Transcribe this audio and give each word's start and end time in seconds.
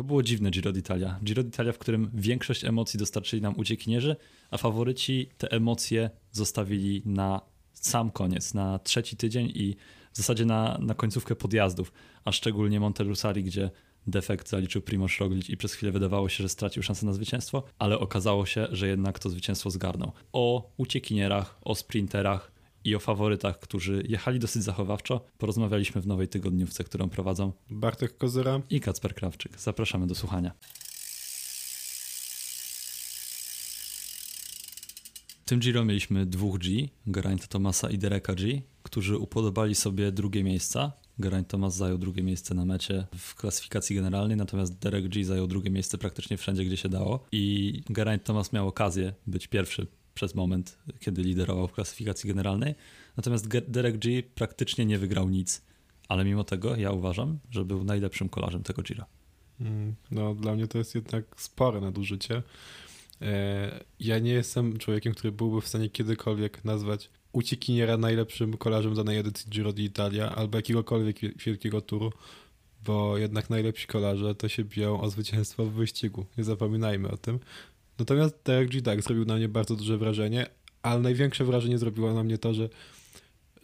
To 0.00 0.04
było 0.04 0.22
dziwne 0.22 0.50
Giro 0.50 0.72
d'Italia. 0.72 1.18
Giro 1.24 1.42
d'Italia, 1.42 1.72
w 1.72 1.78
którym 1.78 2.10
większość 2.14 2.64
emocji 2.64 2.98
dostarczyli 2.98 3.42
nam 3.42 3.58
uciekinierzy, 3.58 4.16
a 4.50 4.56
faworyci 4.58 5.28
te 5.38 5.50
emocje 5.50 6.10
zostawili 6.32 7.02
na 7.04 7.40
sam 7.72 8.10
koniec, 8.10 8.54
na 8.54 8.78
trzeci 8.78 9.16
tydzień 9.16 9.52
i 9.54 9.76
w 10.12 10.16
zasadzie 10.16 10.44
na, 10.44 10.78
na 10.82 10.94
końcówkę 10.94 11.36
podjazdów, 11.36 11.92
a 12.24 12.32
szczególnie 12.32 12.80
Montelusari, 12.80 13.44
gdzie 13.44 13.70
defekt 14.06 14.48
zaliczył 14.48 14.82
Primoz 14.82 15.18
Roglic 15.18 15.48
i 15.48 15.56
przez 15.56 15.74
chwilę 15.74 15.92
wydawało 15.92 16.28
się, 16.28 16.42
że 16.42 16.48
stracił 16.48 16.82
szansę 16.82 17.06
na 17.06 17.12
zwycięstwo, 17.12 17.62
ale 17.78 17.98
okazało 17.98 18.46
się, 18.46 18.66
że 18.70 18.88
jednak 18.88 19.18
to 19.18 19.30
zwycięstwo 19.30 19.70
zgarnął. 19.70 20.12
O 20.32 20.70
uciekinierach, 20.76 21.58
o 21.62 21.74
sprinterach 21.74 22.52
i 22.84 22.94
o 22.94 22.98
faworytach, 22.98 23.58
którzy 23.58 24.02
jechali 24.08 24.38
dosyć 24.38 24.62
zachowawczo, 24.62 25.24
porozmawialiśmy 25.38 26.00
w 26.00 26.06
nowej 26.06 26.28
tygodniówce, 26.28 26.84
którą 26.84 27.08
prowadzą 27.08 27.52
Bartek 27.70 28.16
Kozera 28.18 28.62
i 28.70 28.80
Kacper 28.80 29.14
Krawczyk. 29.14 29.60
Zapraszamy 29.60 30.06
do 30.06 30.14
słuchania. 30.14 30.52
W 35.44 35.44
tym 35.44 35.60
Giro 35.60 35.84
mieliśmy 35.84 36.26
dwóch 36.26 36.58
G, 36.58 36.88
Geraint 37.06 37.48
Tomasa 37.48 37.90
i 37.90 37.98
Dereka 37.98 38.34
G, 38.34 38.62
którzy 38.82 39.18
upodobali 39.18 39.74
sobie 39.74 40.12
drugie 40.12 40.44
miejsca. 40.44 40.92
Geraint 41.18 41.48
Thomas 41.48 41.76
zajął 41.76 41.98
drugie 41.98 42.22
miejsce 42.22 42.54
na 42.54 42.64
mecie 42.64 43.06
w 43.18 43.34
klasyfikacji 43.34 43.96
generalnej, 43.96 44.36
natomiast 44.36 44.78
Derek 44.78 45.08
G 45.08 45.24
zajął 45.24 45.46
drugie 45.46 45.70
miejsce 45.70 45.98
praktycznie 45.98 46.36
wszędzie, 46.36 46.64
gdzie 46.64 46.76
się 46.76 46.88
dało. 46.88 47.26
I 47.32 47.82
Geraint 47.90 48.24
Thomas 48.24 48.52
miał 48.52 48.68
okazję 48.68 49.14
być 49.26 49.46
pierwszy 49.46 49.86
przez 50.20 50.34
moment, 50.34 50.78
kiedy 50.98 51.22
liderował 51.22 51.68
w 51.68 51.72
klasyfikacji 51.72 52.28
generalnej. 52.28 52.74
Natomiast 53.16 53.48
Derek 53.48 53.98
G 53.98 54.22
praktycznie 54.22 54.86
nie 54.86 54.98
wygrał 54.98 55.28
nic, 55.28 55.62
ale 56.08 56.24
mimo 56.24 56.44
tego 56.44 56.76
ja 56.76 56.92
uważam, 56.92 57.38
że 57.50 57.64
był 57.64 57.84
najlepszym 57.84 58.28
kolarzem 58.28 58.62
tego 58.62 58.82
Gira. 58.82 59.06
Mm, 59.60 59.94
no, 60.10 60.34
dla 60.34 60.54
mnie 60.54 60.66
to 60.66 60.78
jest 60.78 60.94
jednak 60.94 61.24
spore 61.36 61.80
nadużycie. 61.80 62.42
E, 63.22 63.84
ja 64.00 64.18
nie 64.18 64.32
jestem 64.32 64.78
człowiekiem, 64.78 65.14
który 65.14 65.32
byłby 65.32 65.60
w 65.60 65.68
stanie 65.68 65.90
kiedykolwiek 65.90 66.64
nazwać 66.64 67.10
uciekiniera 67.32 67.96
najlepszym 67.96 68.56
kolarzem 68.56 68.94
danej 68.94 69.18
edycji 69.18 69.50
Giro 69.50 69.70
d'Italia 69.70 70.34
albo 70.36 70.58
jakiegokolwiek 70.58 71.38
wielkiego 71.44 71.80
turu, 71.80 72.12
bo 72.84 73.18
jednak 73.18 73.50
najlepsi 73.50 73.86
kolarze 73.86 74.34
to 74.34 74.48
się 74.48 74.64
biją 74.64 75.00
o 75.00 75.10
zwycięstwo 75.10 75.64
w 75.64 75.72
wyścigu. 75.72 76.26
Nie 76.38 76.44
zapominajmy 76.44 77.08
o 77.08 77.16
tym. 77.16 77.38
Natomiast 78.00 78.34
Derek 78.44 78.68
G 78.70 78.82
tak 78.82 79.02
zrobił 79.02 79.24
na 79.24 79.36
mnie 79.36 79.48
bardzo 79.48 79.76
duże 79.76 79.98
wrażenie, 79.98 80.46
ale 80.82 81.00
największe 81.00 81.44
wrażenie 81.44 81.78
zrobiło 81.78 82.14
na 82.14 82.22
mnie 82.22 82.38
to, 82.38 82.54
że, 82.54 82.68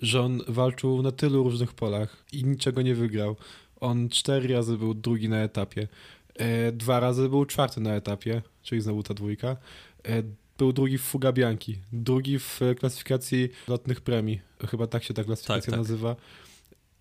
że 0.03 0.23
on 0.23 0.43
walczył 0.49 1.03
na 1.03 1.13
tylu 1.13 1.45
różnych 1.45 1.75
polach 1.75 2.25
i 2.33 2.45
niczego 2.45 2.83
nie 2.83 2.95
wygrał. 2.95 3.37
On 3.81 4.09
cztery 4.09 4.55
razy 4.55 4.79
był 4.79 4.95
drugi 4.95 5.29
na 5.29 5.37
etapie, 5.37 5.89
e, 6.35 6.73
dwa 6.73 7.01
razy 7.01 7.29
był 7.29 7.45
czwarty 7.45 7.81
na 7.81 7.95
etapie, 7.95 8.43
czyli 8.63 8.81
znowu 8.81 9.03
ta 9.03 9.15
dwójka. 9.15 9.57
E, 10.05 10.23
był 10.59 10.73
drugi 10.73 10.99
w 10.99 11.03
Fuga 11.03 11.33
Bianchi, 11.33 11.79
drugi 11.93 12.39
w 12.39 12.61
klasyfikacji 12.79 13.49
lotnych 13.69 14.01
premii, 14.01 14.41
chyba 14.71 14.87
tak 14.87 15.05
się 15.05 15.15
ta 15.15 15.25
klasyfikacja 15.25 15.61
tak, 15.61 15.71
tak. 15.71 15.79
nazywa, 15.79 16.17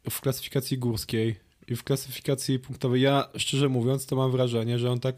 w 0.09 0.21
klasyfikacji 0.21 0.77
górskiej 0.77 1.35
i 1.67 1.75
w 1.75 1.83
klasyfikacji 1.83 2.59
punktowej. 2.59 3.01
Ja 3.01 3.29
szczerze 3.37 3.69
mówiąc 3.69 4.05
to 4.05 4.15
mam 4.15 4.31
wrażenie, 4.31 4.79
że 4.79 4.91
on 4.91 4.99
tak 4.99 5.15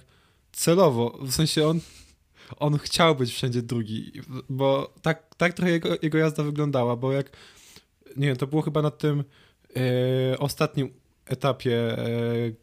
celowo, 0.52 1.20
w 1.22 1.32
sensie 1.32 1.68
on 1.68 1.80
on 2.56 2.78
chciał 2.78 3.16
być 3.16 3.34
wszędzie 3.34 3.62
drugi, 3.62 4.12
bo 4.50 4.94
tak, 5.02 5.36
tak 5.36 5.54
trochę 5.54 5.72
jego, 5.72 5.90
jego 6.02 6.18
jazda 6.18 6.44
wyglądała, 6.44 6.96
bo 6.96 7.12
jak, 7.12 7.38
nie 8.18 8.28
wiem, 8.28 8.38
to 8.38 8.48
było 8.48 8.62
chyba 8.62 8.82
na 8.82 8.92
tym 8.92 9.24
e, 9.76 10.40
ostatnim 10.40 10.90
etapie, 11.26 11.98
e, 11.98 12.08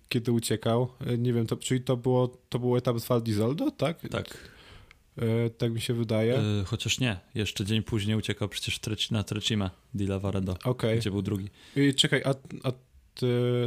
kiedy 0.08 0.32
uciekał, 0.32 0.88
e, 1.06 1.18
nie 1.18 1.32
wiem, 1.32 1.46
to, 1.46 1.56
czyli 1.56 1.80
to 1.80 1.96
było, 1.96 2.28
to 2.48 2.58
był 2.58 2.76
etap 2.76 3.00
z 3.00 3.06
Val 3.06 3.22
d'Isoldo, 3.22 3.70
tak? 3.70 4.08
Tak. 4.10 4.54
Tak 5.59 5.72
mi 5.72 5.81
się 5.81 5.94
wydaje. 5.94 6.42
Chociaż 6.66 7.00
nie, 7.00 7.20
jeszcze 7.34 7.64
dzień 7.64 7.82
później 7.82 8.16
uciekał 8.16 8.48
przecież 8.48 9.10
na 9.10 9.25
Trecima 9.25 9.70
di 9.94 10.06
Lavaredo, 10.06 10.56
okay. 10.64 10.97
gdzie 10.97 11.10
był 11.10 11.22
drugi. 11.22 11.48
I 11.76 11.94
czekaj, 11.94 12.22
a, 12.25 12.34
a 12.69 12.72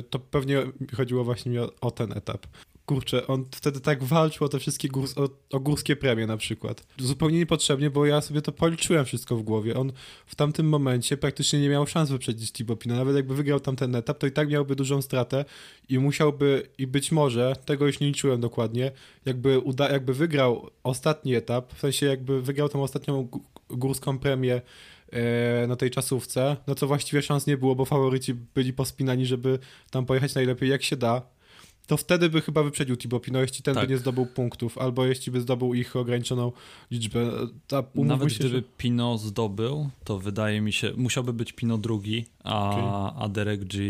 to 0.09 0.19
pewnie 0.19 0.63
chodziło 0.97 1.23
właśnie 1.23 1.61
o, 1.61 1.71
o, 1.81 1.91
ten 1.91 2.17
etap 2.17 2.47
kurczę, 2.87 3.27
on 3.27 3.45
wtedy 3.51 3.79
tak 3.79 4.03
walczył 4.03 4.45
o 4.45 4.49
te 4.49 4.59
wszystkie 4.59 4.87
górs 4.87 5.17
o, 5.17 5.29
o, 5.51 5.59
górskie 5.59 5.95
premie 5.95 6.27
na 6.27 6.37
przykład. 6.37 6.87
Zupełnie 6.99 7.37
niepotrzebnie, 7.37 7.89
bo 7.89 8.05
ja 8.05 8.21
sobie 8.21 8.41
to 8.41 8.51
policzyłem 8.51 9.05
wszystko 9.05 9.35
w 9.35 9.43
głowie. 9.43 9.75
On 9.75 9.91
w 10.25 10.35
tamtym 10.35 10.69
momencie 10.69 11.17
praktycznie 11.17 11.61
nie 11.61 11.69
miał 11.69 11.87
szans 11.87 12.09
wyprzedzić 12.09 12.51
Thibaut 12.51 12.79
Pino. 12.79 12.95
Nawet 12.95 13.15
jakby 13.15 13.35
wygrał 13.35 13.59
tamten 13.59 13.95
etap, 13.95 14.17
to 14.17 14.27
i 14.27 14.31
tak 14.31 14.49
miałby 14.49 14.75
dużą 14.75 15.01
stratę 15.01 15.45
i 15.89 15.99
musiałby, 15.99 16.69
i 16.77 16.87
być 16.87 17.11
może, 17.11 17.55
tego 17.65 17.87
już 17.87 17.99
nie 17.99 18.07
liczyłem 18.07 18.41
dokładnie, 18.41 18.91
jakby, 19.25 19.59
uda, 19.59 19.89
jakby 19.89 20.13
wygrał 20.13 20.69
ostatni 20.83 21.35
etap, 21.35 21.73
w 21.73 21.79
sensie 21.79 22.05
jakby 22.05 22.41
wygrał 22.41 22.69
tą 22.69 22.83
ostatnią 22.83 23.27
górską 23.69 24.19
premię 24.19 24.61
e, 25.11 25.67
na 25.67 25.75
tej 25.75 25.91
czasówce, 25.91 26.57
no 26.67 26.75
to 26.75 26.87
właściwie 26.87 27.21
szans 27.21 27.47
nie 27.47 27.57
było, 27.57 27.75
bo 27.75 27.85
faworyci 27.85 28.33
byli 28.33 28.73
pospinani, 28.73 29.25
żeby 29.25 29.59
tam 29.91 30.05
pojechać 30.05 30.35
najlepiej 30.35 30.69
jak 30.69 30.83
się 30.83 30.95
da 30.95 31.36
to 31.87 31.97
wtedy 31.97 32.29
by 32.29 32.41
chyba 32.41 32.63
wyprzedził 32.63 32.95
Thibaut 32.95 33.23
Pino, 33.23 33.41
jeśli 33.41 33.63
ten 33.63 33.75
tak. 33.75 33.87
by 33.87 33.93
nie 33.93 33.97
zdobył 33.97 34.25
punktów, 34.25 34.77
albo 34.77 35.05
jeśli 35.05 35.31
by 35.31 35.41
zdobył 35.41 35.73
ich 35.73 35.95
ograniczoną 35.95 36.51
liczbę. 36.91 37.31
Ta, 37.67 37.83
Nawet 37.95 38.33
się, 38.33 38.39
gdyby 38.39 38.57
że... 38.57 38.63
Pino 38.77 39.17
zdobył, 39.17 39.89
to 40.03 40.19
wydaje 40.19 40.61
mi 40.61 40.73
się, 40.73 40.93
musiałby 40.97 41.33
być 41.33 41.53
Pino 41.53 41.77
drugi, 41.77 42.25
a, 42.43 42.69
okay. 42.69 43.23
a 43.23 43.29
Derek 43.29 43.65
G 43.65 43.81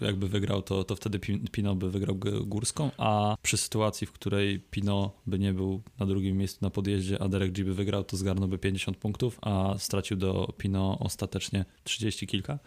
jakby 0.00 0.28
wygrał, 0.28 0.62
to, 0.62 0.84
to 0.84 0.96
wtedy 0.96 1.18
Pino 1.52 1.74
by 1.74 1.90
wygrał 1.90 2.16
górską, 2.44 2.90
a 2.98 3.36
przy 3.42 3.56
sytuacji, 3.56 4.06
w 4.06 4.12
której 4.12 4.60
Pino 4.70 5.12
by 5.26 5.38
nie 5.38 5.52
był 5.52 5.82
na 5.98 6.06
drugim 6.06 6.36
miejscu 6.36 6.58
na 6.62 6.70
podjeździe, 6.70 7.22
a 7.22 7.28
Derek 7.28 7.52
G 7.52 7.64
by 7.64 7.74
wygrał, 7.74 8.04
to 8.04 8.16
zgarnąłby 8.16 8.58
50 8.58 8.96
punktów, 8.96 9.38
a 9.42 9.74
stracił 9.78 10.16
do 10.16 10.54
Pino 10.58 10.98
ostatecznie 11.00 11.64
30 11.84 12.26
kilka. 12.26 12.58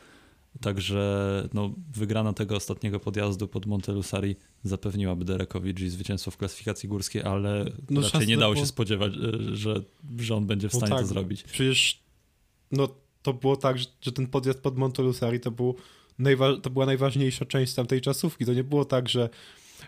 Także 0.61 1.49
no, 1.53 1.73
wygrana 1.95 2.33
tego 2.33 2.55
ostatniego 2.55 2.99
podjazdu 2.99 3.47
pod 3.47 3.65
Montelusari 3.65 4.35
zapewniłaby 4.63 5.25
Derekowi 5.25 5.89
zwycięstwo 5.89 6.31
w 6.31 6.37
klasyfikacji 6.37 6.89
górskiej, 6.89 7.23
ale 7.23 7.65
no, 7.89 8.01
raczej 8.01 8.27
nie 8.27 8.37
dało 8.37 8.55
się 8.55 8.65
spodziewać, 8.65 9.13
e, 9.13 9.55
że, 9.55 9.81
że 10.19 10.35
on 10.35 10.45
będzie 10.45 10.69
w 10.69 10.73
no 10.73 10.79
stanie 10.79 10.89
no 10.89 10.95
tak, 10.95 11.05
to 11.05 11.13
zrobić. 11.13 11.43
Przecież 11.43 12.03
no, 12.71 12.87
to 13.21 13.33
było 13.33 13.57
tak, 13.57 13.77
że, 13.77 13.85
że 14.01 14.11
ten 14.11 14.27
podjazd 14.27 14.59
pod 14.59 14.77
Montelusari 14.77 15.39
to, 15.39 15.51
był 15.51 15.75
najwa- 16.19 16.61
to 16.61 16.69
była 16.69 16.85
najważniejsza 16.85 17.45
część 17.45 17.73
tamtej 17.73 18.01
czasówki. 18.01 18.45
To 18.45 18.53
nie 18.53 18.63
było 18.63 18.85
tak, 18.85 19.09
że 19.09 19.29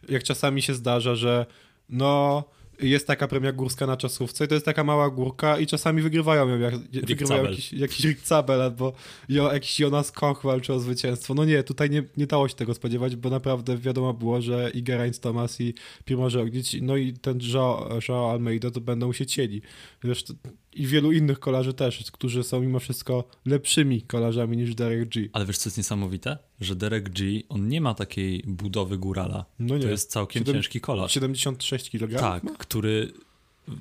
jak 0.10 0.24
czasami 0.24 0.62
się 0.62 0.74
zdarza, 0.74 1.16
że 1.16 1.46
no 1.90 2.44
jest 2.82 3.08
taka 3.08 3.28
premia 3.28 3.52
górska 3.52 3.88
na 3.88 3.98
czasówce 3.98 4.46
i 4.46 4.48
to 4.48 4.54
jest 4.54 4.66
taka 4.66 4.84
mała 4.84 5.10
górka 5.10 5.60
i 5.60 5.68
czasami 5.68 6.02
wygrywają 6.02 6.48
ją, 6.48 6.60
jak, 6.60 6.78
wygrywają 6.78 7.44
jakiś, 7.44 7.74
jakiś 7.74 8.06
Rick 8.06 8.28
Zabel 8.28 8.62
albo 8.62 8.94
jo, 9.30 9.54
jakiś 9.54 9.80
Jonas 9.80 10.12
Koch 10.12 10.44
walczy 10.44 10.74
o 10.74 10.80
zwycięstwo. 10.80 11.34
No 11.34 11.46
nie, 11.46 11.64
tutaj 11.64 11.90
nie, 11.90 12.04
nie 12.18 12.28
dało 12.28 12.48
się 12.48 12.56
tego 12.56 12.74
spodziewać, 12.74 13.16
bo 13.16 13.30
naprawdę 13.30 13.78
wiadomo 13.78 14.14
było, 14.14 14.42
że 14.42 14.72
i 14.74 14.84
Geraint 14.84 15.20
Thomas 15.20 15.62
i 15.62 15.74
Primoz 16.06 16.34
Roglic, 16.34 16.76
no 16.82 16.98
i 16.98 17.14
ten 17.14 17.40
Joao, 17.54 18.00
Joao 18.10 18.32
Almeida 18.32 18.72
to 18.72 18.82
będą 18.82 19.14
się 19.14 19.26
cieli. 19.26 19.62
Zresztą 20.04 20.34
i 20.76 20.88
wielu 20.88 21.12
innych 21.12 21.40
kolarzy 21.40 21.74
też, 21.74 22.12
którzy 22.12 22.44
są 22.44 22.62
mimo 22.62 22.80
wszystko 22.80 23.24
lepszymi 23.46 24.02
kolarzami 24.02 24.58
niż 24.58 24.76
Derek 24.76 25.10
G. 25.10 25.30
Ale 25.34 25.46
wiesz 25.46 25.58
co 25.58 25.70
jest 25.70 25.78
niesamowite? 25.78 26.38
Że 26.62 26.76
Derek 26.76 27.10
G, 27.10 27.42
on 27.50 27.68
nie 27.68 27.82
ma 27.82 27.94
takiej 27.94 28.44
budowy 28.48 28.98
górala. 28.98 29.46
No 29.60 29.78
nie. 29.78 29.84
To 29.84 29.90
jest 29.90 30.12
całkiem 30.12 30.42
7, 30.42 30.56
ciężki 30.56 30.82
kolarz. 30.82 31.14
76 31.14 31.90
kg? 31.90 32.20
Tak, 32.20 32.44
ma? 32.44 32.52
który 32.52 33.12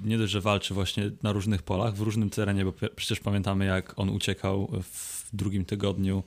nie 0.04 0.18
dość, 0.18 0.32
że 0.32 0.40
walczy 0.40 0.74
właśnie 0.74 1.10
na 1.22 1.32
różnych 1.32 1.62
polach, 1.62 1.94
w 1.94 2.00
różnym 2.00 2.30
terenie, 2.30 2.64
bo 2.64 2.72
przecież 2.96 3.20
pamiętamy 3.20 3.64
jak 3.64 3.98
on 3.98 4.08
uciekał 4.08 4.70
w 4.82 5.28
drugim 5.36 5.64
tygodniu 5.64 6.22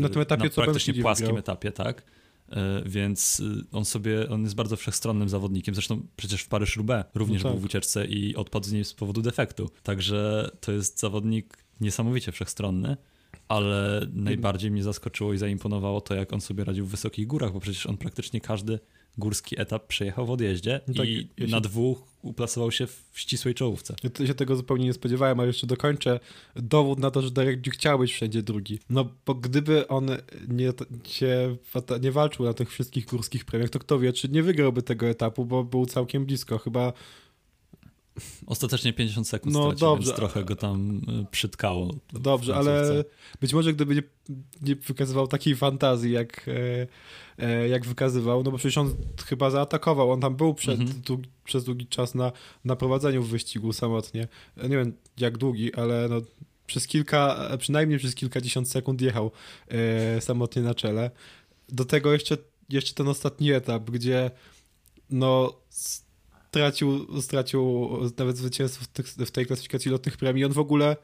na 0.00 0.08
tym 0.08 0.22
etapie, 0.22 0.44
na 0.44 0.50
praktycznie 0.50 0.94
płaskim 0.94 1.36
etapie, 1.36 1.72
tak? 1.72 2.02
E, 2.50 2.82
więc 2.86 3.40
y, 3.40 3.64
on 3.72 3.84
sobie, 3.84 4.28
on 4.28 4.42
jest 4.42 4.54
bardzo 4.54 4.76
wszechstronnym 4.76 5.28
zawodnikiem, 5.28 5.74
zresztą 5.74 6.06
przecież 6.16 6.42
w 6.42 6.48
Paryż-Roubaix 6.48 7.04
również 7.14 7.42
no 7.42 7.48
tak. 7.48 7.52
był 7.52 7.62
w 7.62 7.64
ucieczce 7.64 8.06
i 8.06 8.36
odpadł 8.36 8.66
z 8.66 8.72
niej 8.72 8.84
z 8.84 8.94
powodu 8.94 9.22
defektu, 9.22 9.70
także 9.82 10.50
to 10.60 10.72
jest 10.72 11.00
zawodnik 11.00 11.64
niesamowicie 11.80 12.32
wszechstronny, 12.32 12.96
ale 13.48 14.06
najbardziej 14.12 14.70
mnie 14.70 14.82
zaskoczyło 14.82 15.32
i 15.32 15.38
zaimponowało 15.38 16.00
to, 16.00 16.14
jak 16.14 16.32
on 16.32 16.40
sobie 16.40 16.64
radził 16.64 16.86
w 16.86 16.90
wysokich 16.90 17.26
górach, 17.26 17.52
bo 17.52 17.60
przecież 17.60 17.86
on 17.86 17.96
praktycznie 17.96 18.40
każdy 18.40 18.78
górski 19.18 19.60
etap 19.60 19.86
przejechał 19.86 20.26
w 20.26 20.30
odjeździe 20.30 20.80
no 20.88 20.94
tak, 20.94 21.06
i 21.08 21.28
ja 21.38 21.46
się... 21.46 21.52
na 21.52 21.60
dwóch 21.60 22.02
uplasował 22.22 22.70
się 22.70 22.86
w 22.86 23.04
ścisłej 23.14 23.54
czołówce. 23.54 23.94
Ja 24.20 24.26
się 24.26 24.34
tego 24.34 24.56
zupełnie 24.56 24.84
nie 24.84 24.92
spodziewałem, 24.92 25.40
ale 25.40 25.46
jeszcze 25.46 25.66
dokończę 25.66 26.20
dowód 26.56 26.98
na 26.98 27.10
to, 27.10 27.22
że 27.22 27.30
Derek 27.30 27.70
chciał 27.70 27.98
być 27.98 28.12
wszędzie 28.12 28.42
drugi. 28.42 28.78
No 28.90 29.08
bo 29.26 29.34
gdyby 29.34 29.88
on 29.88 30.08
nie, 30.48 30.72
się, 31.04 31.56
nie 32.00 32.12
walczył 32.12 32.44
na 32.44 32.54
tych 32.54 32.70
wszystkich 32.70 33.06
górskich 33.06 33.44
premiach, 33.44 33.70
to 33.70 33.78
kto 33.78 33.98
wie, 33.98 34.12
czy 34.12 34.28
nie 34.28 34.42
wygrałby 34.42 34.82
tego 34.82 35.06
etapu, 35.06 35.44
bo 35.44 35.64
był 35.64 35.86
całkiem 35.86 36.26
blisko. 36.26 36.58
Chyba 36.58 36.92
Ostatecznie 38.46 38.92
50 38.92 39.28
sekund 39.28 39.54
no, 39.54 39.60
stracił, 39.62 39.78
dobrze. 39.78 40.06
więc 40.06 40.16
trochę 40.16 40.44
go 40.44 40.56
tam 40.56 40.96
y, 40.98 41.26
przytkało. 41.30 41.94
Dobrze, 42.12 42.56
ale 42.56 43.04
być 43.40 43.52
może 43.52 43.72
gdyby 43.72 43.94
nie, 43.94 44.02
nie 44.62 44.76
wykazywał 44.76 45.28
takiej 45.28 45.56
fantazji, 45.56 46.12
jak, 46.12 46.48
e, 46.48 46.86
e, 47.38 47.68
jak 47.68 47.86
wykazywał, 47.86 48.42
no 48.42 48.50
bo 48.50 48.58
przecież 48.58 48.78
on 48.78 48.94
chyba 49.26 49.50
zaatakował, 49.50 50.10
on 50.10 50.20
tam 50.20 50.36
był 50.36 50.54
przed, 50.54 50.80
mhm. 50.80 51.00
długi, 51.00 51.28
przez 51.44 51.64
długi 51.64 51.86
czas 51.86 52.14
na, 52.14 52.32
na 52.64 52.76
prowadzeniu 52.76 53.22
w 53.22 53.28
wyścigu 53.28 53.72
samotnie. 53.72 54.28
Nie 54.56 54.76
wiem 54.76 54.92
jak 55.18 55.38
długi, 55.38 55.74
ale 55.74 56.08
no, 56.08 56.20
przez 56.66 56.86
kilka, 56.86 57.50
przynajmniej 57.58 57.98
przez 57.98 58.14
kilkadziesiąt 58.14 58.68
sekund 58.68 59.00
jechał 59.00 59.30
e, 59.68 60.20
samotnie 60.20 60.62
na 60.62 60.74
czele. 60.74 61.10
Do 61.68 61.84
tego 61.84 62.12
jeszcze, 62.12 62.36
jeszcze 62.68 62.94
ten 62.94 63.08
ostatni 63.08 63.52
etap, 63.52 63.90
gdzie 63.90 64.30
no 65.10 65.52
stracił, 66.50 67.20
stracił 67.22 67.90
nawet 68.18 68.36
zwycięstwo 68.36 68.84
w, 68.84 68.88
tych, 68.88 69.06
w 69.06 69.30
tej 69.30 69.46
klasyfikacji 69.46 69.90
lotnych 69.90 70.16
premii. 70.16 70.44
On 70.44 70.52
w 70.52 70.58
ogóle 70.58 70.96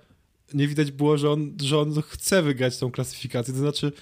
nie 0.54 0.68
widać 0.68 0.92
było, 0.92 1.18
że 1.18 1.30
on, 1.30 1.56
że 1.62 1.78
on 1.78 2.02
chce 2.02 2.42
wygrać 2.42 2.78
tą 2.78 2.90
klasyfikację. 2.90 3.54
To 3.54 3.60
znaczy, 3.60 3.92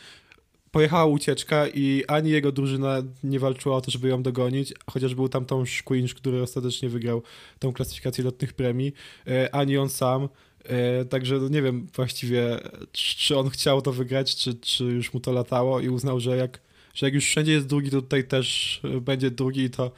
pojechała 0.70 1.04
ucieczka 1.04 1.68
i 1.68 2.04
ani 2.08 2.30
jego 2.30 2.52
drużyna 2.52 3.02
nie 3.24 3.40
walczyła 3.40 3.76
o 3.76 3.80
to, 3.80 3.90
żeby 3.90 4.08
ją 4.08 4.22
dogonić, 4.22 4.74
chociaż 4.90 5.14
był 5.14 5.28
tam 5.28 5.44
Tom 5.44 5.64
Quinch, 5.84 6.14
który 6.14 6.42
ostatecznie 6.42 6.88
wygrał 6.88 7.22
tą 7.58 7.72
klasyfikację 7.72 8.24
lotnych 8.24 8.52
premii, 8.52 8.92
e, 9.26 9.54
ani 9.54 9.78
on 9.78 9.88
sam. 9.88 10.28
E, 10.64 11.04
także 11.04 11.38
no 11.38 11.48
nie 11.48 11.62
wiem 11.62 11.86
właściwie, 11.96 12.60
czy 12.92 13.38
on 13.38 13.50
chciał 13.50 13.82
to 13.82 13.92
wygrać, 13.92 14.36
czy, 14.36 14.54
czy 14.54 14.84
już 14.84 15.14
mu 15.14 15.20
to 15.20 15.32
latało 15.32 15.80
i 15.80 15.88
uznał, 15.88 16.20
że 16.20 16.36
jak, 16.36 16.60
że 16.94 17.06
jak 17.06 17.14
już 17.14 17.24
wszędzie 17.24 17.52
jest 17.52 17.66
drugi, 17.66 17.90
to 17.90 18.02
tutaj 18.02 18.24
też 18.24 18.80
będzie 19.00 19.30
drugi 19.30 19.60
i 19.60 19.70
to, 19.70 19.90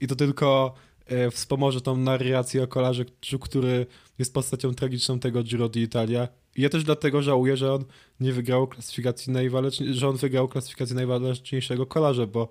i 0.00 0.06
to 0.06 0.16
tylko 0.16 0.74
wspomoże 1.30 1.80
tą 1.80 1.96
narrację 1.96 2.62
o 2.62 2.66
kolarze, 2.66 3.04
który 3.40 3.86
jest 4.18 4.34
postacią 4.34 4.74
tragiczną 4.74 5.18
tego 5.18 5.42
Giro 5.42 5.68
d'Italia. 5.68 6.28
Ja 6.56 6.68
też 6.68 6.84
dlatego 6.84 7.22
żałuję, 7.22 7.56
że 7.56 7.72
on 7.72 7.84
nie 8.20 8.32
wygrał 8.32 8.66
klasyfikacji 8.66 9.32
najwaleczniejszego, 9.32 10.00
że 10.00 10.08
on 10.08 10.16
wygrał 10.16 10.48
klasyfikację 10.48 10.96
najwaleczniejszego 10.96 11.86
kolarza, 11.86 12.26
bo, 12.26 12.48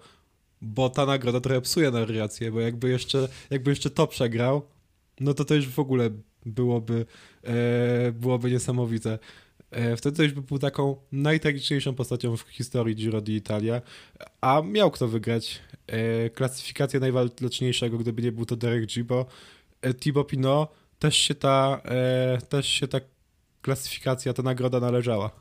bo 0.61 0.89
ta 0.89 1.05
nagroda 1.05 1.39
trochę 1.39 1.61
psuje 1.61 1.91
narrację, 1.91 2.51
bo 2.51 2.59
jakby 2.59 2.89
jeszcze, 2.89 3.27
jakby 3.49 3.71
jeszcze 3.71 3.89
to 3.89 4.07
przegrał, 4.07 4.61
no 5.19 5.33
to 5.33 5.45
to 5.45 5.55
już 5.55 5.67
w 5.67 5.79
ogóle 5.79 6.09
byłoby, 6.45 7.05
e, 7.43 8.11
byłoby 8.11 8.51
niesamowite. 8.51 9.19
E, 9.71 9.97
wtedy 9.97 10.17
to 10.17 10.23
już 10.23 10.33
by 10.33 10.41
był 10.41 10.59
taką 10.59 10.95
najtragiczniejszą 11.11 11.95
postacią 11.95 12.37
w 12.37 12.41
historii 12.41 12.95
Giro 12.95 13.21
d'Italia, 13.21 13.81
a 14.41 14.61
miał 14.61 14.91
kto 14.91 15.07
wygrać 15.07 15.59
e, 15.87 16.29
klasyfikację 16.29 16.99
najwaleczniejszego, 16.99 17.97
gdyby 17.97 18.21
nie 18.21 18.31
był 18.31 18.45
to 18.45 18.55
Derek 18.55 18.85
G, 18.85 19.03
bo 19.03 19.25
e, 19.81 19.93
Thibaut 19.93 20.27
Pinot 20.27 20.71
też 20.99 21.17
się 21.17 21.35
ta, 21.35 21.81
też 22.49 22.67
się 22.67 22.87
ta 22.87 22.99
klasyfikacja, 23.61 24.33
ta 24.33 24.43
nagroda 24.43 24.79
należała. 24.79 25.31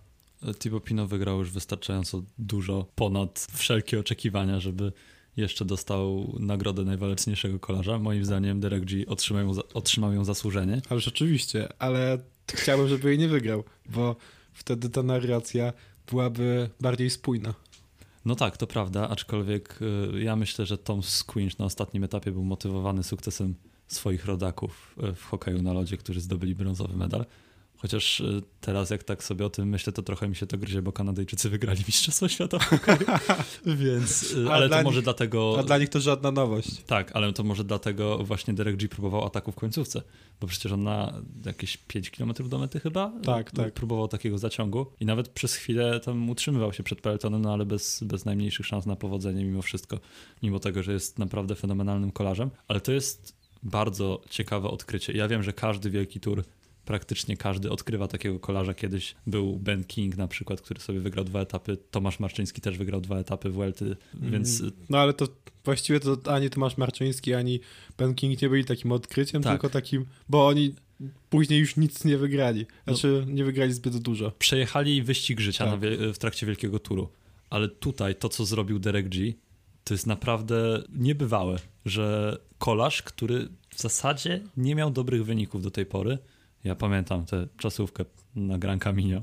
Thibaut 0.59 0.85
Pinot 0.85 1.09
wygrał 1.09 1.39
już 1.39 1.51
wystarczająco 1.51 2.23
dużo, 2.39 2.87
ponad 2.95 3.47
wszelkie 3.53 4.01
oczekiwania, 4.01 4.61
żeby 4.61 4.93
jeszcze 5.37 5.65
dostał 5.65 6.33
nagrodę 6.39 6.85
najwaleczniejszego 6.85 7.59
kolarza. 7.59 7.99
Moim 7.99 8.25
zdaniem 8.25 8.61
Derek 8.61 8.85
G 8.85 9.07
otrzymał 9.07 9.43
ją, 9.43 9.51
otrzymał 9.75 10.13
ją 10.13 10.25
zasłużenie. 10.25 10.83
Ale 10.89 11.01
rzeczywiście, 11.01 11.69
ale 11.79 12.19
chciałbym, 12.55 12.89
żeby 12.89 13.09
jej 13.09 13.19
nie 13.19 13.29
wygrał, 13.29 13.65
bo 13.89 14.17
wtedy 14.53 14.91
ta 14.91 15.03
narracja 15.03 15.73
byłaby 16.11 16.71
bardziej 16.81 17.11
spójna. 17.11 17.55
No 18.27 18.35
tak, 18.35 18.57
to 18.57 18.67
prawda, 18.67 19.09
aczkolwiek 19.09 19.79
y, 20.15 20.23
ja 20.23 20.37
myślę, 20.37 20.67
że 20.67 20.79
Tom 20.79 21.03
Squinch 21.03 21.59
na 21.59 21.65
ostatnim 21.65 22.05
etapie 22.05 22.33
był 22.33 22.45
motywowany 22.45 23.03
sukcesem 23.03 23.55
swoich 23.87 24.25
rodaków 24.25 24.97
y, 25.05 25.15
w 25.15 25.25
hokeju 25.25 25.63
na 25.63 25.73
lodzie, 25.73 25.97
którzy 25.97 26.21
zdobyli 26.21 26.55
brązowy 26.55 26.97
medal. 26.97 27.27
Chociaż 27.77 28.21
y, 28.21 28.43
teraz 28.61 28.91
jak 28.91 29.05
tak 29.05 29.25
sobie 29.25 29.47
o 29.47 29.51
tym 29.51 29.69
myślę, 29.69 29.93
to 29.93 30.03
trochę 30.03 30.29
mi 30.29 30.37
się 30.37 30.47
to 30.47 30.59
gryzie, 30.59 30.83
bo 30.83 30.93
Kanadyjczycy 30.93 31.51
wygrali 31.51 31.81
Mistrzostwo 31.89 32.29
Świata 32.29 32.59
Więc, 33.67 34.33
y, 34.33 34.51
ale 34.51 34.69
to 34.69 34.83
może 34.83 35.03
dlatego... 35.03 35.57
A 35.59 35.63
dla 35.63 35.79
nich 35.79 35.89
to 35.89 36.01
żadna 36.01 36.31
nowość. 36.31 36.83
Tak, 36.83 37.11
ale 37.17 37.33
to 37.33 37.45
może 37.45 37.65
dlatego 37.65 38.19
właśnie 38.25 38.55
Derek 38.55 38.77
G 38.77 38.89
próbował 38.89 39.25
ataku 39.25 39.53
w 39.53 39.55
końcówce, 39.55 40.03
bo 40.41 40.47
przecież 40.47 40.73
on 40.73 40.83
na 40.83 41.23
jakieś 41.45 41.77
5 41.77 42.11
km 42.11 42.33
do 42.49 42.59
mety 42.59 42.81
chyba 42.81 43.13
tak, 43.25 43.51
tak. 43.51 43.75
próbował 43.75 44.09
takiego 44.09 44.39
zaciągu 44.39 44.87
i 45.01 45.07
nawet 45.07 45.29
przez 45.29 45.55
chwilę 45.55 46.01
tam 46.01 46.31
utrzymywał 46.31 46.73
się 46.73 46.83
przed 46.83 47.01
peletonem, 47.01 47.43
no 47.43 47.53
ale 47.53 47.67
bez, 47.67 48.03
bez 48.03 48.25
najmniejszych 48.25 48.67
szans 48.67 48.87
na 48.87 48.97
powodzenie 48.97 49.45
mimo 49.45 49.63
wszystko, 49.63 50.01
mimo 50.43 50.61
tego, 50.61 50.83
że 50.83 50.93
jest 50.93 51.19
naprawdę 51.19 51.55
fenomenalnym 51.55 52.13
kolarzem. 52.13 52.51
Ale 52.69 52.81
to 52.81 52.93
jest 52.93 53.37
bardzo 53.63 54.21
ciekawe 54.31 54.71
odkrycie. 54.71 55.13
Ja 55.13 55.29
wiem, 55.29 55.43
że 55.43 55.53
każdy 55.53 55.91
wielki 55.91 56.21
tour 56.21 56.45
praktycznie 56.87 57.37
każdy 57.37 57.71
odkrywa 57.71 58.09
takiego 58.09 58.39
kolarza. 58.39 58.75
Kiedyś 58.75 59.15
był 59.27 59.57
Ben 59.57 59.85
King 59.85 60.17
na 60.17 60.29
przykład, 60.29 60.61
który 60.61 60.81
sobie 60.81 61.01
wygrał 61.01 61.25
dwa 61.25 61.41
etapy. 61.41 61.77
Tomasz 61.91 62.21
Marczyński 62.21 62.61
też 62.61 62.79
wygrał 62.79 63.01
dwa 63.01 63.19
etapy 63.19 63.51
Welty, 63.51 63.97
mm. 64.15 64.33
więc... 64.33 64.63
No 64.89 64.99
ale 64.99 65.13
to 65.13 65.29
właściwie 65.65 66.01
to 66.01 66.17
ani 66.25 66.51
Tomasz 66.51 66.77
Marczyński, 66.77 67.35
ani 67.35 67.61
Ben 67.99 68.15
King 68.15 68.43
nie 68.43 68.49
byli 68.49 68.65
takim 68.65 68.93
odkryciem, 68.93 69.43
tak. 69.43 69.53
tylko 69.53 69.71
takim, 69.71 70.07
bo 70.29 70.47
oni 70.47 70.75
później 71.31 71.61
już 71.61 71.77
nic 71.77 72.05
nie 72.05 72.19
wygrali. 72.19 72.67
Znaczy 72.87 73.25
no, 73.27 73.33
nie 73.33 73.45
wygrali 73.45 73.73
zbyt 73.73 73.97
dużo. 73.97 74.31
Przejechali 74.39 75.03
wyścig 75.03 75.41
życia 75.41 75.67
tak. 75.67 75.81
w 76.15 76.19
trakcie 76.19 76.47
wielkiego 76.47 76.79
turu. 76.79 77.09
Ale 77.51 77.69
tutaj 77.69 78.15
to, 78.15 78.29
co 78.29 78.45
zrobił 78.45 78.79
Derek 78.79 79.09
G, 79.09 79.33
to 79.85 79.95
jest 79.95 80.07
naprawdę 80.07 80.83
niebywałe, 80.95 81.59
że 81.85 82.37
kolarz, 82.59 83.03
który 83.03 83.49
w 83.71 83.81
zasadzie 83.81 84.43
nie 84.57 84.75
miał 84.75 84.91
dobrych 84.91 85.25
wyników 85.25 85.63
do 85.63 85.71
tej 85.71 85.87
pory, 85.87 86.19
ja 86.67 86.75
pamiętam 86.75 87.25
tę 87.25 87.47
czasówkę 87.57 88.05
na 88.37 88.59
Gran 88.59 88.79
Camino, 88.79 89.23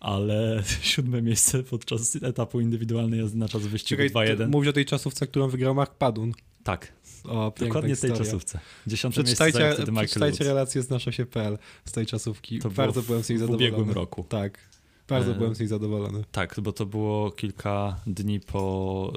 ale 0.00 0.62
siódme 0.92 1.22
miejsce 1.22 1.62
podczas 1.62 2.16
etapu 2.22 2.60
indywidualnej 2.60 3.20
jazdy 3.20 3.38
na 3.38 3.48
czas 3.48 3.66
wyścigu 3.66 4.02
2-1. 4.02 4.48
Mówisz 4.48 4.68
o 4.68 4.72
tej 4.72 4.84
czasówce, 4.84 5.26
którą 5.26 5.48
wygrał 5.48 5.74
Mark 5.74 5.94
Padun. 5.94 6.32
Tak. 6.64 6.92
O, 7.24 7.52
Dokładnie 7.60 7.90
historia. 7.90 8.16
tej 8.16 8.24
czasówce. 8.24 8.60
Dziesiąte 8.86 9.22
przeczytajcie, 9.22 9.58
miejsce 9.58 9.82
wtedy 9.82 9.92
Michael 9.92 10.32
relację 10.40 10.82
z 10.82 10.90
nasza 10.90 11.12
się.pl 11.12 11.58
z 11.84 11.92
tej 11.92 12.06
czasówki. 12.06 12.58
To 12.58 12.70
Bardzo 12.70 13.02
byłem 13.02 13.22
z 13.22 13.28
niej 13.28 13.38
zadowolony. 13.38 13.70
W 13.70 13.74
ubiegłym 13.74 13.94
roku. 13.94 14.26
Tak. 14.28 14.71
Bardzo 15.08 15.32
e, 15.32 15.34
byłem 15.34 15.54
z 15.54 15.60
niej 15.60 15.68
zadowolony. 15.68 16.24
Tak, 16.32 16.60
bo 16.60 16.72
to 16.72 16.86
było 16.86 17.30
kilka 17.30 18.00
dni 18.06 18.40
po 18.40 19.12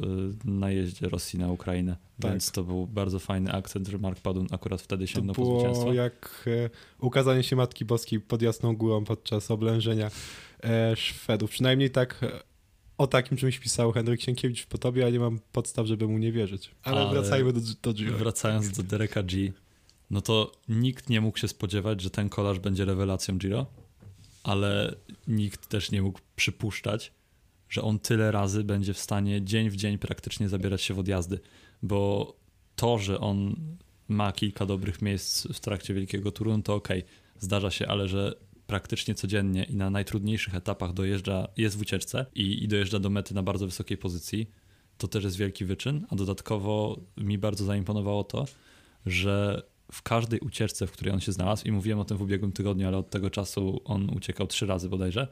y, 0.45 0.49
najeździe 0.49 1.09
Rosji 1.09 1.39
na 1.39 1.51
Ukrainę, 1.51 1.95
tak. 2.19 2.31
więc 2.31 2.51
to 2.51 2.63
był 2.63 2.87
bardzo 2.87 3.19
fajny 3.19 3.51
akcent, 3.51 3.87
że 3.87 3.97
Mark 3.97 4.19
Padun 4.19 4.47
akurat 4.51 4.81
wtedy 4.81 5.07
sięgnął 5.07 5.35
po 5.35 5.45
zwycięstwo. 5.45 5.93
jak 5.93 6.45
e, 6.47 6.69
ukazanie 6.99 7.43
się 7.43 7.55
Matki 7.55 7.85
Boskiej 7.85 8.19
pod 8.19 8.41
Jasną 8.41 8.75
Górą 8.75 9.03
podczas 9.03 9.51
oblężenia 9.51 10.11
e, 10.63 10.95
Szwedów. 10.95 11.49
Przynajmniej 11.49 11.89
tak 11.89 12.25
o 12.97 13.07
takim 13.07 13.37
czymś 13.37 13.59
pisał 13.59 13.91
Henryk 13.91 14.21
Sienkiewicz 14.21 14.61
w 14.61 14.67
Potobie, 14.67 15.05
a 15.05 15.09
nie 15.09 15.19
mam 15.19 15.39
podstaw, 15.51 15.87
żeby 15.87 16.07
mu 16.07 16.17
nie 16.17 16.31
wierzyć. 16.31 16.71
Ale, 16.83 17.01
Ale 17.01 17.09
wracajmy 17.09 17.53
do, 17.53 17.59
do 17.83 17.93
Giro. 17.93 18.17
Wracając 18.17 18.71
do 18.71 18.83
Dereka 18.83 19.23
G, 19.23 19.51
no 20.09 20.21
to 20.21 20.51
nikt 20.69 21.09
nie 21.09 21.21
mógł 21.21 21.37
się 21.37 21.47
spodziewać, 21.47 22.01
że 22.01 22.09
ten 22.09 22.29
kolarz 22.29 22.59
będzie 22.59 22.85
rewelacją 22.85 23.37
Giro 23.37 23.65
ale 24.45 24.95
nikt 25.27 25.67
też 25.67 25.91
nie 25.91 26.01
mógł 26.01 26.19
przypuszczać, 26.35 27.11
że 27.69 27.81
on 27.81 27.99
tyle 27.99 28.31
razy 28.31 28.63
będzie 28.63 28.93
w 28.93 28.99
stanie 28.99 29.41
dzień 29.41 29.69
w 29.69 29.75
dzień 29.75 29.97
praktycznie 29.97 30.49
zabierać 30.49 30.81
się 30.81 30.93
w 30.93 30.99
odjazdy, 30.99 31.39
bo 31.83 32.33
to, 32.75 32.97
że 32.97 33.19
on 33.19 33.55
ma 34.07 34.31
kilka 34.31 34.65
dobrych 34.65 35.01
miejsc 35.01 35.47
w 35.47 35.59
trakcie 35.59 35.93
wielkiego 35.93 36.31
turu, 36.31 36.57
no 36.57 36.63
to 36.63 36.75
okej, 36.75 36.99
okay, 36.99 37.11
zdarza 37.39 37.71
się, 37.71 37.87
ale 37.87 38.07
że 38.07 38.35
praktycznie 38.67 39.15
codziennie 39.15 39.63
i 39.63 39.75
na 39.75 39.89
najtrudniejszych 39.89 40.55
etapach 40.55 40.93
dojeżdża, 40.93 41.47
jest 41.57 41.77
w 41.77 41.81
ucieczce 41.81 42.25
i, 42.35 42.63
i 42.63 42.67
dojeżdża 42.67 42.99
do 42.99 43.09
mety 43.09 43.33
na 43.33 43.43
bardzo 43.43 43.65
wysokiej 43.65 43.97
pozycji, 43.97 44.49
to 44.97 45.07
też 45.07 45.23
jest 45.23 45.37
wielki 45.37 45.65
wyczyn, 45.65 46.05
a 46.09 46.15
dodatkowo 46.15 46.99
mi 47.17 47.37
bardzo 47.37 47.65
zaimponowało 47.65 48.23
to, 48.23 48.45
że 49.05 49.63
w 49.95 50.01
każdej 50.01 50.39
ucieczce, 50.39 50.87
w 50.87 50.91
której 50.91 51.13
on 51.13 51.19
się 51.19 51.31
znalazł, 51.31 51.67
i 51.67 51.71
mówiłem 51.71 51.99
o 51.99 52.05
tym 52.05 52.17
w 52.17 52.21
ubiegłym 52.21 52.51
tygodniu, 52.51 52.87
ale 52.87 52.97
od 52.97 53.09
tego 53.09 53.29
czasu 53.29 53.81
on 53.85 54.09
uciekał 54.09 54.47
trzy 54.47 54.65
razy 54.65 54.89
bodajże, 54.89 55.27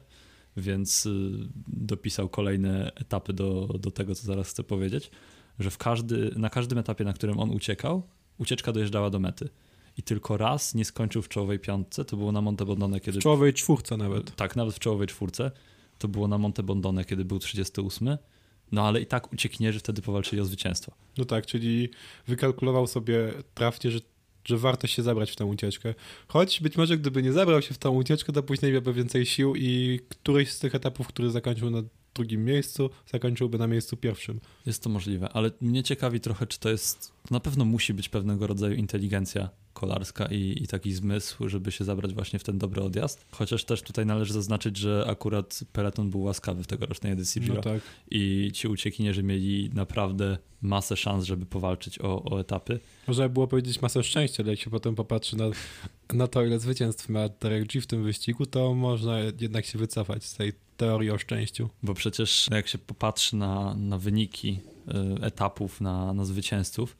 więc 0.58 1.06
y, 1.06 1.32
dopisał 1.68 2.30
kolejne 2.30 2.92
etapy 2.96 3.34
do, 3.34 3.68
do 3.80 3.92
tego, 3.92 4.16
co 4.16 4.24
zaraz 4.24 4.50
chcę 4.50 4.64
powiedzieć, 4.64 5.12
że 5.60 5.70
w 5.70 5.78
każdy, 5.78 6.32
na 6.36 6.50
każdym 6.50 6.78
etapie, 6.78 7.04
na 7.04 7.14
którym 7.14 7.40
on 7.40 7.50
uciekał, 7.50 8.04
ucieczka 8.38 8.72
dojeżdżała 8.72 9.10
do 9.10 9.20
mety. 9.20 9.50
I 9.98 10.04
tylko 10.04 10.38
raz 10.38 10.76
nie 10.76 10.86
skończył 10.86 11.22
w 11.22 11.30
czołowej 11.30 11.60
piątce, 11.60 12.06
to 12.06 12.18
było 12.18 12.32
na 12.32 12.42
Monte 12.42 12.66
Bondone, 12.66 13.00
kiedy... 13.00 13.20
W 13.20 13.24
czołowej 13.24 13.54
czwórce 13.54 13.98
nawet. 13.98 14.36
Tak, 14.36 14.56
nawet 14.56 14.76
w 14.76 14.80
czołowej 14.80 15.08
czwórce. 15.08 15.52
To 16.00 16.08
było 16.08 16.28
na 16.28 16.38
Monte 16.38 16.64
Bondone, 16.64 17.06
kiedy 17.06 17.26
był 17.26 17.40
38. 17.40 18.18
No 18.72 18.88
ale 18.88 19.02
i 19.02 19.06
tak 19.06 19.34
uciekinierzy 19.34 19.80
wtedy 19.80 20.02
powalczyli 20.02 20.42
o 20.42 20.46
zwycięstwo. 20.46 20.92
No 21.18 21.26
tak, 21.26 21.46
czyli 21.46 21.90
wykalkulował 22.28 22.88
sobie 22.88 23.34
trafnie, 23.54 23.92
że 23.92 24.00
że 24.46 24.58
warto 24.58 24.88
się 24.88 25.04
zabrać 25.04 25.32
w 25.32 25.36
tę 25.36 25.46
ucieczkę. 25.46 25.94
Choć 26.28 26.62
być 26.62 26.78
może 26.78 26.98
gdyby 26.98 27.24
nie 27.24 27.34
zabrał 27.34 27.62
się 27.62 27.74
w 27.74 27.78
tę 27.78 27.90
ucieczkę, 27.90 28.34
to 28.34 28.44
później 28.44 28.72
miałby 28.72 28.94
więcej 28.94 29.26
sił 29.26 29.56
i 29.56 30.00
któryś 30.10 30.52
z 30.52 30.60
tych 30.60 30.76
etapów, 30.76 31.08
który 31.08 31.32
zakończył 31.32 31.70
na 31.70 31.84
drugim 32.16 32.46
miejscu, 32.46 32.90
zakończyłby 33.12 33.58
na 33.58 33.68
miejscu 33.68 33.98
pierwszym. 33.98 34.40
Jest 34.66 34.84
to 34.84 34.90
możliwe, 34.90 35.30
ale 35.30 35.52
mnie 35.62 35.84
ciekawi 35.84 36.20
trochę, 36.20 36.48
czy 36.48 36.60
to 36.60 36.70
jest. 36.70 37.14
Na 37.32 37.40
pewno 37.40 37.66
musi 37.66 37.94
być 37.94 38.10
pewnego 38.10 38.48
rodzaju 38.48 38.76
inteligencja 38.76 39.50
kolarska 39.74 40.26
i, 40.26 40.64
i 40.64 40.68
taki 40.68 40.94
zmysł, 40.94 41.50
żeby 41.50 41.72
się 41.72 41.84
zabrać 41.84 42.14
właśnie 42.14 42.40
w 42.40 42.44
ten 42.44 42.58
dobry 42.58 42.82
odjazd. 42.82 43.26
Chociaż 43.32 43.66
też 43.66 43.82
tutaj 43.82 44.06
należy 44.06 44.34
zaznaczyć, 44.34 44.78
że 44.78 45.06
akurat 45.08 45.60
Peloton 45.74 46.10
był 46.10 46.22
łaskawy 46.22 46.64
w 46.64 46.68
tegorocznej 46.68 47.14
edycji 47.14 47.42
Giro 47.42 47.56
No 47.56 47.62
tak. 47.62 47.82
i 48.12 48.52
ci 48.54 48.68
uciekinierzy 48.68 49.24
mieli 49.24 49.70
naprawdę 49.74 50.38
masę 50.62 50.98
szans, 50.98 51.26
żeby 51.26 51.46
powalczyć 51.46 52.00
o, 52.00 52.24
o 52.24 52.40
etapy. 52.40 52.80
Można 53.08 53.28
by 53.28 53.34
było 53.34 53.48
powiedzieć 53.48 53.82
masę 53.82 54.04
szczęścia, 54.04 54.44
ale 54.44 54.52
jak 54.52 54.60
się 54.60 54.70
potem 54.70 54.96
popatrzy 54.96 55.38
na, 55.38 55.46
na 56.14 56.28
to, 56.28 56.46
ile 56.46 56.60
zwycięstw 56.60 57.10
ma 57.10 57.30
Derek 57.30 57.68
G 57.68 57.82
w 57.82 57.88
tym 57.88 58.04
wyścigu, 58.04 58.46
to 58.46 58.74
można 58.74 59.20
jednak 59.20 59.66
się 59.66 59.80
wycofać 59.80 60.26
z 60.26 60.36
tej 60.36 60.54
teorii 60.78 61.12
o 61.12 61.18
szczęściu. 61.18 61.70
Bo 61.84 61.94
przecież 61.94 62.48
jak 62.52 62.68
się 62.68 62.78
popatrzy 62.78 63.36
na, 63.36 63.76
na 63.76 63.98
wyniki 63.98 64.60
y, 65.22 65.26
etapów, 65.26 65.82
na, 65.82 66.14
na 66.14 66.26
zwycięzców, 66.26 66.98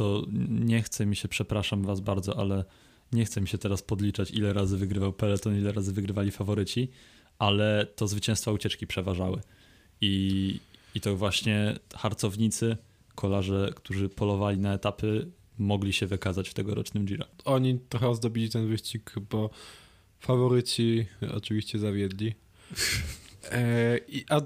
to 0.00 0.24
nie 0.48 0.82
chce 0.82 1.06
mi 1.06 1.16
się, 1.16 1.28
przepraszam 1.28 1.82
was 1.82 2.00
bardzo, 2.00 2.38
ale 2.38 2.64
nie 3.12 3.24
chce 3.24 3.40
mi 3.40 3.48
się 3.48 3.58
teraz 3.58 3.82
podliczać, 3.82 4.30
ile 4.30 4.52
razy 4.52 4.76
wygrywał 4.76 5.12
Peloton, 5.12 5.58
ile 5.58 5.72
razy 5.72 5.92
wygrywali 5.92 6.30
faworyci, 6.30 6.88
ale 7.38 7.86
to 7.96 8.08
zwycięstwa 8.08 8.52
ucieczki 8.52 8.86
przeważały. 8.86 9.40
I, 10.00 10.60
i 10.94 11.00
to 11.00 11.16
właśnie 11.16 11.78
harcownicy, 11.94 12.76
kolarze, 13.14 13.72
którzy 13.76 14.08
polowali 14.08 14.58
na 14.58 14.74
etapy, 14.74 15.30
mogli 15.58 15.92
się 15.92 16.06
wykazać 16.06 16.48
w 16.48 16.54
tegorocznym 16.54 17.04
Giro. 17.04 17.26
Oni 17.44 17.78
trochę 17.88 18.08
ozdobili 18.08 18.50
ten 18.50 18.68
wyścig, 18.68 19.14
bo 19.30 19.50
faworyci 20.20 21.06
oczywiście 21.34 21.78
zawiedli. 21.78 22.34
E, 23.52 24.00
a 24.28 24.40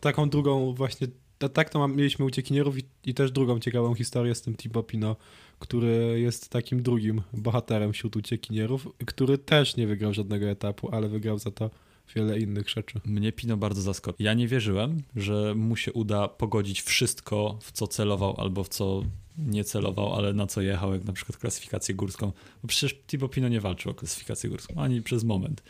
taką 0.00 0.30
drugą 0.30 0.74
właśnie, 0.74 1.08
a 1.40 1.48
tak 1.48 1.70
to 1.70 1.88
mieliśmy 1.88 2.24
uciekinierów 2.24 2.78
i, 2.78 2.82
i 3.04 3.14
też 3.14 3.32
drugą 3.32 3.60
ciekawą 3.60 3.94
historię 3.94 4.34
z 4.34 4.42
tym 4.42 4.56
Thibaut 4.56 4.86
Pinot, 4.86 5.18
który 5.58 6.20
jest 6.20 6.48
takim 6.48 6.82
drugim 6.82 7.22
bohaterem 7.32 7.92
wśród 7.92 8.16
uciekinierów, 8.16 8.88
który 9.06 9.38
też 9.38 9.76
nie 9.76 9.86
wygrał 9.86 10.14
żadnego 10.14 10.46
etapu, 10.46 10.94
ale 10.94 11.08
wygrał 11.08 11.38
za 11.38 11.50
to 11.50 11.70
wiele 12.16 12.38
innych 12.38 12.70
rzeczy. 12.70 13.00
Mnie 13.04 13.32
Pino 13.32 13.56
bardzo 13.56 13.82
zaskoczył. 13.82 14.16
Ja 14.24 14.34
nie 14.34 14.48
wierzyłem, 14.48 15.02
że 15.16 15.54
mu 15.54 15.76
się 15.76 15.92
uda 15.92 16.28
pogodzić 16.28 16.82
wszystko, 16.82 17.58
w 17.62 17.72
co 17.72 17.86
celował 17.86 18.40
albo 18.40 18.64
w 18.64 18.68
co 18.68 19.02
nie 19.38 19.64
celował, 19.64 20.14
ale 20.14 20.32
na 20.32 20.46
co 20.46 20.62
jechał, 20.62 20.92
jak 20.92 21.04
na 21.04 21.12
przykład 21.12 21.38
klasyfikację 21.38 21.94
górską. 21.94 22.32
Bo 22.62 22.68
przecież 22.68 22.96
Thibaut 23.06 23.32
Pino 23.32 23.48
nie 23.48 23.60
walczył 23.60 23.90
o 23.90 23.94
klasyfikację 23.94 24.50
górską, 24.50 24.74
ani 24.82 25.02
przez 25.02 25.24
moment. 25.24 25.62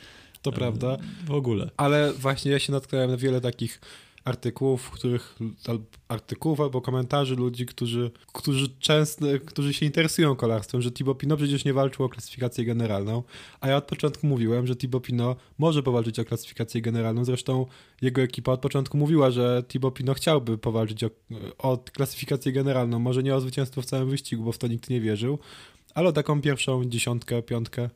To 0.43 0.53
prawda. 0.53 0.97
W 1.27 1.33
ogóle. 1.33 1.71
Ale 1.77 2.13
właśnie 2.13 2.53
ja 2.53 2.59
się 2.59 2.73
natknąłem 2.73 3.11
na 3.11 3.17
wiele 3.17 3.41
takich 3.41 3.81
artykułów, 4.25 4.91
których 4.91 5.39
artykułów 6.09 6.61
albo 6.61 6.81
komentarzy 6.81 7.37
ludzi, 7.37 7.67
którzy, 7.67 8.11
którzy 8.33 8.69
często, 8.79 9.27
którzy 9.47 9.73
się 9.75 9.87
interesują 9.87 10.37
kolarstwem, 10.37 10.83
że 10.83 10.93
Thibaut 10.93 11.19
Pinot 11.19 11.39
przecież 11.39 11.65
nie 11.65 11.73
walczył 11.73 12.05
o 12.05 12.09
klasyfikację 12.09 12.65
generalną, 12.65 13.23
a 13.61 13.69
ja 13.69 13.77
od 13.77 13.85
początku 13.85 14.27
mówiłem, 14.27 14.67
że 14.67 14.77
Thibaut 14.77 15.05
Pinot 15.05 15.39
może 15.59 15.83
powalczyć 15.83 16.19
o 16.19 16.25
klasyfikację 16.25 16.83
generalną, 16.83 17.25
zresztą 17.25 17.67
jego 18.03 18.23
ekipa 18.23 18.53
od 18.53 18.61
początku 18.61 18.97
mówiła, 18.97 19.31
że 19.31 19.63
Thibaut 19.69 19.95
Pinot 19.95 20.17
chciałby 20.17 20.59
powalczyć 20.59 21.05
o, 21.05 21.11
o 21.59 21.79
klasyfikację 21.79 22.53
generalną, 22.53 22.99
może 22.99 23.23
nie 23.23 23.35
o 23.35 23.41
zwycięstwo 23.41 23.83
w 23.83 23.87
całym 23.87 24.11
wyścigu, 24.11 24.45
bo 24.45 24.53
w 24.53 24.59
to 24.59 24.67
nikt 24.67 24.91
nie 24.91 25.01
wierzył, 25.01 25.39
ale 25.95 26.09
o 26.09 26.13
taką 26.13 26.41
pierwszą 26.41 26.85
dziesiątkę, 26.85 27.43
piątkę 27.43 27.91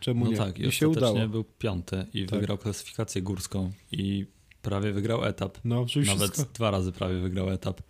Czemu 0.00 0.24
no 0.24 0.30
nie? 0.30 0.36
tak, 0.36 0.58
i, 0.58 0.66
I 0.66 0.72
się 0.72 0.88
udało. 0.88 1.28
był 1.28 1.44
piąty 1.44 2.06
i 2.14 2.26
Tak. 2.26 2.40
wygrał 2.40 2.58
klasyfikację 2.58 3.22
górską 3.22 3.72
i 3.92 4.26
prawie 4.64 4.92
wygrał 4.92 5.24
etap. 5.24 5.58
No, 5.64 5.86
czyli 5.86 6.06
Nawet 6.06 6.32
wszystko. 6.32 6.52
dwa 6.54 6.70
razy 6.70 6.92
prawie 6.92 7.18
wygrał 7.18 7.50
etap. 7.50 7.80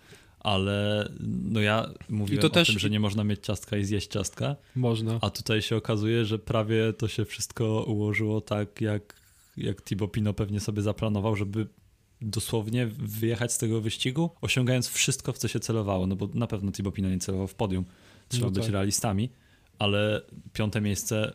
Ale 0.40 1.08
no 1.20 1.60
ja 1.60 1.90
mówiłem 2.08 2.44
o 2.46 2.48
też- 2.48 2.68
tym, 2.68 2.78
że 2.78 2.90
nie 2.90 3.00
można 3.00 3.24
mieć 3.24 3.40
ciastka 3.46 3.76
i 3.76 3.84
zjeść 3.84 4.08
ciastka, 4.08 4.56
Można. 4.76 5.18
a 5.20 5.30
tutaj 5.30 5.62
się 5.62 5.76
okazuje, 5.76 6.24
że 6.24 6.38
prawie 6.38 6.92
to 6.92 7.08
się 7.08 7.24
wszystko 7.24 7.84
ułożyło 7.86 8.40
tak, 8.40 8.80
jak, 8.80 9.20
jak 9.56 9.82
Thibaut 9.82 10.12
Pinot 10.12 10.36
pewnie 10.36 10.60
sobie 10.60 10.82
zaplanował, 10.82 11.36
żeby 11.36 11.66
dosłownie 12.20 12.86
wyjechać 12.86 13.52
z 13.52 13.58
tego 13.58 13.80
wyścigu, 13.80 14.30
osiągając 14.40 14.88
wszystko, 14.88 15.32
w 15.32 15.38
co 15.38 15.48
się 15.48 15.60
celowało, 15.60 16.06
no 16.06 16.16
bo 16.16 16.28
na 16.34 16.46
pewno 16.46 16.72
Thibaut 16.72 16.94
Pinot 16.94 17.10
nie 17.12 17.18
celował 17.18 17.46
w 17.46 17.54
podium, 17.54 17.84
trzeba 18.28 18.46
No 18.46 18.52
być 18.52 18.64
tak. 18.64 18.72
realistami, 18.72 19.30
ale 19.78 20.22
piąte 20.52 20.80
miejsce, 20.80 21.32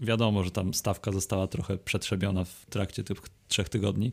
wiadomo, 0.00 0.42
że 0.42 0.50
tam 0.50 0.74
stawka 0.74 1.12
została 1.12 1.46
trochę 1.46 1.78
przetrzebiona 1.78 2.44
w 2.44 2.66
trakcie 2.70 3.04
tych 3.04 3.18
trzech 3.48 3.68
tygodni, 3.68 4.12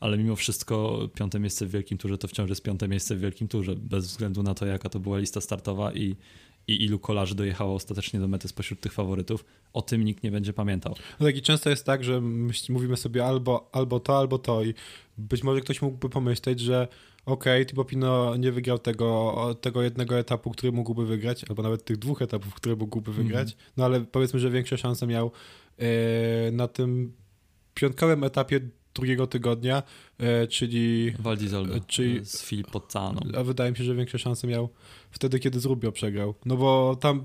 ale 0.00 0.18
mimo 0.18 0.36
wszystko 0.36 1.08
piąte 1.14 1.40
miejsce 1.40 1.66
w 1.66 1.70
Wielkim 1.70 1.98
Turze 1.98 2.18
to 2.18 2.28
wciąż 2.28 2.50
jest 2.50 2.62
piąte 2.62 2.88
miejsce 2.88 3.16
w 3.16 3.20
Wielkim 3.20 3.48
Turze, 3.48 3.76
bez 3.76 4.06
względu 4.06 4.42
na 4.42 4.54
to, 4.54 4.66
jaka 4.66 4.88
to 4.88 5.00
była 5.00 5.18
lista 5.18 5.40
startowa 5.40 5.92
i, 5.92 6.16
i 6.68 6.84
ilu 6.84 6.98
kolarzy 6.98 7.34
dojechało 7.34 7.74
ostatecznie 7.74 8.20
do 8.20 8.28
mety 8.28 8.48
spośród 8.48 8.80
tych 8.80 8.92
faworytów. 8.92 9.44
O 9.72 9.82
tym 9.82 10.04
nikt 10.04 10.22
nie 10.22 10.30
będzie 10.30 10.52
pamiętał. 10.52 10.94
No 11.20 11.26
tak 11.26 11.36
i 11.36 11.42
często 11.42 11.70
jest 11.70 11.86
tak, 11.86 12.04
że 12.04 12.20
mówimy 12.68 12.96
sobie 12.96 13.26
albo, 13.26 13.70
albo 13.72 14.00
to, 14.00 14.18
albo 14.18 14.38
to 14.38 14.62
i 14.64 14.74
być 15.18 15.42
może 15.42 15.60
ktoś 15.60 15.82
mógłby 15.82 16.08
pomyśleć, 16.08 16.60
że 16.60 16.88
okej, 17.26 17.66
Thibaut 17.66 17.88
Pinot 17.88 18.38
nie 18.38 18.52
wygrał 18.52 18.78
tego, 18.78 19.56
tego 19.60 19.82
jednego 19.82 20.18
etapu, 20.18 20.50
który 20.50 20.72
mógłby 20.72 21.06
wygrać, 21.06 21.44
albo 21.48 21.62
nawet 21.62 21.84
tych 21.84 21.96
dwóch 21.96 22.22
etapów, 22.22 22.54
które 22.54 22.76
mógłby 22.76 23.12
wygrać, 23.12 23.56
no 23.76 23.84
ale 23.84 24.00
powiedzmy, 24.00 24.40
że 24.40 24.50
większe 24.50 24.78
szanse 24.78 25.06
miał 25.06 25.30
e, 25.78 26.50
na 26.52 26.68
tym 26.68 27.12
piątkowym 27.74 28.24
etapie 28.24 28.60
drugiego 28.94 29.26
tygodnia, 29.26 29.82
e, 30.18 30.46
czyli 30.46 31.12
d'Isole 31.12 31.76
E, 31.76 31.80
czyli- 31.86 32.24
z 32.26 32.42
Filip 32.42 32.70
Podcaną. 32.70 33.20
a 33.38 33.42
wydaje 33.44 33.70
mi 33.70 33.76
się, 33.76 33.84
że 33.84 33.94
większe 33.94 34.18
szanse 34.18 34.46
miał 34.46 34.68
wtedy, 35.10 35.38
kiedy 35.38 35.60
z 35.60 35.64
Rubio 35.64 35.92
przegrał. 35.92 36.34
No 36.44 36.56
bo 36.56 36.96
tam, 37.00 37.24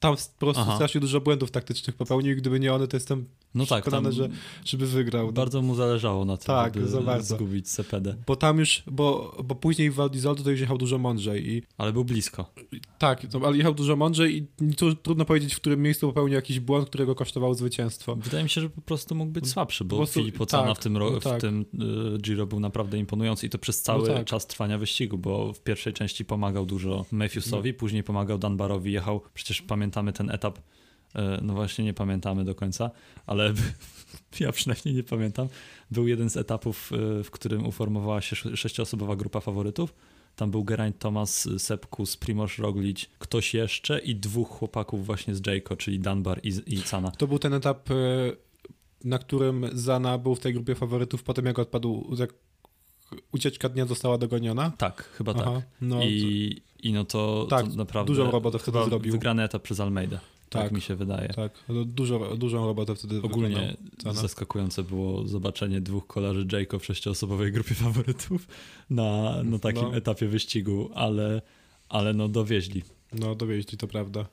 tam 0.00 0.16
po 0.16 0.46
prostu 0.46 0.62
Aha. 0.62 0.74
strasznie 0.74 1.00
dużo 1.00 1.20
błędów 1.20 1.50
taktycznych 1.50 1.96
popełnił 1.96 2.32
i 2.32 2.36
gdyby 2.36 2.60
nie 2.60 2.74
one, 2.74 2.88
to 2.88 2.96
jestem 2.96 3.26
No 3.54 3.66
tak, 3.66 3.82
przekonany, 3.82 4.12
że 4.12 4.28
żeby 4.64 4.86
wygrał. 4.86 5.26
No. 5.26 5.32
bardzo 5.32 5.62
mu 5.62 5.74
zależało 5.74 6.24
na 6.24 6.36
tym, 6.36 6.46
Tak, 6.46 6.74
żeby 6.74 6.88
za 6.88 7.00
bardzo. 7.00 7.36
zgubić 7.36 7.68
Sepedę. 7.70 8.16
Bo 8.26 8.36
tam 8.36 8.58
już, 8.58 8.82
bo, 8.86 9.36
bo 9.44 9.54
później 9.54 9.90
w 9.90 9.94
Val 9.94 10.08
d'Isole 10.10 10.42
to 10.44 10.50
już 10.50 10.60
jechał 10.60 10.78
dużo 10.78 10.98
mądrzej 10.98 11.50
i 11.50 11.62
Ale 11.78 11.92
był 11.92 12.04
blisko. 12.04 12.52
tak, 12.98 13.26
to, 13.26 13.46
ale 13.46 13.56
jechał 13.56 13.74
dużo 13.74 13.96
mądrzej 13.96 14.46
i 14.62 14.74
tu, 14.74 14.94
trudno 14.94 15.24
powiedzieć, 15.24 15.54
w 15.54 15.56
którym 15.56 15.82
miejscu 15.82 16.08
popełnił 16.08 16.34
jakiś 16.34 16.60
błąd, 16.60 16.88
którego 16.88 17.14
kosztował 17.14 17.54
zwycięstwo. 17.54 18.16
Wydaje 18.16 18.44
mi 18.44 18.50
się, 18.50 18.60
że 18.60 18.70
po 18.70 18.80
prostu 18.80 19.14
mógł 19.14 19.32
być 19.32 19.48
słabszy, 19.48 19.84
bo 19.84 19.96
prostu- 19.96 20.20
Filip 20.20 20.40
Ocana 20.40 20.68
tak, 20.68 20.76
w 20.78 20.80
tym, 20.82 20.96
ro- 20.96 21.10
no 21.10 21.20
tak. 21.20 21.38
w 21.38 21.40
tym 21.40 21.64
y, 22.14 22.18
Giro 22.18 22.46
był 22.46 22.60
naprawdę 22.60 22.98
imponujący 22.98 23.46
i 23.46 23.50
to 23.50 23.58
przez 23.58 23.82
cały 23.82 24.08
No 24.08 24.14
tak. 24.14 24.26
czas 24.26 24.46
trwania 24.46 24.78
wyścigu, 24.78 25.18
bo 25.18 25.52
w 25.52 25.60
pierwszej 25.60 25.92
części 25.92 26.24
pomagał 26.24 26.66
dużo 26.66 27.06
Matthewsowi, 27.12 27.70
No. 27.72 27.78
później 27.78 28.02
pomagał 28.02 28.38
Dunbarowi, 28.38 28.92
jechał, 28.92 29.20
przecież 29.34 29.62
pamiętamy 29.62 30.12
ten 30.12 30.30
etap, 30.30 30.58
no 31.42 31.54
właśnie 31.54 31.84
nie 31.84 31.94
pamiętamy 31.94 32.44
do 32.44 32.54
końca, 32.54 32.90
ale 33.26 33.54
ja 34.40 34.52
przynajmniej 34.52 34.94
nie 34.94 35.02
pamiętam. 35.02 35.48
Był 35.90 36.08
jeden 36.08 36.30
z 36.30 36.36
etapów, 36.36 36.92
y, 37.20 37.24
w 37.24 37.30
którym 37.30 37.66
uformowała 37.66 38.20
się 38.20 38.36
sze- 38.36 38.56
sześcioosobowa 38.56 39.16
grupa 39.16 39.40
faworytów. 39.40 39.94
Tam 40.36 40.50
był 40.50 40.64
Geraint 40.64 40.98
Thomas, 40.98 41.48
Sepkus, 41.58 42.16
Primoz 42.16 42.58
Roglic, 42.58 43.06
ktoś 43.18 43.54
jeszcze 43.54 43.98
i 43.98 44.16
dwóch 44.16 44.48
chłopaków 44.48 45.06
właśnie 45.06 45.34
z 45.34 45.46
Jayco, 45.46 45.76
czyli 45.76 46.00
Dunbar 46.00 46.40
i, 46.42 46.52
i 46.66 46.82
Cana. 46.82 47.10
To 47.10 47.26
był 47.26 47.38
ten 47.38 47.54
etap, 47.54 47.90
e, 47.90 47.94
na 49.04 49.18
którym 49.18 49.66
Zana 49.72 50.18
był 50.18 50.34
w 50.34 50.40
tej 50.40 50.54
grupie 50.54 50.74
faworytów, 50.74 51.22
potem 51.22 51.46
jak 51.46 51.58
odpadł, 51.58 52.14
jak 52.18 52.34
ucieczka 53.32 53.68
dnia 53.68 53.86
została 53.86 54.18
dogoniona. 54.18 54.72
Tak, 54.78 55.02
chyba 55.02 55.34
tak. 55.34 55.42
Aha, 55.46 55.62
no, 55.80 56.02
I, 56.02 56.62
I 56.82 56.92
no 56.92 57.04
to, 57.04 57.46
Tak, 57.50 57.66
to 57.68 57.74
naprawdę. 57.76 58.06
dużą 58.12 58.30
robotę 58.30 58.58
wtedy 58.58 58.78
chyba 58.78 58.88
zrobił. 58.88 59.12
Wygrany 59.12 59.42
etap 59.42 59.62
przez 59.62 59.80
Almeida. 59.80 60.20
Tak, 60.50 60.62
Tak. 60.62 60.72
mi 60.72 60.80
się 60.80 60.96
wydaje. 60.96 61.28
tak, 61.28 61.52
no, 61.68 61.84
dużo, 61.84 62.36
dużą 62.36 62.66
robotę 62.66 62.94
wtedy 62.94 63.22
Ogólnie 63.22 63.76
zaskakujące 64.12 64.82
było 64.82 65.28
zobaczenie 65.28 65.80
dwóch 65.80 66.06
kolarzy 66.06 66.46
Jayco 66.52 66.78
w 66.78 66.84
sześcioosobowej 66.84 67.52
grupie 67.52 67.74
faworytów 67.84 68.46
na, 68.90 69.42
na 69.42 69.58
takim 69.58 69.82
No. 69.82 69.96
etapie 69.96 70.26
wyścigu, 70.26 70.90
ale, 70.94 71.42
ale 71.88 72.14
no 72.14 72.28
dowieźli. 72.28 72.82
No, 73.12 73.34
dowieźli, 73.34 73.78
to 73.78 73.86
prawda. 73.88 74.26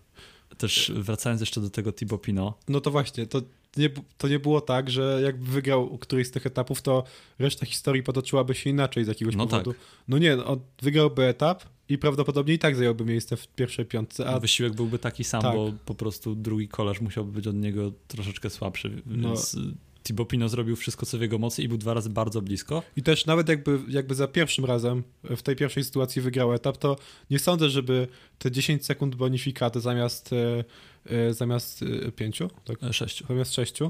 Też 0.58 0.92
wracając 0.96 1.42
jeszcze 1.42 1.62
do 1.62 1.70
tego 1.70 1.92
Thibaut 1.92 2.22
Pinot, 2.22 2.54
No 2.68 2.82
to 2.82 2.92
właśnie, 2.92 3.28
to 3.28 3.42
nie, 3.78 3.90
to 4.18 4.28
nie 4.28 4.40
było 4.40 4.62
tak, 4.62 4.90
że 4.90 5.20
jakby 5.24 5.46
wygrał 5.52 5.98
któryś 5.98 6.28
z 6.28 6.32
tych 6.32 6.46
etapów, 6.46 6.82
to 6.82 7.04
reszta 7.40 7.66
historii 7.66 8.04
potoczyłaby 8.04 8.56
się 8.56 8.70
inaczej 8.70 9.06
z 9.06 9.08
jakiegoś 9.08 9.36
No 9.36 9.48
powodu. 9.48 9.74
No 10.08 10.18
nie, 10.18 10.46
on 10.46 10.60
wygrałby 10.82 11.24
etap 11.24 11.64
i 11.90 11.98
prawdopodobnie 11.98 12.54
i 12.54 12.60
tak 12.60 12.76
zająłby 12.76 13.06
miejsce 13.06 13.38
w 13.38 13.48
pierwszej 13.48 13.86
piątce, 13.86 14.26
a 14.28 14.40
wysiłek 14.40 14.74
byłby 14.74 15.00
taki 15.00 15.24
sam, 15.24 15.42
tak. 15.42 15.56
bo 15.56 15.74
po 15.86 15.96
prostu 15.96 16.36
drugi 16.36 16.68
kolarz 16.68 17.02
musiałby 17.02 17.32
być 17.32 17.48
od 17.48 17.56
niego 17.56 17.92
troszeczkę 18.08 18.50
słabszy, 18.50 19.02
No. 19.06 19.28
więc 19.28 19.58
Thibaut 20.04 20.28
Pinot 20.30 20.52
zrobił 20.52 20.76
wszystko, 20.76 21.06
co 21.06 21.18
w 21.18 21.22
jego 21.22 21.38
mocy 21.38 21.64
i 21.64 21.68
był 21.68 21.78
dwa 21.78 21.94
razy 21.94 22.10
bardzo 22.10 22.42
blisko. 22.42 22.84
I 22.98 23.04
też 23.04 23.26
nawet 23.26 23.50
jakby, 23.50 23.80
jakby 23.88 24.16
za 24.16 24.28
pierwszym 24.28 24.66
razem 24.66 25.04
w 25.24 25.42
tej 25.42 25.56
pierwszej 25.56 25.84
sytuacji 25.84 26.22
wygrał 26.22 26.54
etap, 26.54 26.78
to 26.78 26.96
nie 27.30 27.40
sądzę, 27.40 27.70
żeby 27.70 28.08
te 28.40 28.52
10 28.52 28.86
sekund 28.86 29.16
bonifikaty 29.16 29.80
zamiast, 29.80 30.34
e, 30.34 30.64
e, 31.06 31.34
zamiast 31.34 31.84
e, 32.08 32.12
pięciu, 32.12 32.50
tak? 32.66 32.84
E, 32.84 32.94
Sześciu. 32.94 33.26
zamiast 33.28 33.54
sześciu, 33.54 33.86
e, 33.86 33.90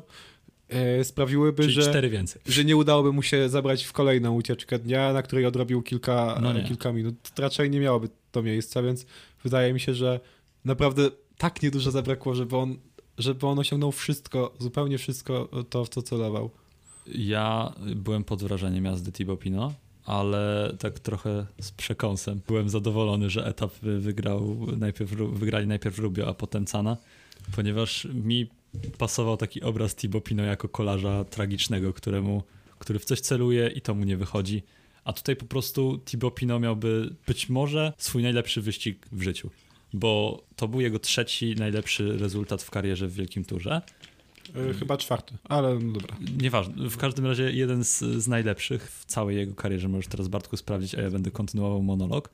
sprawiłyby, 1.03 1.63
Czyli 1.63 1.73
że, 1.73 2.01
że 2.45 2.65
nie 2.65 2.75
udałoby 2.75 3.11
mu 3.11 3.21
się 3.21 3.49
zabrać 3.49 3.83
w 3.83 3.93
kolejną 3.93 4.35
ucieczkę 4.35 4.79
dnia, 4.79 5.13
na 5.13 5.21
której 5.21 5.45
odrobił 5.45 5.81
kilka, 5.81 6.39
No 6.41 6.59
e, 6.59 6.63
kilka 6.63 6.93
minut. 6.93 7.15
Raczej 7.37 7.69
nie 7.69 7.79
miałoby 7.79 8.09
to 8.31 8.43
miejsca, 8.43 8.81
więc 8.81 9.05
wydaje 9.43 9.73
mi 9.73 9.79
się, 9.79 9.93
że 9.93 10.19
naprawdę 10.65 11.09
tak 11.37 11.63
niedużo 11.63 11.91
zabrakło, 11.91 12.35
żeby 12.35 12.57
on, 12.57 12.77
żeby 13.17 13.47
on 13.47 13.59
osiągnął 13.59 13.91
wszystko, 13.91 14.53
zupełnie 14.59 14.97
wszystko 14.97 15.49
to, 15.69 15.85
w 15.85 15.89
co 15.89 16.01
celował. 16.01 16.49
Ja 17.15 17.73
byłem 17.95 18.23
pod 18.23 18.43
wrażeniem 18.43 18.85
jazdy 18.85 19.11
Thibaut 19.11 19.39
Pinot, 19.39 19.73
ale 20.05 20.73
tak 20.79 20.99
trochę 20.99 21.45
z 21.61 21.71
przekąsem. 21.71 22.41
Byłem 22.47 22.69
zadowolony, 22.69 23.29
że 23.29 23.45
etap 23.45 23.73
wygrał 23.79 24.57
najpierw, 24.77 25.11
wygrali 25.11 25.67
najpierw 25.67 25.99
Rubio, 25.99 26.27
a 26.27 26.33
potem 26.33 26.65
Cana, 26.65 26.97
ponieważ 27.55 28.07
mi 28.13 28.49
pasował 28.97 29.37
taki 29.37 29.61
obraz 29.61 29.95
Thibaut 29.95 30.23
Pinot 30.23 30.45
jako 30.45 30.69
kolarza 30.69 31.23
tragicznego, 31.23 31.93
któremu, 31.93 32.43
który 32.79 32.99
w 32.99 33.05
coś 33.05 33.19
celuje 33.19 33.67
i 33.67 33.81
to 33.81 33.95
mu 33.95 34.03
nie 34.03 34.17
wychodzi. 34.17 34.63
A 35.03 35.13
tutaj 35.13 35.35
po 35.35 35.45
prostu 35.45 35.97
Thibaut 36.05 36.35
Pinot 36.35 36.61
miałby 36.61 37.15
być 37.27 37.49
może 37.49 37.93
swój 37.97 38.23
najlepszy 38.23 38.61
wyścig 38.61 39.07
w 39.11 39.21
życiu, 39.21 39.49
bo 39.93 40.43
to 40.55 40.67
był 40.67 40.81
jego 40.81 40.99
trzeci 40.99 41.55
najlepszy 41.55 42.17
rezultat 42.17 42.63
w 42.63 42.71
karierze 42.71 43.07
w 43.07 43.13
Wielkim 43.13 43.45
Turze. 43.45 43.81
Yy, 44.55 44.73
chyba 44.73 44.97
czwarty, 44.97 45.37
ale 45.43 45.79
no 45.79 45.93
dobra. 45.93 46.17
Nieważne. 46.41 46.89
W 46.89 46.97
każdym 46.97 47.25
razie 47.25 47.51
jeden 47.51 47.83
z, 47.83 47.99
z 47.99 48.27
najlepszych 48.27 48.91
w 48.91 49.05
całej 49.05 49.37
jego 49.37 49.55
karierze. 49.55 49.87
Możesz 49.87 50.07
teraz 50.07 50.27
Bartku 50.27 50.57
sprawdzić, 50.57 50.95
a 50.95 51.01
ja 51.01 51.11
będę 51.11 51.31
kontynuował 51.31 51.83
monolog. 51.83 52.29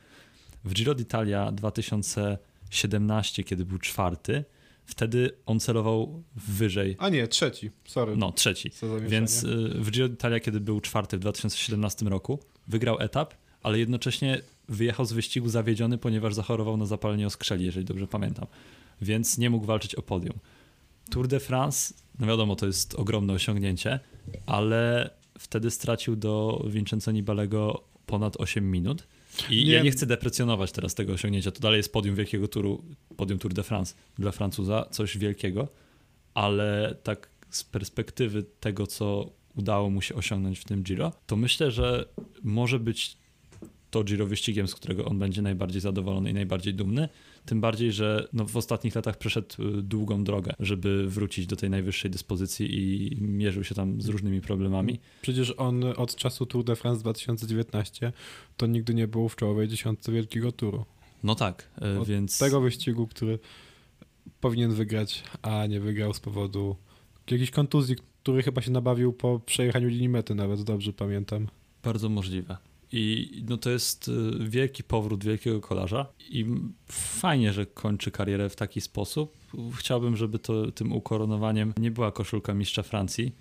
W 0.64 0.74
Giro 0.74 0.96
d'Italia 0.96 1.52
2017, 1.52 3.44
kiedy 3.44 3.66
był 3.66 3.80
czwarty, 3.80 4.44
wtedy 4.86 5.32
on 5.46 5.60
celował 5.60 6.24
wyżej. 6.36 6.96
A 7.00 7.10
nie, 7.10 7.28
trzeci, 7.28 7.72
sorry. 7.86 8.16
No, 8.18 8.32
trzeci. 8.32 8.72
Więc 9.08 9.44
y, 9.44 9.70
w 9.70 9.92
Giro 9.92 10.10
d'Italia, 10.10 10.40
kiedy 10.40 10.60
był 10.60 10.82
czwarty 10.82 11.18
w 11.18 11.20
2017 11.20 12.06
roku, 12.06 12.40
wygrał 12.68 13.00
etap, 13.00 13.34
ale 13.64 13.80
jednocześnie 13.80 14.42
wyjechał 14.70 15.06
z 15.06 15.14
wyścigu 15.14 15.50
zawiedziony, 15.50 15.98
ponieważ 15.98 16.34
zachorował 16.34 16.78
na 16.78 16.86
zapalenie 16.86 17.28
oskrzeli, 17.28 17.66
jeżeli 17.66 17.86
dobrze 17.86 18.08
pamiętam. 18.08 18.48
Więc 19.02 19.38
nie 19.38 19.50
mógł 19.50 19.66
walczyć 19.66 19.96
o 19.96 20.02
podium. 20.02 20.40
Tour 21.10 21.28
de 21.28 21.40
France, 21.40 21.94
no 22.20 22.28
wiadomo, 22.28 22.56
to 22.56 22.66
jest 22.66 22.96
ogromne 22.96 23.34
osiągnięcie, 23.34 24.00
ale 24.46 25.10
wtedy 25.40 25.72
stracił 25.72 26.16
do 26.16 26.66
Vincenzo 26.70 27.12
Nibalego 27.12 27.84
ponad 28.06 28.38
8 28.38 28.72
minut. 28.72 29.08
I 29.50 29.66
nie. 29.66 29.72
ja 29.72 29.84
nie 29.84 29.92
chcę 29.92 30.06
deprecjonować 30.06 30.72
teraz 30.72 30.96
tego 30.96 31.14
osiągnięcia. 31.14 31.52
To 31.52 31.60
dalej 31.60 31.78
jest 31.78 31.94
podium 31.94 32.16
wielkiego 32.16 32.48
turu, 32.48 32.84
podium 33.18 33.40
Tour 33.40 33.54
de 33.54 33.64
France 33.64 33.96
dla 34.20 34.32
Francuza, 34.32 34.86
coś 34.92 35.18
wielkiego, 35.18 35.68
ale 36.34 36.96
tak 37.04 37.30
z 37.50 37.64
perspektywy 37.64 38.44
tego, 38.60 38.88
co 38.88 39.32
udało 39.56 39.90
mu 39.90 40.02
się 40.02 40.16
osiągnąć 40.16 40.60
w 40.60 40.66
tym 40.66 40.84
Giro, 40.84 41.12
to 41.28 41.36
myślę, 41.36 41.72
że 41.72 42.06
może 42.44 42.80
być 42.80 43.18
to 43.92 44.04
Giro 44.04 44.26
wyścigiem, 44.26 44.68
z 44.68 44.76
którego 44.76 45.06
on 45.06 45.20
będzie 45.20 45.42
najbardziej 45.42 45.82
zadowolony 45.82 46.30
i 46.30 46.34
najbardziej 46.34 46.74
dumny. 46.74 47.10
Tym 47.46 47.62
bardziej, 47.62 47.92
że 47.92 48.28
no 48.34 48.46
w 48.46 48.58
ostatnich 48.58 48.96
latach 48.96 49.18
przeszedł 49.18 49.78
y, 49.80 49.84
długą 49.84 50.24
drogę, 50.24 50.54
żeby 50.60 51.08
wrócić 51.08 51.48
do 51.48 51.56
tej 51.56 51.70
najwyższej 51.70 52.12
dyspozycji 52.12 52.78
i 52.78 53.22
mierzył 53.22 53.64
się 53.64 53.76
tam 53.76 54.02
z 54.02 54.08
różnymi 54.08 54.42
problemami. 54.42 55.00
Przecież 55.22 55.54
on 55.58 55.84
od 55.98 56.16
czasu 56.16 56.46
Tour 56.46 56.64
de 56.64 56.76
France 56.76 57.02
2019 57.02 58.14
to 58.58 58.66
nigdy 58.66 58.94
nie 58.94 59.08
był 59.08 59.30
w 59.30 59.36
czołowej 59.36 59.68
dziesiątce 59.68 60.12
wielkiego 60.12 60.52
turu. 60.52 60.86
No 61.24 61.36
tak, 61.36 61.70
y, 61.96 62.00
od 62.00 62.08
więc. 62.08 62.40
Tego 62.40 62.62
wyścigu, 62.62 63.08
który 63.08 63.40
powinien 64.42 64.74
wygrać, 64.74 65.24
a 65.42 65.66
nie 65.66 65.80
wygrał 65.80 66.14
z 66.14 66.20
powodu 66.20 66.76
jakiejś 67.32 67.52
kontuzji, 67.52 67.96
który 68.24 68.44
chyba 68.44 68.62
się 68.62 68.72
nabawił 68.72 69.14
po 69.14 69.40
przejechaniu 69.40 69.88
linii 69.88 70.10
mety, 70.10 70.36
nawet 70.36 70.62
dobrze 70.62 70.94
pamiętam. 70.94 71.48
Bardzo 71.84 72.10
możliwe. 72.10 72.58
I 72.96 73.32
no 73.50 73.58
to 73.58 73.70
jest 73.70 74.08
y, 74.08 74.50
wielki 74.50 74.84
powrót 74.84 75.24
wielkiego 75.24 75.62
kolarza 75.62 76.06
i 76.30 76.46
fajnie, 76.92 77.54
że 77.54 77.66
kończy 77.66 78.12
karierę 78.12 78.50
w 78.50 78.56
taki 78.56 78.82
sposób. 78.82 79.38
Chciałbym, 79.78 80.18
żeby 80.18 80.40
to 80.40 80.72
tym 80.72 80.94
ukoronowaniem 80.94 81.74
nie 81.78 81.92
była 81.92 82.12
koszulka 82.12 82.54
mistrza 82.54 82.84
Francji, 82.84 83.36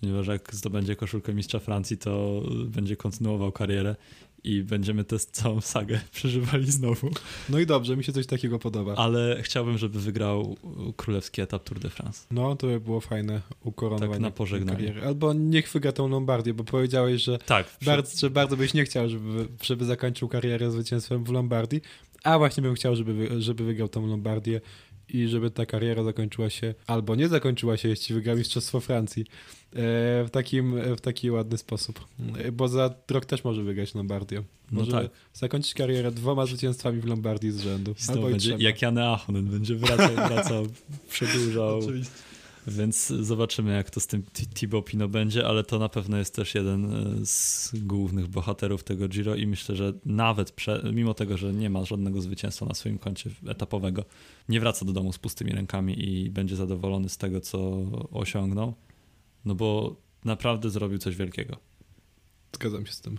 ponieważ 0.00 0.26
jak 0.26 0.54
zdobędzie 0.54 0.96
koszulkę 0.96 1.34
mistrza 1.34 1.58
Francji, 1.58 1.98
to 1.98 2.42
będzie 2.66 2.96
kontynuował 2.96 3.52
karierę 3.52 3.96
i 4.44 4.62
będziemy 4.62 5.04
tę 5.04 5.18
całą 5.18 5.60
sagę 5.60 6.00
przeżywali 6.12 6.70
znowu. 6.70 7.10
No 7.48 7.58
i 7.58 7.66
dobrze, 7.66 7.96
mi 7.96 8.04
się 8.04 8.12
coś 8.12 8.26
takiego 8.26 8.58
podoba. 8.58 8.94
Ale 8.94 9.42
chciałbym, 9.42 9.78
żeby 9.78 10.00
wygrał 10.00 10.56
królewski 10.96 11.40
etap 11.40 11.64
Tour 11.64 11.80
de 11.80 11.90
France. 11.90 12.26
No, 12.30 12.56
to 12.56 12.66
by 12.66 12.80
było 12.80 13.00
fajne 13.00 13.40
ukoronowanie 13.64 14.12
tak 14.12 14.20
na 14.20 14.30
pożegnanie. 14.30 14.78
kariery. 14.78 15.06
Albo 15.06 15.32
niech 15.32 15.68
wygra 15.68 15.92
tą 15.92 16.08
Lombardię, 16.08 16.54
bo 16.54 16.64
powiedziałeś, 16.64 17.22
że, 17.22 17.38
tak, 17.38 17.66
bardzo, 17.84 18.18
że 18.18 18.30
bardzo 18.30 18.56
byś 18.56 18.74
nie 18.74 18.84
chciał, 18.84 19.08
żeby, 19.08 19.48
żeby 19.62 19.84
zakończył 19.84 20.28
karierę 20.28 20.70
zwycięstwem 20.70 21.24
w 21.24 21.28
Lombardii, 21.28 21.80
a 22.24 22.38
właśnie 22.38 22.62
bym 22.62 22.74
chciał, 22.74 22.96
żeby, 22.96 23.42
żeby 23.42 23.64
wygrał 23.64 23.88
tą 23.88 24.06
Lombardię 24.06 24.60
i 25.08 25.28
żeby 25.28 25.50
ta 25.50 25.66
kariera 25.66 26.02
zakończyła 26.04 26.50
się, 26.50 26.74
albo 26.86 27.14
nie 27.14 27.28
zakończyła 27.28 27.76
się, 27.76 27.88
jeśli 27.88 28.14
wygrał 28.14 28.36
Mistrzostwo 28.36 28.80
Francji 28.80 29.22
e, 29.22 29.74
w, 30.24 30.28
takim, 30.32 30.80
w 30.96 31.00
taki 31.00 31.30
ładny 31.30 31.58
sposób. 31.58 32.04
E, 32.38 32.52
bo 32.52 32.68
za 32.68 32.94
rok 33.10 33.24
też 33.26 33.44
może 33.44 33.62
wygrać 33.62 33.94
Lombardię. 33.94 34.42
No 34.70 34.80
może 34.80 34.92
no 34.92 35.02
tak. 35.02 35.10
zakończyć 35.34 35.74
karierę 35.74 36.10
dwoma 36.10 36.46
zwycięstwami 36.46 37.00
w 37.00 37.04
Lombardii 37.04 37.52
z 37.52 37.60
rzędu. 37.60 37.94
Albo 38.08 38.28
będzie 38.28 38.56
jak 38.58 38.82
Jan 38.82 38.98
Ahonen, 38.98 39.44
będzie 39.44 39.74
wracał, 39.74 40.14
wracał, 40.14 40.66
przedłużał. 41.10 41.78
Oczywiście. 41.84 42.27
Więc 42.68 43.06
zobaczymy, 43.06 43.74
jak 43.74 43.90
to 43.90 44.00
z 44.00 44.06
tym 44.06 44.22
Thibaut 44.54 44.84
Pino 44.84 45.08
będzie, 45.08 45.46
ale 45.46 45.64
to 45.64 45.78
na 45.78 45.88
pewno 45.88 46.16
jest 46.16 46.34
też 46.34 46.54
jeden 46.54 46.84
e, 46.84 47.26
z 47.26 47.72
głównych 47.74 48.28
bohaterów 48.28 48.84
tego 48.84 49.08
Giro 49.08 49.34
i 49.34 49.46
myślę, 49.46 49.76
że 49.76 49.92
nawet 50.04 50.50
prze, 50.50 50.90
mimo 50.92 51.14
tego, 51.14 51.36
że 51.36 51.52
nie 51.52 51.70
ma 51.70 51.84
żadnego 51.84 52.20
zwycięstwa 52.20 52.66
na 52.66 52.74
swoim 52.74 52.98
koncie 52.98 53.30
etapowego, 53.46 54.04
nie 54.48 54.60
wraca 54.60 54.84
do 54.84 54.92
domu 54.92 55.12
z 55.12 55.18
pustymi 55.18 55.52
rękami 55.52 56.08
i 56.08 56.30
będzie 56.30 56.56
zadowolony 56.56 57.08
z 57.08 57.16
tego, 57.16 57.40
co 57.40 57.58
osiągnął, 58.12 58.74
no 59.44 59.54
bo 59.54 59.96
naprawdę 60.24 60.70
zrobił 60.70 60.98
coś 60.98 61.16
wielkiego. 61.16 61.56
Zgadzam 62.54 62.86
się 62.86 62.92
z 62.92 63.00
tym. 63.00 63.18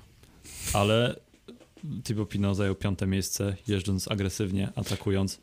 Ale 0.73 1.19
Thibaut 2.03 2.29
Pino 2.29 2.55
zajął 2.55 2.75
piąte 2.75 3.07
miejsce, 3.07 3.55
jeżdżąc 3.67 4.11
agresywnie, 4.11 4.69
atakując 4.75 5.39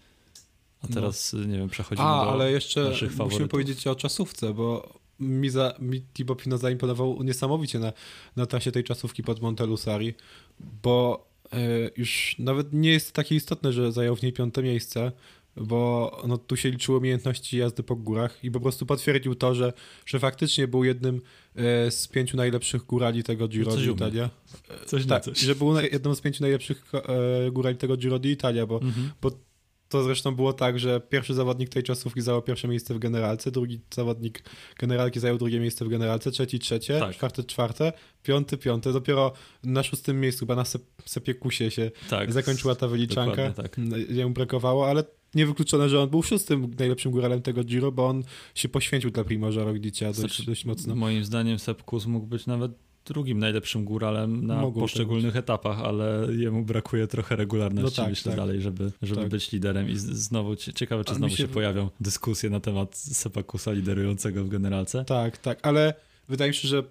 a 0.83 0.87
no. 0.89 0.95
teraz, 0.95 1.33
no. 1.33 1.45
nie 1.45 1.59
wiem, 1.59 1.69
przechodzimy 1.69 2.09
A, 2.09 2.25
do 2.25 2.33
ale 2.33 2.53
jeszcze 2.53 2.93
musimy 3.19 3.49
powiedzieć 3.49 3.87
o 3.87 3.95
czasówce, 3.95 4.55
bo 4.55 4.95
mi, 5.21 5.51
za, 5.51 5.75
mi 5.79 6.03
Thibaut 6.03 6.43
Pinot 6.43 6.61
zaimponował 6.61 7.23
niesamowicie 7.23 7.79
na, 7.79 7.93
na 8.37 8.47
trasie 8.47 8.73
tej 8.73 8.85
czasówki 8.85 9.23
pod 9.23 9.41
Montelusari, 9.41 10.15
bo 10.83 11.27
y, 11.55 11.91
już 11.97 12.37
nawet 12.39 12.73
nie 12.73 12.91
jest 12.91 13.13
takie 13.13 13.35
istotne, 13.35 13.73
że 13.73 13.93
zajął 13.93 14.17
w 14.17 14.23
niej 14.23 14.33
piąte 14.33 14.63
miejsce, 14.63 15.13
bo 15.57 16.23
no, 16.29 16.39
tu 16.39 16.57
się 16.57 16.71
liczyły 16.71 16.99
umiejętności 16.99 17.57
jazdy 17.57 17.83
po 17.83 17.97
górach 17.97 18.45
i 18.45 18.51
po 18.51 18.61
prostu 18.61 18.87
potwierdził 18.87 19.35
to, 19.35 19.55
że, 19.55 19.73
że 20.07 20.19
faktycznie 20.19 20.69
był 20.69 20.85
jednym 20.85 21.17
y, 21.17 21.91
z 21.91 22.09
pięciu 22.09 22.37
najlepszych 22.37 22.83
górali 22.83 23.23
tego 23.23 23.49
Giro 23.49 23.73
d'Italia. 23.73 24.29
Coś 24.87 25.07
tak, 25.07 25.25
coś. 25.25 25.39
że 25.39 25.55
był 25.55 25.81
jednym 25.81 26.15
z 26.15 26.21
pięciu 26.21 26.43
najlepszych 26.43 26.93
y, 27.49 27.51
górali 27.51 27.77
tego 27.77 27.97
Giro 27.97 28.19
d'Italia, 28.19 28.67
bo, 28.67 28.81
mhm. 28.83 29.11
bo 29.23 29.31
to 29.89 30.03
zresztą 30.03 30.35
było 30.35 30.53
tak, 30.53 30.79
że 30.79 31.01
pierwszy 31.01 31.35
zawodnik 31.35 31.69
tej 31.69 31.83
czasówki 31.83 32.21
zajął 32.21 32.43
pierwsze 32.43 32.69
miejsce 32.69 32.95
w 32.95 32.99
generalce, 32.99 33.51
drugi 33.51 33.81
zawodnik 33.95 34.43
generalki 34.79 35.21
zajął 35.21 35.39
drugie 35.39 35.61
miejsce 35.61 35.85
w 35.85 35.89
generalce, 35.89 36.31
trzeci 36.31 36.59
trzecie, 36.59 37.01
tak. 37.01 37.15
czwarte 37.15 37.45
czwarte, 37.45 37.93
piąty 38.23 38.57
piąte. 38.57 38.93
Dopiero 38.93 39.33
na 39.65 39.83
szóstym 39.83 40.21
miejscu, 40.21 40.41
chyba 40.41 40.55
na 40.55 40.65
Sepiekusie 41.05 41.71
się 41.71 41.91
tak. 42.11 42.33
zakończyła 42.33 42.75
ta 42.75 42.89
wyliczanka. 42.89 43.51
Tak. 43.51 43.77
Jemu 44.09 44.35
brakowało, 44.35 44.89
ale 44.89 45.05
niewykluczone, 45.35 45.89
że 45.89 46.01
on 46.01 46.11
był 46.11 46.23
szóstym 46.23 46.75
najlepszym 46.79 47.13
góralem 47.13 47.43
tego 47.43 47.65
Giro, 47.65 47.93
bo 47.93 48.07
on 48.07 48.23
się 48.55 48.69
poświęcił 48.69 49.11
dla 49.11 49.25
Primoża 49.25 49.65
Rogdicia 49.65 50.07
dość, 50.07 50.19
znaczy, 50.19 50.47
dość 50.47 50.65
mocno. 50.65 50.95
Moim 50.95 51.25
zdaniem 51.25 51.59
Sepkus 51.59 52.07
mógł 52.07 52.27
być 52.27 52.47
nawet 52.47 52.73
drugim 53.07 53.39
najlepszym 53.39 53.85
góralem 53.85 54.47
na 54.47 54.71
poszczególnych 54.71 55.37
etapach, 55.37 55.81
ale 55.81 56.29
jemu 56.37 56.63
brakuje 56.65 57.07
trochę 57.07 57.37
regularności, 57.37 58.01
no 58.01 58.05
tak, 58.05 58.11
myślę, 58.11 58.33
tak. 58.33 58.41
dalej, 58.41 58.61
żeby, 58.61 58.93
żeby 59.03 59.21
tak. 59.21 59.31
być 59.31 59.53
liderem. 59.53 59.89
I 59.91 59.97
znowu 59.97 60.57
ciekawe, 60.57 61.05
czy 61.05 61.15
znowu 61.15 61.37
się... 61.37 61.43
się 61.43 61.49
pojawią 61.49 61.91
dyskusje 62.01 62.51
na 62.51 62.61
temat 62.61 62.97
Sepakusa 62.97 63.73
liderującego 63.73 64.45
w 64.45 64.49
generalce. 64.49 65.05
Tak, 65.05 65.39
tak, 65.39 65.59
ale 65.63 65.95
wydaje 66.29 66.51
mi 66.51 66.55
się, 66.55 66.69
że 66.69 66.83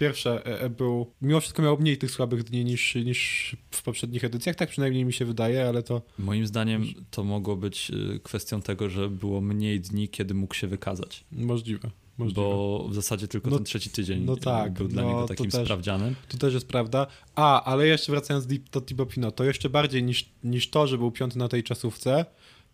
pierwsze 0.00 0.46
e, 0.46 0.60
e, 0.60 0.70
był, 0.70 1.12
mimo 1.22 1.40
wszystko 1.40 1.62
miał 1.62 1.78
mniej 1.78 1.98
tych 1.98 2.10
słabych 2.10 2.44
dni 2.44 2.64
niż, 2.64 2.94
niż 2.94 3.56
w 3.70 3.82
poprzednich 3.82 4.24
edycjach, 4.24 4.56
tak 4.56 4.68
przynajmniej 4.68 5.04
mi 5.04 5.12
się 5.12 5.24
wydaje, 5.24 5.68
ale 5.68 5.82
to... 5.82 6.02
Moim 6.18 6.46
zdaniem 6.46 6.84
to 7.10 7.24
mogło 7.24 7.56
być 7.56 7.90
e, 7.90 8.18
kwestią 8.18 8.62
tego, 8.62 8.90
że 8.90 9.08
było 9.08 9.40
mniej 9.40 9.80
dni, 9.80 10.08
kiedy 10.08 10.34
mógł 10.34 10.54
się 10.54 10.66
wykazać. 10.66 11.24
Możliwe. 11.32 11.90
Możliwe. 12.24 12.42
Bo 12.42 12.86
w 12.88 12.94
zasadzie 12.94 13.28
tylko 13.28 13.50
no, 13.50 13.56
ten 13.56 13.64
trzeci 13.64 13.90
tydzień 13.90 14.24
no 14.24 14.36
tak, 14.36 14.72
był 14.72 14.88
dla 14.88 15.02
no, 15.02 15.08
niego 15.08 15.28
takim 15.28 15.50
to 15.50 15.58
też, 15.58 15.66
sprawdzianem. 15.66 16.14
To 16.28 16.38
też 16.38 16.54
jest 16.54 16.68
prawda. 16.68 17.06
A, 17.34 17.64
ale 17.64 17.86
jeszcze 17.86 18.12
wracając 18.12 18.46
do 18.46 18.80
Thibaut 18.80 19.08
Pinot, 19.08 19.36
to 19.36 19.44
jeszcze 19.44 19.70
bardziej 19.70 20.02
niż, 20.02 20.30
niż 20.44 20.70
to, 20.70 20.86
że 20.86 20.98
był 20.98 21.10
piąty 21.10 21.38
na 21.38 21.48
tej 21.48 21.62
czasówce, 21.62 22.24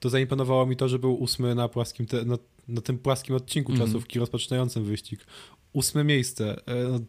to 0.01 0.11
zaimponowało 0.11 0.67
mi 0.67 0.77
to, 0.77 0.89
że 0.89 0.99
był 0.99 1.15
ósmy 1.15 1.55
na, 1.55 1.69
płaskim 1.69 2.07
te, 2.07 2.25
na, 2.25 2.39
na 2.69 2.81
tym 2.81 2.99
płaskim 2.99 3.37
odcinku 3.37 3.73
mm. 3.73 3.87
czasówki 3.87 4.19
rozpoczynającym 4.19 4.85
wyścig. 4.85 5.27
Ósme 5.73 6.05
miejsce. 6.05 6.67
E, 6.67 6.89
no, 6.89 7.01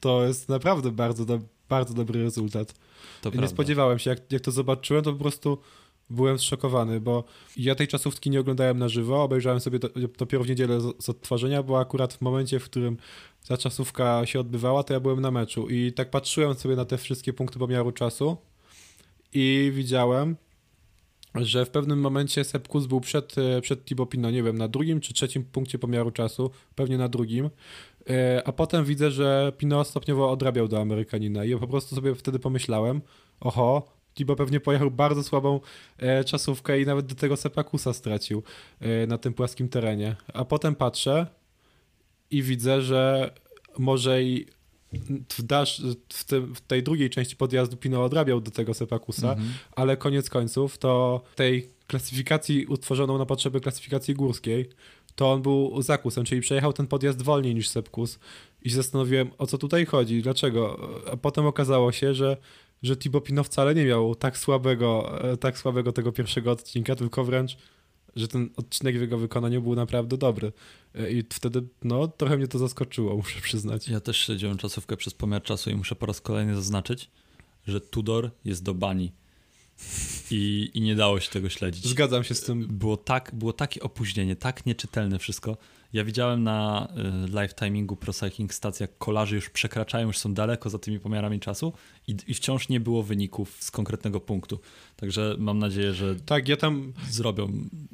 to 0.00 0.24
jest 0.24 0.48
naprawdę 0.48 0.90
bardzo, 0.90 1.24
do, 1.24 1.40
bardzo 1.68 1.94
dobry 1.94 2.22
rezultat. 2.22 2.74
To 3.22 3.28
nie 3.28 3.32
prawda. 3.32 3.48
spodziewałem 3.48 3.98
się, 3.98 4.10
jak, 4.10 4.32
jak 4.32 4.42
to 4.42 4.50
zobaczyłem, 4.50 5.04
to 5.04 5.12
po 5.12 5.18
prostu 5.18 5.58
byłem 6.10 6.38
zszokowany, 6.38 7.00
bo 7.00 7.24
ja 7.56 7.74
tej 7.74 7.88
czasówki 7.88 8.30
nie 8.30 8.40
oglądałem 8.40 8.78
na 8.78 8.88
żywo, 8.88 9.22
obejrzałem 9.22 9.60
sobie 9.60 9.78
to, 9.78 9.88
dopiero 10.18 10.44
w 10.44 10.48
niedzielę 10.48 10.80
z, 10.80 11.04
z 11.04 11.08
odtworzenia, 11.08 11.62
bo 11.62 11.80
akurat 11.80 12.14
w 12.14 12.20
momencie, 12.20 12.60
w 12.60 12.64
którym 12.64 12.96
ta 13.48 13.56
czasówka 13.56 14.26
się 14.26 14.40
odbywała, 14.40 14.82
to 14.82 14.92
ja 14.94 15.00
byłem 15.00 15.20
na 15.20 15.30
meczu. 15.30 15.68
I 15.68 15.92
tak 15.92 16.10
patrzyłem 16.10 16.54
sobie 16.54 16.76
na 16.76 16.84
te 16.84 16.98
wszystkie 16.98 17.32
punkty 17.32 17.58
pomiaru 17.58 17.92
czasu 17.92 18.36
i 19.32 19.72
widziałem, 19.74 20.36
że 21.34 21.66
w 21.66 21.70
pewnym 21.70 22.00
momencie 22.00 22.44
Sepkus 22.44 22.86
był 22.86 23.00
przed, 23.00 23.38
e, 23.38 23.60
przed 23.60 23.84
Thibaut 23.84 24.10
Pinot, 24.10 24.32
nie 24.32 24.42
wiem, 24.42 24.58
na 24.58 24.68
drugim 24.68 25.00
czy 25.00 25.14
trzecim 25.14 25.44
punkcie 25.44 25.78
pomiaru 25.78 26.10
czasu, 26.10 26.50
pewnie 26.74 26.98
na 26.98 27.08
drugim, 27.08 27.50
e, 28.10 28.42
a 28.44 28.52
potem 28.52 28.84
widzę, 28.84 29.10
że 29.10 29.52
Pinot 29.58 29.88
stopniowo 29.88 30.30
odrabiał 30.30 30.68
do 30.68 30.80
Amerykanina 30.80 31.44
i 31.44 31.50
ja 31.50 31.58
po 31.58 31.66
prostu 31.66 31.94
sobie 31.94 32.14
wtedy 32.14 32.38
pomyślałem, 32.38 33.00
oho, 33.40 33.95
Thibaut 34.16 34.38
pewnie 34.38 34.60
pojechał 34.60 34.90
bardzo 34.90 35.22
słabą 35.22 35.60
e, 35.98 36.24
czasówkę 36.24 36.80
i 36.80 36.86
nawet 36.86 37.06
do 37.06 37.14
tego 37.14 37.36
Sepakusa 37.36 37.92
stracił 37.92 38.42
na 39.08 39.18
tym 39.18 39.34
płaskim 39.34 39.68
terenie, 39.68 40.16
a 40.34 40.44
potem 40.44 40.74
patrzę 40.74 41.26
i 42.30 42.42
widzę, 42.42 42.82
że 42.82 43.30
może 43.78 44.22
i 44.22 44.46
w, 45.30 45.42
dasz, 45.42 45.82
w, 46.12 46.24
tym, 46.24 46.54
w, 46.54 46.60
tej 46.60 46.82
drugiej 46.82 47.10
części 47.10 47.36
podjazdu 47.36 47.76
Pino 47.76 48.04
odrabiał 48.04 48.40
do 48.40 48.50
tego 48.50 48.74
Sepakusa, 48.74 49.32
mhm. 49.32 49.48
ale 49.72 49.96
koniec 49.96 50.30
końców 50.30 50.78
to 50.78 51.22
tej 51.34 51.68
klasyfikacji 51.86 52.66
utworzoną 52.66 53.18
na 53.18 53.26
potrzeby 53.26 53.60
klasyfikacji 53.60 54.14
górskiej, 54.14 54.68
to 55.14 55.32
on 55.32 55.42
był 55.42 55.82
zakusem, 55.82 56.24
czyli 56.24 56.40
przejechał 56.40 56.72
ten 56.72 56.86
podjazd 56.86 57.22
wolniej 57.22 57.54
niż 57.54 57.68
Sepkus 57.68 58.18
i 58.62 58.70
się 58.70 58.76
zastanowiłem, 58.76 59.30
o 59.38 59.46
co 59.46 59.58
tutaj 59.58 59.86
chodzi, 59.86 60.22
dlaczego. 60.22 60.90
A 61.12 61.16
potem 61.16 61.46
okazało 61.46 61.92
się, 61.92 62.14
że, 62.14 62.36
że 62.82 62.96
Thibaut 62.96 63.24
Pino 63.24 63.44
wcale 63.44 63.74
nie 63.74 63.84
miał 63.84 64.14
tak 64.14 64.38
słabego, 64.38 65.20
e, 65.32 65.36
tak 65.36 65.58
słabego 65.58 65.92
tego 65.92 66.12
pierwszego 66.12 66.50
odcinka, 66.50 66.96
tylko 66.96 67.24
wręcz 67.24 67.56
że 68.16 68.28
ten 68.28 68.50
odcinek 68.56 68.98
w 68.98 69.00
jego 69.00 69.18
wykonaniu 69.18 69.62
był 69.62 69.74
naprawdę 69.74 70.16
dobry. 70.16 70.52
E, 70.94 71.10
I 71.10 71.24
wtedy, 71.30 71.62
no, 71.84 72.08
trochę 72.08 72.36
mnie 72.36 72.48
to 72.48 72.58
zaskoczyło, 72.58 73.16
muszę 73.16 73.40
przyznać. 73.40 73.88
Ja 73.88 74.00
też 74.00 74.16
śledziłem 74.16 74.56
czasówkę 74.56 74.96
przez 74.96 75.14
pomiar 75.14 75.42
czasu 75.42 75.70
i 75.70 75.74
muszę 75.74 75.94
po 75.94 76.06
raz 76.06 76.20
kolejny 76.20 76.54
zaznaczyć, 76.54 77.10
że 77.66 77.80
Tudor 77.80 78.30
jest 78.44 78.62
do 78.62 78.74
bani. 78.74 79.12
I, 80.30 80.70
I 80.74 80.80
nie 80.80 80.94
dało 80.94 81.20
się 81.20 81.30
tego 81.30 81.48
śledzić. 81.48 81.86
Zgadzam 81.86 82.24
się 82.24 82.34
z 82.34 82.40
tym. 82.42 82.66
Było, 82.66 82.96
tak, 82.96 83.30
było 83.34 83.52
takie 83.52 83.82
opóźnienie, 83.82 84.36
tak 84.36 84.66
nieczytelne 84.66 85.18
wszystko. 85.18 85.56
Ja 85.92 86.04
widziałem 86.04 86.42
na 86.42 86.88
y, 87.26 87.32
live 87.32 87.54
timingu 87.54 87.96
Pro 87.96 88.12
Cycling 88.12 88.54
Stats, 88.54 88.80
jak 88.80 88.98
kolarzy 88.98 89.34
już 89.34 89.50
przekraczają, 89.50 90.06
już 90.06 90.18
są 90.18 90.34
daleko 90.34 90.70
za 90.70 90.78
tymi 90.78 91.00
pomiarami 91.00 91.40
czasu 91.40 91.72
i, 92.06 92.16
i 92.26 92.34
wciąż 92.34 92.68
nie 92.68 92.80
było 92.80 93.02
wyników 93.02 93.56
z 93.60 93.70
konkretnego 93.70 94.20
punktu. 94.20 94.60
Także 94.96 95.36
mam 95.38 95.58
nadzieję, 95.58 95.94
że 95.94 96.16
tak, 96.16 96.48
ja 96.48 96.56
tam 96.56 96.92
zrobią 97.10 97.52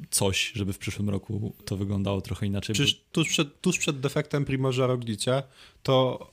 coś, 0.09 0.51
żeby 0.55 0.73
w 0.73 0.77
przyszłym 0.77 1.09
roku 1.09 1.55
to 1.65 1.77
wyglądało 1.77 2.21
trochę 2.21 2.45
inaczej. 2.45 2.73
Przecież 2.73 2.93
bo... 2.95 3.01
tuż, 3.11 3.29
przed, 3.29 3.61
tuż 3.61 3.77
przed 3.79 3.99
defektem 3.99 4.45
Primorza 4.45 4.87
Roglicia 4.87 5.43
to 5.83 6.27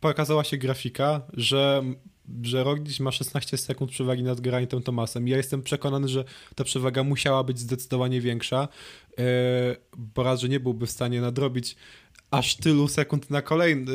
pokazała 0.00 0.44
się 0.44 0.56
grafika, 0.56 1.20
że 1.32 1.82
że 2.42 2.64
Roglic 2.64 3.00
ma 3.00 3.12
16 3.12 3.56
sekund 3.56 3.90
przewagi 3.90 4.22
nad 4.22 4.40
Geraint'em 4.40 4.82
Tomasem. 4.82 5.28
Ja 5.28 5.36
jestem 5.36 5.62
przekonany, 5.62 6.08
że 6.08 6.24
ta 6.54 6.64
przewaga 6.64 7.04
musiała 7.04 7.44
być 7.44 7.58
zdecydowanie 7.58 8.20
większa, 8.20 8.68
e, 9.18 9.22
bo 9.96 10.22
raz, 10.22 10.40
że 10.40 10.48
nie 10.48 10.60
byłby 10.60 10.86
w 10.86 10.90
stanie 10.90 11.20
nadrobić 11.20 11.76
aż 12.30 12.56
tylu 12.56 12.88
sekund 12.88 13.30
na 13.30 13.42
kolejny 13.42 13.92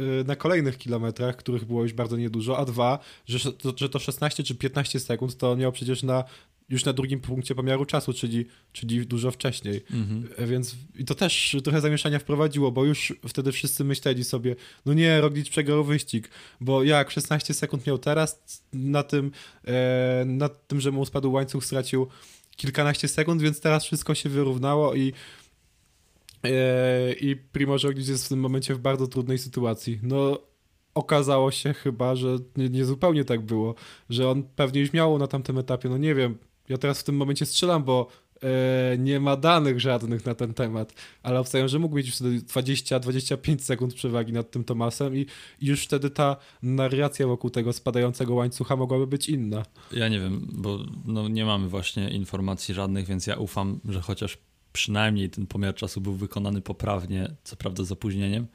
e, 0.00 0.24
na 0.24 0.36
kolejnych 0.36 0.78
kilometrach, 0.78 1.36
których 1.36 1.64
było 1.64 1.82
już 1.82 1.92
bardzo 1.92 2.16
niedużo, 2.16 2.58
a 2.58 2.64
dwa, 2.64 2.98
że, 3.26 3.38
że 3.76 3.88
to 3.88 3.98
16 3.98 4.42
czy 4.42 4.54
15 4.54 5.00
sekund 5.00 5.36
to 5.36 5.56
miał 5.56 5.72
przecież 5.72 6.02
na 6.02 6.24
już 6.68 6.84
na 6.84 6.92
drugim 6.92 7.20
punkcie 7.20 7.54
pomiaru 7.54 7.84
czasu, 7.84 8.12
czyli, 8.12 8.46
czyli 8.72 9.06
dużo 9.06 9.30
wcześniej. 9.30 9.84
Mhm. 9.90 10.28
E, 10.36 10.46
więc 10.46 10.76
i 10.94 11.04
to 11.04 11.14
też 11.14 11.56
trochę 11.64 11.80
zamieszania 11.80 12.18
wprowadziło, 12.18 12.72
bo 12.72 12.84
już 12.84 13.12
wtedy 13.28 13.52
wszyscy 13.52 13.84
myśleli 13.84 14.24
sobie, 14.24 14.56
no 14.86 14.94
nie, 14.94 15.20
Roglic 15.20 15.48
przegrał 15.48 15.84
wyścig, 15.84 16.30
bo 16.60 16.84
jak 16.84 17.10
16 17.10 17.54
sekund 17.54 17.86
miał 17.86 17.98
teraz, 17.98 18.42
na 18.72 19.02
tym, 19.02 19.30
e, 19.64 20.24
na 20.26 20.48
tym, 20.48 20.80
że 20.80 20.90
mu 20.90 21.06
spadł 21.06 21.32
łańcuch, 21.32 21.64
stracił 21.64 22.06
kilkanaście 22.56 23.08
sekund, 23.08 23.42
więc 23.42 23.60
teraz 23.60 23.84
wszystko 23.84 24.14
się 24.14 24.28
wyrównało 24.28 24.94
i 24.94 25.12
e, 26.44 27.12
i 27.12 27.36
Primoz 27.36 27.82
Roglic 27.82 28.08
jest 28.08 28.26
w 28.26 28.28
tym 28.28 28.40
momencie 28.40 28.74
w 28.74 28.78
bardzo 28.78 29.06
trudnej 29.06 29.38
sytuacji. 29.38 30.00
No 30.02 30.40
okazało 30.94 31.50
się 31.50 31.72
chyba, 31.72 32.16
że 32.16 32.36
nie, 32.56 32.68
nie 32.68 32.84
zupełnie 32.84 33.24
tak 33.24 33.40
było, 33.40 33.74
że 34.10 34.30
on 34.30 34.42
pewnie 34.42 34.80
już 34.80 34.92
miał 34.92 35.18
na 35.18 35.26
tamtym 35.26 35.58
etapie, 35.58 35.88
no 35.88 35.98
nie 35.98 36.14
wiem, 36.14 36.38
ja 36.68 36.78
teraz 36.78 37.00
w 37.00 37.04
tym 37.04 37.16
momencie 37.16 37.46
strzelam, 37.46 37.84
bo 37.84 38.08
e, 38.42 38.98
nie 38.98 39.20
ma 39.20 39.36
danych 39.36 39.80
żadnych 39.80 40.26
na 40.26 40.34
ten 40.34 40.54
temat, 40.54 40.92
ale 41.22 41.40
obstawiam, 41.40 41.68
że 41.68 41.78
mógł 41.78 41.96
mieć 41.96 42.10
wtedy 42.10 42.40
20-25 42.40 43.58
sekund 43.58 43.94
przewagi 43.94 44.32
nad 44.32 44.50
tym 44.50 44.64
Tomasem 44.64 45.16
i, 45.16 45.26
i 45.60 45.66
już 45.66 45.84
wtedy 45.84 46.10
ta 46.10 46.36
narracja 46.62 47.26
wokół 47.26 47.50
tego 47.50 47.72
spadającego 47.72 48.34
łańcucha 48.34 48.76
mogłaby 48.76 49.06
być 49.06 49.28
inna. 49.28 49.62
Ja 49.92 50.08
nie 50.08 50.20
wiem, 50.20 50.48
bo 50.52 50.78
no, 51.04 51.28
nie 51.28 51.44
mamy 51.44 51.68
właśnie 51.68 52.10
informacji 52.10 52.74
żadnych, 52.74 53.06
więc 53.06 53.26
ja 53.26 53.36
ufam, 53.36 53.80
że 53.88 54.00
chociaż 54.00 54.38
przynajmniej 54.72 55.30
ten 55.30 55.46
pomiar 55.46 55.74
czasu 55.74 56.00
był 56.00 56.14
wykonany 56.14 56.60
poprawnie, 56.60 57.30
co 57.44 57.56
prawda 57.56 57.84
z 57.84 57.92
opóźnieniem, 57.92 58.46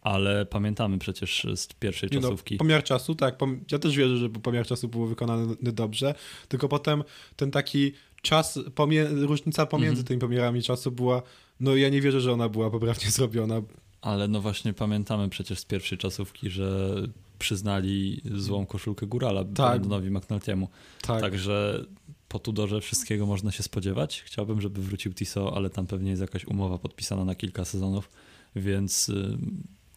ale 0.00 0.46
pamiętamy 0.46 0.98
przecież 0.98 1.46
z 1.56 1.66
pierwszej 1.66 2.08
no, 2.12 2.20
czasówki. 2.20 2.54
No, 2.54 2.58
pomiar 2.58 2.84
czasu, 2.84 3.14
tak. 3.14 3.38
Ja 3.72 3.78
też 3.78 3.96
wierzę, 3.96 4.16
że 4.16 4.28
pomiar 4.30 4.66
czasu 4.66 4.88
był 4.88 5.06
wykonany 5.06 5.56
dobrze, 5.60 6.14
tylko 6.48 6.68
potem 6.68 7.04
ten 7.36 7.50
taki 7.50 7.92
czas, 8.22 8.58
pomie- 8.74 9.26
różnica 9.26 9.66
pomiędzy 9.66 10.00
mhm. 10.00 10.06
tymi 10.06 10.20
pomiarami 10.20 10.62
czasu 10.62 10.90
była, 10.90 11.22
no 11.60 11.76
ja 11.76 11.88
nie 11.88 12.00
wierzę, 12.00 12.20
że 12.20 12.32
ona 12.32 12.48
była 12.48 12.70
poprawnie 12.70 13.10
zrobiona. 13.18 13.62
Ale 14.00 14.28
no 14.28 14.40
właśnie 14.40 14.72
pamiętamy 14.72 15.28
przecież 15.28 15.58
z 15.58 15.64
pierwszej 15.64 15.98
czasówki, 15.98 16.50
że 16.50 16.94
przyznali 17.38 18.22
złą 18.34 18.66
koszulkę 18.66 19.06
Górala 19.06 19.44
tak. 19.44 19.52
Brandonowi 19.52 20.10
McNulty'emu. 20.10 20.66
Tak. 21.02 21.20
Także 21.20 21.84
po 22.28 22.38
Tudorze 22.38 22.80
wszystkiego 22.80 23.26
można 23.26 23.52
się 23.52 23.62
spodziewać. 23.62 24.22
Chciałbym, 24.26 24.60
żeby 24.60 24.82
wrócił 24.82 25.14
Tiso, 25.14 25.56
ale 25.56 25.70
tam 25.70 25.86
pewnie 25.86 26.10
jest 26.10 26.22
jakaś 26.22 26.44
umowa 26.44 26.78
podpisana 26.78 27.24
na 27.24 27.34
kilka 27.34 27.64
sezonów, 27.64 28.10
więc 28.56 29.08
y, 29.08 29.38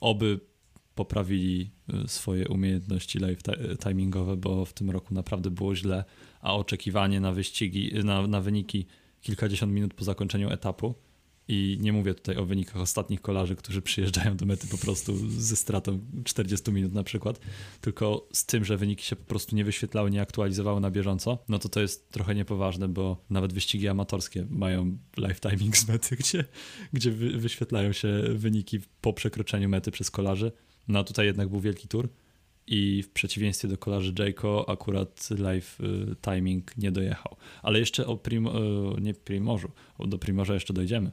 oby 0.02 0.40
poprawili 0.96 1.72
y, 2.06 2.08
swoje 2.08 2.48
umiejętności 2.48 3.20
live 3.20 3.42
timingowe, 3.84 4.38
bo 4.38 4.66
w 4.66 4.74
tym 4.74 4.90
roku 4.90 5.14
naprawdę 5.14 5.52
było 5.52 5.76
źle, 5.76 6.04
a 6.42 6.56
oczekiwanie 6.56 7.20
na 7.20 7.32
wyścigi, 7.32 7.92
na, 8.04 8.28
na 8.28 8.42
wyniki 8.42 8.86
kilkadziesiąt 9.22 9.74
minut 9.74 9.94
po 9.94 10.04
zakończeniu 10.04 10.50
etapu 10.50 10.96
i 11.52 11.78
nie 11.82 11.94
mówię 11.94 12.14
tutaj 12.14 12.38
o 12.38 12.46
wynikach 12.46 12.78
ostatnich 12.78 13.22
kolarzy, 13.22 13.56
którzy 13.56 13.82
przyjeżdżają 13.82 14.38
do 14.38 14.46
mety 14.46 14.68
po 14.68 14.78
prostu 14.78 15.30
ze 15.30 15.56
stratą 15.56 16.00
40 16.24 16.72
minut 16.72 16.94
na 16.94 17.04
przykład, 17.04 17.40
tylko 17.82 18.28
z 18.34 18.46
tym, 18.46 18.66
że 18.66 18.78
wyniki 18.78 19.06
się 19.06 19.16
po 19.16 19.24
prostu 19.24 19.56
nie 19.56 19.66
wyświetlały, 19.66 20.12
nie 20.12 20.22
aktualizowały 20.22 20.82
na 20.82 20.92
bieżąco, 20.92 21.38
no 21.50 21.60
to 21.60 21.70
to 21.70 21.82
jest 21.82 22.12
trochę 22.12 22.36
niepoważne, 22.36 22.88
bo 22.88 23.26
nawet 23.30 23.54
wyścigi 23.54 23.88
amatorskie 23.88 24.46
mają 24.50 24.98
live 25.18 25.40
timing 25.40 25.78
z 25.78 25.88
mety, 25.88 26.16
gdzie, 26.16 26.46
gdzie 26.94 27.12
wyświetlają 27.12 27.94
się 27.94 28.24
wyniki 28.36 28.80
po 29.02 29.14
przekroczeniu 29.14 29.70
mety 29.70 29.92
przez 29.92 30.12
kolarzy. 30.12 30.52
No 30.88 31.00
a 31.00 31.04
tutaj 31.04 31.26
jednak 31.26 31.50
był 31.50 31.60
wielki 31.60 31.88
tour 31.88 32.10
i 32.68 33.04
w 33.04 33.10
przeciwieństwie 33.10 33.68
do 33.68 33.78
kolarzy 33.78 34.14
Jayco 34.20 34.70
akurat 34.70 35.30
live 35.30 35.80
timing 36.22 36.78
nie 36.78 36.92
dojechał. 36.92 37.36
Ale 37.64 37.80
jeszcze 37.80 38.08
o 38.08 38.18
prim, 38.18 38.48
y, 38.48 38.52
nie 39.02 39.14
Primorzu, 39.14 39.72
do 40.00 40.18
Primorza 40.18 40.54
jeszcze 40.54 40.74
dojdziemy 40.74 41.12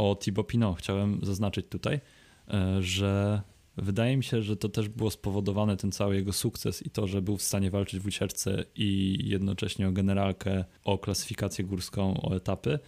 o 0.00 0.14
Thibaut 0.14 0.46
Pinot 0.46 0.78
chciałem 0.78 1.20
zaznaczyć 1.22 1.66
tutaj, 1.68 2.00
e, 2.48 2.82
że 2.82 3.42
wydaje 3.76 4.16
mi 4.16 4.24
się, 4.24 4.42
że 4.42 4.56
to 4.56 4.68
też 4.68 4.88
było 4.88 5.10
spowodowane 5.10 5.76
ten 5.76 5.92
cały 5.92 6.16
jego 6.16 6.32
sukces 6.32 6.86
i 6.86 6.90
to, 6.90 7.06
że 7.06 7.22
był 7.22 7.36
w 7.36 7.42
stanie 7.42 7.70
walczyć 7.70 8.00
w 8.00 8.06
ucieczce 8.06 8.64
i 8.74 9.18
jednocześnie 9.24 9.88
o 9.88 9.92
generalkę, 9.92 10.64
o 10.84 10.98
klasyfikację 10.98 11.64
górską, 11.64 12.20
o 12.22 12.36
etapy. 12.36 12.78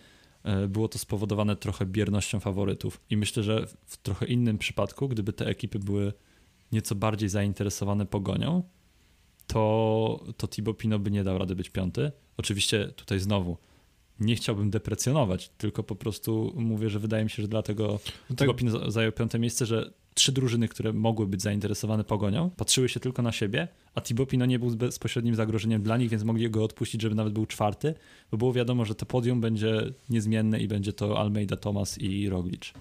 E, 0.42 0.68
było 0.68 0.88
to 0.88 0.98
spowodowane 0.98 1.57
trochę 1.57 1.87
biernością 1.87 2.40
faworytów. 2.40 3.01
I 3.11 3.16
myślę, 3.16 3.42
że 3.42 3.66
w 3.87 3.96
trochę 3.96 4.27
innym 4.27 4.59
przypadku, 4.59 5.09
gdyby 5.09 5.33
te 5.33 5.46
ekipy 5.46 5.79
były 5.79 6.12
nieco 6.72 6.94
bardziej 6.94 7.29
zainteresowane 7.29 8.07
pogonią, 8.07 8.62
to, 9.46 10.25
to 10.37 10.48
Thibaut 10.48 10.79
Pinot 10.79 11.03
by 11.03 11.11
nie 11.11 11.25
dał 11.25 11.38
rady 11.38 11.57
być 11.57 11.70
piąty. 11.70 12.12
Oczywiście 12.37 12.88
tutaj 12.88 13.18
znowu 13.18 13.57
nie 14.20 14.37
chciałbym 14.37 14.70
deprecjonować, 14.70 15.51
tylko 15.59 15.83
po 15.83 15.96
prostu 15.96 16.53
mówię, 16.57 16.90
że 16.90 16.98
wydaje 16.98 17.25
mi 17.25 17.31
się, 17.31 17.42
że 17.42 17.48
dlatego 17.48 17.98
no 18.31 18.37
tak. 18.37 18.48
zajął 18.88 19.12
piąte 19.12 19.38
miejsce, 19.38 19.66
że 19.66 19.92
trzy 20.14 20.33
drużyny, 20.33 20.68
które 20.68 20.92
mogły 20.92 21.27
być 21.27 21.42
zainteresowane 21.42 22.05
pogonią, 22.05 22.51
patrzyły 22.51 22.88
się 22.88 23.01
tylko 23.01 23.22
na 23.22 23.33
siebie, 23.33 23.68
a 23.94 24.01
Thibaut 24.01 24.29
Pinot 24.29 24.48
nie 24.48 24.59
był 24.59 24.70
bezpośrednim 24.70 25.35
zagrożeniem 25.35 25.83
dla 25.83 25.96
nich, 25.96 26.11
więc 26.11 26.25
mogli 26.25 26.51
go 26.51 26.64
odpuścić, 26.64 27.03
żeby 27.03 27.14
nawet 27.14 27.33
był 27.33 27.46
czwarty, 27.46 27.94
bo 28.31 28.37
było 28.37 28.53
wiadomo, 28.53 28.85
że 28.85 28.94
to 28.94 29.07
podium 29.07 29.40
będzie 29.40 29.92
niezmienne 30.11 30.61
i 30.61 30.68
będzie 30.68 30.92
to 30.92 31.18
Almeida, 31.18 31.57
Thomas 31.57 31.98
i 31.98 32.29
Roglic. 32.29 32.72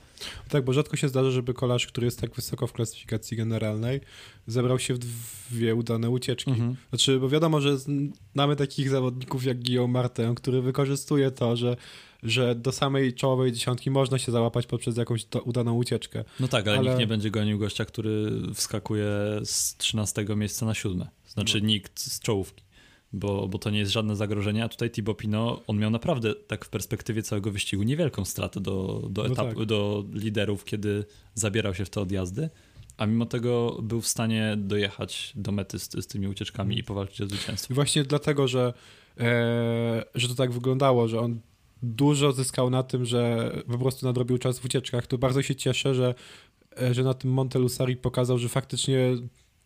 Tak, 0.49 0.65
bo 0.65 0.73
rzadko 0.73 0.97
się 0.97 1.09
zdarza, 1.09 1.31
żeby 1.31 1.53
kolarz, 1.53 1.87
który 1.87 2.05
jest 2.05 2.21
tak 2.21 2.35
wysoko 2.35 2.67
w 2.67 2.73
klasyfikacji 2.73 3.37
generalnej, 3.37 4.01
zebrał 4.47 4.79
się 4.79 4.93
w 4.93 4.99
dwie 4.99 5.75
udane 5.75 6.09
ucieczki. 6.09 6.51
Mhm. 6.51 6.75
Znaczy, 6.89 7.19
bo 7.19 7.29
wiadomo, 7.29 7.61
że 7.61 7.77
znamy 7.77 8.55
takich 8.55 8.89
zawodników 8.89 9.45
jak 9.45 9.63
Guillaume 9.63 9.93
Martin, 9.93 10.35
który 10.35 10.61
wykorzystuje 10.61 11.31
to, 11.31 11.55
że 11.55 11.77
że 12.23 12.55
do 12.55 12.71
samej 12.71 13.13
czołowej 13.13 13.51
dziesiątki 13.51 13.91
można 13.91 14.19
się 14.19 14.31
załapać 14.31 14.67
poprzez 14.67 14.97
jakąś 14.97 15.25
udaną 15.43 15.73
ucieczkę. 15.73 16.23
No 16.39 16.47
tak, 16.47 16.67
ale, 16.67 16.77
ale, 16.77 16.89
nikt 16.89 16.99
nie 16.99 17.07
będzie 17.07 17.31
gonił 17.31 17.59
gościa, 17.59 17.85
który 17.85 18.31
wskakuje 18.53 19.09
z 19.43 19.77
13 19.77 20.25
miejsca 20.35 20.65
na 20.65 20.73
siódme. 20.73 21.07
Znaczy 21.27 21.61
no. 21.61 21.67
nikt 21.67 21.99
z 21.99 22.19
czołówki. 22.19 22.63
Bo, 23.13 23.47
bo 23.47 23.59
to 23.59 23.69
nie 23.69 23.79
jest 23.79 23.91
żadne 23.91 24.15
zagrożenie, 24.15 24.63
a 24.63 24.69
tutaj 24.69 24.91
Thibaut 24.91 25.17
Pinot, 25.17 25.63
on 25.67 25.77
miał 25.77 25.89
naprawdę 25.89 26.35
tak 26.35 26.65
w 26.65 26.69
perspektywie 26.69 27.23
całego 27.23 27.51
wyścigu 27.51 27.83
niewielką 27.83 28.25
stratę 28.25 28.59
do, 28.59 29.07
do, 29.09 29.25
etapu, 29.25 29.49
no 29.49 29.55
tak. 29.55 29.65
do 29.65 30.05
liderów, 30.13 30.65
kiedy 30.65 31.05
zabierał 31.35 31.75
się 31.75 31.85
w 31.85 31.89
te 31.89 32.01
odjazdy, 32.01 32.49
a 32.97 33.05
mimo 33.05 33.25
tego 33.25 33.79
był 33.83 34.01
w 34.01 34.07
stanie 34.07 34.53
dojechać 34.57 35.33
do 35.35 35.51
mety 35.51 35.79
z, 35.79 35.91
z 35.91 36.07
tymi 36.07 36.27
ucieczkami 36.27 36.77
i 36.77 36.83
powalczyć 36.83 37.21
o 37.21 37.25
zwycięstwo. 37.25 37.73
I 37.73 37.75
właśnie 37.75 38.03
dlatego, 38.03 38.47
że, 38.47 38.73
e, 39.19 40.05
że 40.15 40.27
to 40.27 40.35
tak 40.35 40.51
wyglądało, 40.51 41.07
że 41.07 41.19
on 41.19 41.39
dużo 41.83 42.31
zyskał 42.31 42.69
na 42.69 42.83
tym, 42.83 43.05
że 43.05 43.51
po 43.71 43.77
prostu 43.77 44.05
nadrobił 44.05 44.37
czas 44.37 44.59
w 44.59 44.65
ucieczkach. 44.65 45.07
To 45.07 45.17
bardzo 45.17 45.41
się 45.41 45.55
cieszę, 45.55 45.95
że, 45.95 46.15
e, 46.81 46.93
że 46.93 47.03
na 47.03 47.13
tym 47.13 47.31
Montelusari 47.31 47.97
pokazał, 47.97 48.37
że 48.37 48.49
faktycznie 48.49 49.15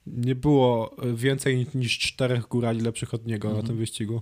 nie 0.08 0.36
było 0.36 0.96
więcej 1.14 1.68
niż 1.76 2.00
czterech 2.00 2.48
górali 2.48 2.82
lepszych 2.82 3.14
od 3.14 3.28
niego 3.28 3.48
mhm. 3.48 3.64
na 3.64 3.70
tym 3.70 3.78
wyścigu. 3.78 4.22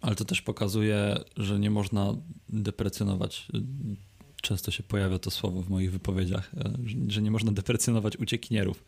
Ale 0.00 0.16
to 0.16 0.24
też 0.24 0.42
pokazuje, 0.42 1.16
że 1.36 1.58
nie 1.58 1.70
można 1.70 2.14
deprecjonować. 2.48 3.48
Często 4.42 4.70
się 4.70 4.82
pojawia 4.82 5.18
to 5.18 5.30
słowo 5.30 5.62
w 5.62 5.70
moich 5.70 5.92
wypowiedziach, 5.92 6.54
e, 6.54 6.72
że 7.08 7.22
nie 7.22 7.30
można 7.30 7.52
deprecjonować 7.52 8.16
uciekinierów. 8.16 8.84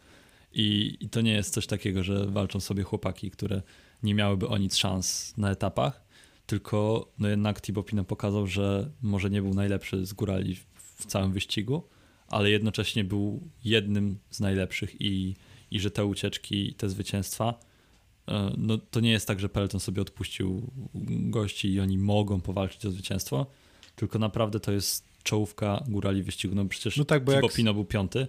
I, 0.52 0.96
I 1.00 1.08
to 1.08 1.20
nie 1.20 1.32
jest 1.32 1.54
coś 1.54 1.66
takiego, 1.66 2.02
że 2.02 2.26
walczą 2.26 2.60
sobie 2.60 2.82
chłopaki, 2.82 3.30
które 3.30 3.62
nie 4.02 4.14
miałyby 4.14 4.48
o 4.48 4.58
nic 4.58 4.76
szans 4.76 5.34
na 5.36 5.50
etapach, 5.50 6.04
tylko 6.46 7.08
no 7.18 7.28
jednak 7.28 7.60
Thibaut 7.60 7.86
Pinot 7.86 8.06
pokazał, 8.06 8.46
że 8.46 8.90
może 9.02 9.30
nie 9.30 9.42
był 9.42 9.54
najlepszy 9.54 10.06
z 10.06 10.12
górali 10.12 10.56
w 10.74 11.06
całym 11.06 11.32
wyścigu, 11.32 11.82
ale 12.28 12.50
jednocześnie 12.50 13.04
był 13.04 13.48
jednym 13.64 14.18
z 14.30 14.40
najlepszych 14.40 15.00
i, 15.00 15.34
i 15.70 15.80
że 15.80 15.90
te 15.90 16.06
ucieczki, 16.06 16.74
te 16.74 16.88
zwycięstwa, 16.88 17.54
e, 18.28 18.52
no 18.56 18.78
to 18.78 19.00
nie 19.00 19.10
jest 19.10 19.28
tak, 19.28 19.40
że 19.40 19.48
Peloton 19.48 19.80
sobie 19.80 20.02
odpuścił 20.02 20.70
gości 21.20 21.72
i 21.72 21.80
oni 21.80 21.98
mogą 21.98 22.40
powalczyć 22.40 22.86
o 22.86 22.90
zwycięstwo, 22.90 23.46
tylko 23.96 24.18
naprawdę 24.18 24.60
to 24.60 24.72
jest 24.72 25.04
czołówka 25.22 25.84
górali 25.88 26.22
wyścigu. 26.22 26.54
No 26.54 26.64
przecież 26.64 26.96
no 26.96 27.04
tak, 27.04 27.24
bo. 27.24 27.48
Pinot 27.48 27.74
był 27.74 27.84
piąty, 27.84 28.26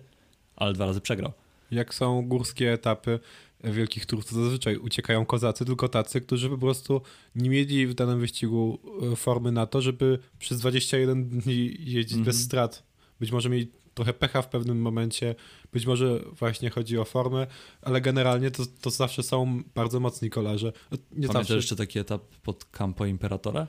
ale 0.56 0.73
dwa 0.73 0.86
razy 0.86 1.02
przegrał. 1.02 1.34
Jak 1.71 1.93
są 1.93 2.28
górskie 2.28 2.73
etapy, 2.73 3.19
wielkich 3.63 4.06
turów 4.06 4.26
to 4.26 4.36
zazwyczaj 4.36 4.78
uciekają 4.78 5.26
kozacy, 5.26 5.65
tylko 5.65 5.89
tacy, 5.89 6.21
którzy 6.21 6.50
po 6.50 6.58
prostu 6.58 7.02
nie 7.36 7.50
mieli 7.50 7.88
w 7.88 7.93
danym 7.93 8.19
wyścigu 8.19 8.80
e, 9.12 9.15
formy 9.15 9.52
na 9.52 9.65
to, 9.65 9.82
żeby 9.82 10.19
przez 10.39 10.60
21 10.60 11.30
dni 11.30 11.76
jeździć 11.80 12.13
mm 12.13 12.23
-hmm. 12.23 12.26
bez 12.26 12.36
mhm. 12.36 12.45
strat. 12.45 12.84
Być 13.19 13.32
może 13.32 13.50
mieli 13.50 13.71
trochę 13.97 14.13
pecha 14.13 14.41
w 14.41 14.49
pewnym 14.49 14.81
momencie, 14.81 15.36
być 15.73 15.86
może 15.86 16.19
właśnie 16.39 16.69
chodzi 16.69 16.97
o 16.97 17.05
formę, 17.05 17.47
ale 17.81 18.01
generalnie 18.01 18.51
to, 18.51 18.63
to 18.81 18.89
zawsze 18.89 19.23
są 19.23 19.63
bardzo 19.75 19.99
mocni 19.99 20.29
kolarze. 20.29 20.73
Nie 20.91 20.97
Pamiętasz 21.10 21.33
zawsze. 21.33 21.55
jeszcze 21.55 21.75
taki 21.75 21.99
etap 21.99 22.21
pod 22.43 22.65
Campo 22.65 23.05
Imperatora? 23.05 23.67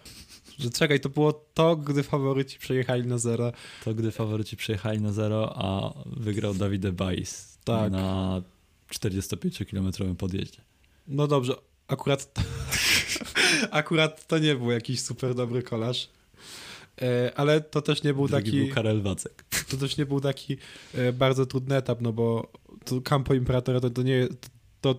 Że 0.58 0.70
czekaj, 0.70 1.00
to 1.00 1.08
było 1.08 1.32
to, 1.32 1.76
gdy 1.76 2.02
faworyci 2.02 2.58
przejechali 2.58 3.06
na 3.06 3.18
zero. 3.18 3.52
To, 3.84 3.94
gdy 3.94 4.10
faworyci 4.10 4.56
przejechali 4.56 5.00
na 5.00 5.12
zero, 5.12 5.52
a 5.56 5.94
wygrał 6.06 6.54
Davide 6.54 6.92
Bajs 6.92 7.58
tak. 7.64 7.92
na 7.92 8.42
45-kilometrowym 8.92 10.14
podjeździe. 10.14 10.60
No 11.06 11.26
dobrze, 11.26 11.54
akurat 11.86 12.32
to, 12.32 12.42
akurat 13.70 14.26
to 14.26 14.38
nie 14.38 14.56
był 14.56 14.70
jakiś 14.70 15.00
super 15.00 15.34
dobry 15.34 15.62
kolarz. 15.62 16.08
E, 17.02 17.32
ale 17.36 17.60
to 17.60 17.82
też 17.82 18.02
nie 18.02 18.14
był 18.14 18.28
Drugi 18.28 18.44
taki. 18.44 18.60
Był 18.64 18.74
Karel 18.74 19.02
Wacek. 19.02 19.44
To 19.70 19.76
też 19.76 19.96
nie 19.96 20.06
był 20.06 20.20
taki 20.20 20.56
e, 20.94 21.12
bardzo 21.12 21.46
trudny 21.46 21.76
etap, 21.76 22.00
no 22.00 22.12
bo 22.12 22.52
to 22.84 23.00
Campo 23.00 23.34
Imperatora 23.34 23.80
to, 23.80 23.90
to 23.90 24.02
nie 24.02 24.28
to, 24.80 24.94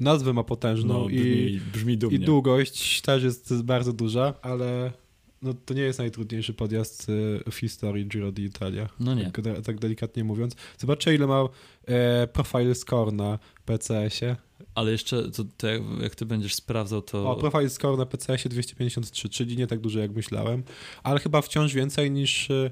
nazwę 0.00 0.32
ma 0.32 0.44
potężną 0.44 0.94
no, 0.94 1.06
brzmi, 1.06 1.20
i, 1.20 1.60
brzmi 1.72 1.98
dumnie. 1.98 2.16
i 2.16 2.20
długość 2.20 3.00
też 3.00 3.22
jest 3.22 3.62
bardzo 3.62 3.92
duża, 3.92 4.34
ale 4.42 4.92
no, 5.42 5.54
to 5.54 5.74
nie 5.74 5.82
jest 5.82 5.98
najtrudniejszy 5.98 6.54
podjazd 6.54 7.06
e, 7.46 7.50
w 7.50 7.54
historii 7.54 8.06
Giro 8.06 8.32
d'Italia. 8.32 8.88
No 9.00 9.14
nie. 9.14 9.30
Tak, 9.30 9.60
tak 9.64 9.78
delikatnie 9.78 10.24
mówiąc. 10.24 10.56
Zobaczcie, 10.78 11.14
ile 11.14 11.26
ma 11.26 11.48
e, 11.86 12.26
profile 12.26 12.74
score 12.74 13.12
na 13.12 13.38
PCS-ie. 13.64 14.36
Ale 14.74 14.92
jeszcze, 14.92 15.30
to, 15.30 15.44
to 15.56 15.68
jak, 15.68 15.82
jak, 16.02 16.14
ty 16.14 16.26
będziesz 16.26 16.54
sprawdzał, 16.54 17.02
to... 17.02 17.30
O, 17.30 17.36
profile 17.36 17.70
score 17.70 17.98
na 17.98 18.06
PCS-ie 18.06 18.50
253, 18.50 19.28
czyli 19.28 19.56
nie 19.56 19.66
tak 19.66 19.80
dużo, 19.80 19.98
jak 19.98 20.10
myślałem, 20.10 20.62
ale 21.02 21.20
chyba 21.20 21.42
wciąż 21.42 21.74
więcej 21.74 22.10
niż, 22.10 22.50
e, 22.50 22.70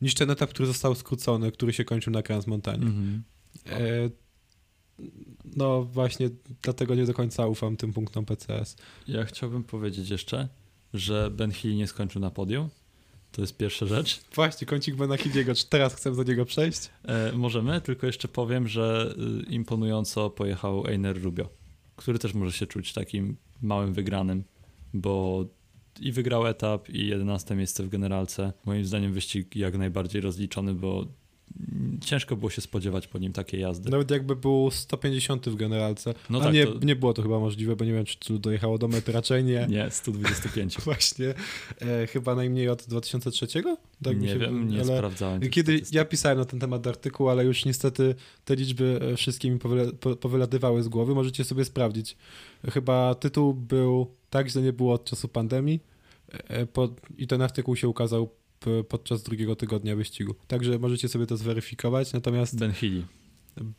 niż 0.00 0.14
ten 0.14 0.30
etap, 0.30 0.50
który 0.50 0.66
został 0.66 0.94
skrócony, 0.94 1.52
który 1.52 1.72
się 1.72 1.84
kończył 1.84 2.12
na 2.12 2.22
Crans 2.22 2.46
Montanie. 2.46 2.86
Mhm. 2.86 3.22
E, 3.66 4.10
no 5.56 5.82
właśnie, 5.82 6.30
dlatego 6.62 6.94
nie 6.94 7.06
do 7.06 7.14
końca 7.14 7.46
ufam 7.46 7.76
tym 7.76 7.92
punktom 7.92 8.24
PCS. 8.24 8.76
Ja 9.08 9.24
chciałbym 9.24 9.64
powiedzieć 9.64 10.10
jeszcze, 10.10 10.48
że 10.94 11.30
Ben 11.30 11.52
Hill 11.52 11.76
nie 11.76 11.86
skończył 11.86 12.20
na 12.20 12.30
podium. 12.30 12.68
To 13.32 13.40
jest 13.40 13.56
pierwsza 13.56 13.86
rzecz. 13.86 14.20
Właśnie, 14.34 14.66
kącik 14.66 14.96
Bena 14.96 15.16
Hilliego. 15.16 15.54
Czy 15.54 15.66
teraz 15.66 15.94
chcemy 15.94 16.16
do 16.16 16.22
niego 16.22 16.44
przejść? 16.44 16.90
E, 17.04 17.32
możemy, 17.32 17.80
tylko 17.80 18.06
jeszcze 18.06 18.28
powiem, 18.28 18.68
że 18.68 19.14
y, 19.48 19.52
imponująco 19.52 20.30
pojechał 20.30 20.86
Einer 20.86 21.22
Rubio, 21.22 21.48
który 21.96 22.18
też 22.18 22.34
może 22.34 22.52
się 22.52 22.66
czuć 22.66 22.92
takim 22.92 23.36
małym 23.62 23.94
wygranym, 23.94 24.44
bo 24.94 25.44
i 26.00 26.12
wygrał 26.12 26.46
etap, 26.46 26.88
i 26.88 27.06
11 27.06 27.54
miejsce 27.54 27.82
w 27.84 27.88
generalce. 27.88 28.52
Moim 28.64 28.84
zdaniem 28.84 29.12
wyścig 29.12 29.56
jak 29.56 29.78
najbardziej 29.78 30.20
rozliczony, 30.20 30.74
bo 30.74 31.06
ciężko 32.00 32.36
było 32.36 32.50
się 32.50 32.60
spodziewać 32.60 33.06
po 33.06 33.18
nim 33.18 33.32
takiej 33.32 33.60
jazdy. 33.60 33.90
Nawet 33.90 34.10
jakby 34.10 34.36
był 34.36 34.70
150 34.70 35.48
w 35.48 35.56
generalce. 35.56 36.14
No 36.30 36.40
A 36.40 36.42
tak, 36.42 36.54
nie, 36.54 36.66
to... 36.66 36.78
nie 36.82 36.96
było 36.96 37.14
to 37.14 37.22
chyba 37.22 37.38
możliwe, 37.38 37.76
bo 37.76 37.84
nie 37.84 37.92
wiem, 37.92 38.04
czy 38.04 38.18
tu 38.18 38.38
dojechało 38.38 38.78
do 38.78 38.88
mety, 38.88 39.12
raczej 39.12 39.44
nie. 39.44 39.66
Nie, 39.70 39.90
125. 39.90 40.76
Właśnie. 40.84 41.34
E, 41.80 42.06
chyba 42.06 42.34
najmniej 42.34 42.68
od 42.68 42.82
2003? 42.82 43.46
Tak 44.02 44.20
nie 44.20 44.28
się, 44.28 44.38
wiem, 44.38 44.68
nie 44.68 44.84
sprawdzałem. 44.84 45.40
Kiedy 45.50 45.82
ja 45.92 46.04
pisałem 46.04 46.38
na 46.38 46.44
ten 46.44 46.60
temat 46.60 46.86
artykuł, 46.86 47.28
ale 47.28 47.44
już 47.44 47.64
niestety 47.64 48.14
te 48.44 48.56
liczby 48.56 49.00
e, 49.12 49.16
wszystkie 49.16 49.50
mi 49.50 49.58
powylatywały 50.20 50.82
z 50.82 50.88
głowy. 50.88 51.14
Możecie 51.14 51.44
sobie 51.44 51.64
sprawdzić. 51.64 52.16
Chyba 52.70 53.14
tytuł 53.14 53.54
był 53.54 54.06
tak, 54.30 54.50
że 54.50 54.62
nie 54.62 54.72
było 54.72 54.94
od 54.94 55.04
czasu 55.04 55.28
pandemii. 55.28 55.80
E, 56.48 56.66
po, 56.66 56.88
I 57.18 57.26
ten 57.26 57.42
artykuł 57.42 57.76
się 57.76 57.88
ukazał 57.88 58.28
podczas 58.88 59.22
drugiego 59.22 59.56
tygodnia 59.56 59.96
wyścigu. 59.96 60.34
Także 60.46 60.78
możecie 60.78 61.08
sobie 61.08 61.26
to 61.26 61.36
zweryfikować, 61.36 62.12
natomiast... 62.12 62.58
Ben 62.58 62.72
Healy. 62.72 63.02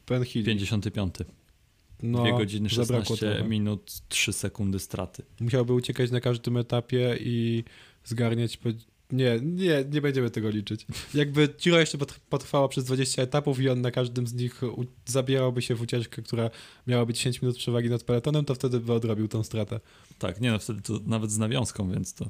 Ben 0.07 0.25
Healy. 0.25 0.45
55. 0.45 1.15
No, 2.03 2.23
2 2.23 2.37
godziny 2.37 2.69
16 2.69 3.43
minut, 3.47 4.01
3 4.09 4.33
sekundy 4.33 4.79
straty. 4.79 5.23
Musiałby 5.39 5.73
uciekać 5.73 6.11
na 6.11 6.21
każdym 6.21 6.57
etapie 6.57 7.17
i 7.19 7.63
zgarniać... 8.05 8.59
Nie, 9.11 9.39
nie, 9.43 9.85
nie 9.91 10.01
będziemy 10.01 10.29
tego 10.29 10.49
liczyć. 10.49 10.85
Jakby 11.13 11.47
Giro 11.61 11.79
jeszcze 11.79 11.97
potrwała 12.29 12.67
przez 12.67 12.85
20 12.85 13.21
etapów 13.21 13.59
i 13.59 13.69
on 13.69 13.81
na 13.81 13.91
każdym 13.91 14.27
z 14.27 14.33
nich 14.33 14.61
zabierałby 15.05 15.61
się 15.61 15.75
w 15.75 15.81
ucieczkę, 15.81 16.21
która 16.21 16.49
miała 16.87 17.05
być 17.05 17.17
10 17.17 17.41
minut 17.41 17.57
przewagi 17.57 17.89
nad 17.89 18.03
peletonem, 18.03 18.45
to 18.45 18.55
wtedy 18.55 18.79
by 18.79 18.93
odrobił 18.93 19.27
tą 19.27 19.43
stratę. 19.43 19.79
Tak, 20.19 20.41
nie 20.41 20.51
no, 20.51 20.59
wtedy 20.59 20.81
to 20.81 20.99
nawet 21.05 21.31
z 21.31 21.37
nawiązką, 21.37 21.91
więc 21.91 22.13
to 22.13 22.29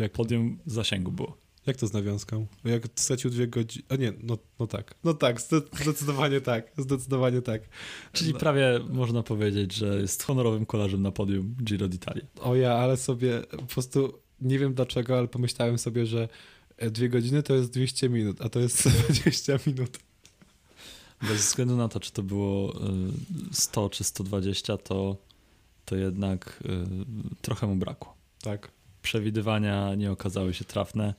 jak 0.00 0.12
podium 0.12 0.58
zasięgu 0.66 1.12
było. 1.12 1.36
Jak 1.66 1.76
to 1.76 1.86
z 1.86 1.92
nawiązką? 1.92 2.46
Jak 2.64 2.82
stracił 2.94 3.30
dwie 3.30 3.48
godziny. 3.48 3.84
A 3.88 3.96
nie, 3.96 4.12
no, 4.22 4.38
no 4.58 4.66
tak. 4.66 4.94
No 5.04 5.14
tak, 5.14 5.40
zdecydowanie 5.82 6.40
tak. 6.40 6.72
Zdecydowanie 6.78 7.42
tak. 7.42 7.62
Czyli 8.12 8.32
no. 8.32 8.38
prawie 8.38 8.80
można 8.88 9.22
powiedzieć, 9.22 9.74
że 9.74 10.00
jest 10.00 10.22
honorowym 10.22 10.66
kolarzem 10.66 11.02
na 11.02 11.12
podium 11.12 11.54
Giro 11.64 11.88
d'Italia. 11.88 12.22
O 12.40 12.54
ja, 12.54 12.74
ale 12.74 12.96
sobie 12.96 13.42
po 13.50 13.62
prostu 13.62 14.18
nie 14.40 14.58
wiem 14.58 14.74
dlaczego, 14.74 15.18
ale 15.18 15.28
pomyślałem 15.28 15.78
sobie, 15.78 16.06
że 16.06 16.28
e, 16.76 16.90
dwie 16.90 17.08
godziny 17.08 17.42
to 17.42 17.54
jest 17.54 17.70
200 17.72 18.08
minut, 18.08 18.40
a 18.42 18.48
to 18.48 18.60
jest 18.60 18.88
20 19.22 19.58
minut. 19.66 19.98
Bez 21.22 21.36
względu 21.36 21.76
na 21.76 21.88
to, 21.88 22.00
czy 22.00 22.12
to 22.12 22.22
było 22.22 22.74
100 23.52 23.86
e, 23.86 23.90
czy 23.90 24.04
120, 24.04 24.76
to, 24.76 25.16
to 25.84 25.96
jednak 25.96 26.62
e, 26.64 26.86
trochę 27.42 27.66
mu 27.66 27.76
brakło. 27.76 28.14
Tak. 28.42 28.70
Przewidywania 29.02 29.94
nie 29.94 30.12
okazały 30.12 30.54
się 30.54 30.64
trafne. 30.64 31.14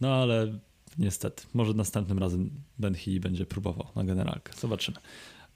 No 0.00 0.14
ale 0.14 0.58
niestety, 0.98 1.42
może 1.54 1.74
następnym 1.74 2.18
razem 2.18 2.50
Ben 2.78 2.94
Healy 2.94 3.20
będzie 3.20 3.46
próbował 3.46 3.86
na 3.96 4.04
generalkę. 4.04 4.52
Zobaczymy. 4.60 4.96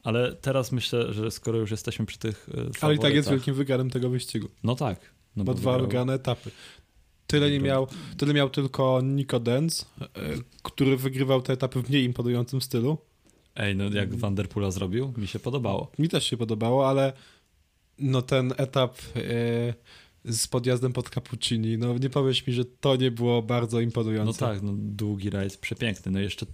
Ale 0.03 0.33
teraz 0.33 0.73
myślę, 0.73 1.13
że 1.13 1.31
skoro 1.31 1.59
już 1.59 1.71
jesteśmy 1.71 2.07
przy 2.07 2.19
tych 2.19 2.47
faworytach... 2.47 2.85
Ale 2.85 2.95
i 2.95 2.99
tak 2.99 3.15
jest 3.15 3.31
wielkim 3.31 3.55
wygranym 3.55 3.91
tego 3.91 4.11
wyścigu. 4.11 4.49
No 4.63 4.75
tak. 4.75 5.01
No 5.37 5.45
bo 5.45 5.55
dwa 5.55 5.73
wygrał... 5.73 5.87
wygrane 5.87 6.15
etapy. 6.15 6.51
Tyle 7.27 7.51
nie 7.51 7.61
miał, 7.61 7.87
tyle 8.17 8.35
miał 8.35 8.51
tylko 8.51 9.01
Nico 9.03 9.41
Denz, 9.41 9.87
e, 10.01 10.07
który 10.63 10.97
wygrywał 10.97 11.43
te 11.43 11.53
etapy 11.53 11.83
w 11.83 11.89
mniej 11.89 12.05
imponującym 12.05 12.61
stylu. 12.61 12.99
Ej, 13.57 13.77
no 13.77 13.85
jak 13.85 14.15
Vanderpoola 14.15 14.71
zrobił, 14.71 15.13
mi 15.17 15.27
się 15.27 15.39
podobało. 15.39 15.91
Mi 15.99 16.09
też 16.09 16.25
się 16.25 16.37
podobało, 16.37 16.89
ale 16.89 17.13
no 17.99 18.23
ten 18.23 18.55
etap 18.57 18.99
e, 19.17 19.75
z 20.25 20.47
podjazdem 20.47 20.93
pod 20.93 21.11
Cappuccini, 21.11 21.79
no 21.79 21.99
nie 21.99 22.11
powiesz 22.11 22.47
mi, 22.47 22.53
że 22.53 22.65
to 22.65 22.97
nie 22.97 23.11
było 23.11 23.43
bardzo 23.43 23.81
imponujące. 23.81 24.47
No 24.47 24.53
tak, 24.53 24.63
no 24.63 24.73
długi 24.77 25.31
rajd, 25.31 25.57
przepiękny. 25.57 26.13
No 26.13 26.21
jeszcze 26.21 26.47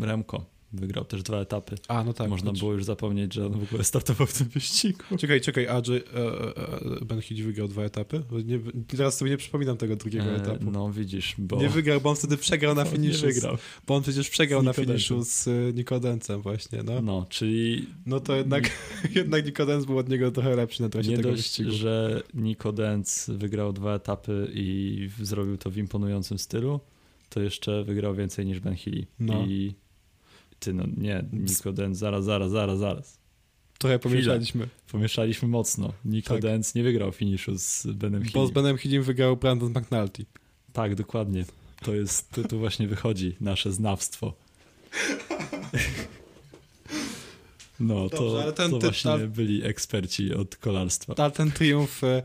Remko 0.00 0.51
Wygrał 0.72 1.04
też 1.04 1.22
dwa 1.22 1.40
etapy. 1.40 1.76
A, 1.88 2.04
no 2.04 2.12
tak. 2.12 2.28
Można 2.28 2.52
było 2.52 2.72
już 2.72 2.84
zapomnieć, 2.84 3.34
że 3.34 3.46
on 3.46 3.52
w 3.52 3.62
ogóle 3.62 3.84
startował 3.84 4.26
w 4.26 4.38
tym 4.38 4.48
wyścigu. 4.48 5.04
Czekaj, 5.18 5.40
czekaj, 5.40 5.66
a 5.66 5.84
że 5.84 5.94
e, 5.94 6.00
e, 7.00 7.04
Ben 7.04 7.20
Hitch 7.20 7.42
wygrał 7.42 7.68
dwa 7.68 7.82
etapy? 7.82 8.22
Nie, 8.44 8.58
teraz 8.86 9.18
sobie 9.18 9.30
nie 9.30 9.36
przypominam 9.36 9.76
tego 9.76 9.96
drugiego 9.96 10.24
e, 10.24 10.36
etapu. 10.36 10.70
No 10.70 10.92
widzisz, 10.92 11.34
bo... 11.38 11.56
Nie 11.56 11.68
wygrał, 11.68 12.00
bo 12.00 12.10
on 12.10 12.16
wtedy 12.16 12.36
przegrał 12.36 12.74
na 12.74 12.84
finiszu. 12.94 13.26
Nie 13.26 13.32
wygrał. 13.32 13.56
Z, 13.56 13.60
bo 13.86 13.94
on 13.94 14.02
przecież 14.02 14.30
przegrał 14.30 14.62
na 14.62 14.72
finiszu 14.72 15.24
z 15.24 15.48
e, 15.48 15.50
Nikodencem 15.74 16.42
właśnie, 16.42 16.82
no. 16.82 17.02
No, 17.02 17.26
czyli... 17.28 17.86
No 18.06 18.20
to 18.20 18.36
jednak, 18.36 18.70
jednak 19.14 19.46
Nikodenc 19.46 19.84
był 19.84 19.98
od 19.98 20.08
niego 20.08 20.30
trochę 20.30 20.56
lepszy 20.56 20.82
na 20.82 20.88
trasie 20.88 21.10
nie 21.10 21.16
tego 21.16 21.30
dość, 21.30 21.42
wyścigu. 21.42 21.70
że 21.70 22.22
Nikodenc 22.34 23.30
wygrał 23.30 23.72
dwa 23.72 23.94
etapy 23.94 24.50
i 24.54 25.08
zrobił 25.22 25.56
to 25.56 25.70
w 25.70 25.76
imponującym 25.76 26.38
stylu, 26.38 26.80
to 27.28 27.40
jeszcze 27.40 27.84
wygrał 27.84 28.14
więcej 28.14 28.46
niż 28.46 28.60
Ben 28.60 28.76
Healy. 28.76 29.06
No. 29.20 29.46
I 29.46 29.74
ty, 30.62 30.74
no 30.74 30.84
nie, 30.96 31.24
Nico 31.32 31.72
Dance, 31.72 31.98
zaraz, 31.98 32.24
zaraz, 32.24 32.50
zaraz, 32.50 32.78
zaraz. 32.78 33.18
Trochę 33.78 33.98
pomieszaliśmy. 33.98 34.68
Pomieszaliśmy 34.92 35.48
mocno. 35.48 35.92
Nico 36.04 36.38
tak. 36.38 36.74
Nie 36.74 36.82
wygrał 36.82 37.12
finiszu 37.12 37.58
z 37.58 37.86
Benem 37.86 38.20
Hinim. 38.20 38.34
Bo 38.34 38.46
z 38.46 38.50
Benem 38.50 38.78
Hinim 38.78 39.02
wygrał 39.02 39.36
Brandon 39.36 39.70
McNulty. 39.70 40.24
Tak, 40.72 40.94
dokładnie. 40.94 41.44
To 41.82 41.94
jest, 41.94 42.30
tu, 42.30 42.44
tu 42.44 42.58
właśnie 42.58 42.88
wychodzi 42.88 43.36
nasze 43.40 43.72
znawstwo. 43.72 44.32
No, 47.80 48.08
Dobrze, 48.08 48.16
to, 48.16 48.42
ale 48.42 48.52
ten, 48.52 48.70
to 48.70 48.78
właśnie 48.78 49.10
ta, 49.10 49.18
byli 49.18 49.64
eksperci 49.64 50.34
od 50.34 50.56
kolarstwa. 50.56 51.14
Ale 51.16 51.30
ten 51.30 51.50
triumf 51.50 52.00
e, 52.04 52.22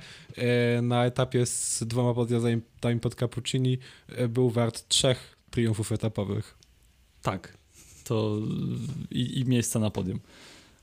na 0.82 1.06
etapie 1.06 1.46
z 1.46 1.84
dwoma 1.88 2.14
podjazdami 2.14 2.62
pod 3.02 3.16
Cappuccini 3.16 3.78
e, 4.08 4.28
był 4.28 4.50
wart 4.50 4.88
trzech 4.88 5.38
triumfów 5.50 5.92
etapowych. 5.92 6.58
Tak, 7.22 7.57
to 8.08 8.38
i, 9.12 9.40
i 9.40 9.46
miejsca 9.46 9.80
na 9.80 9.90
podium. 9.90 10.20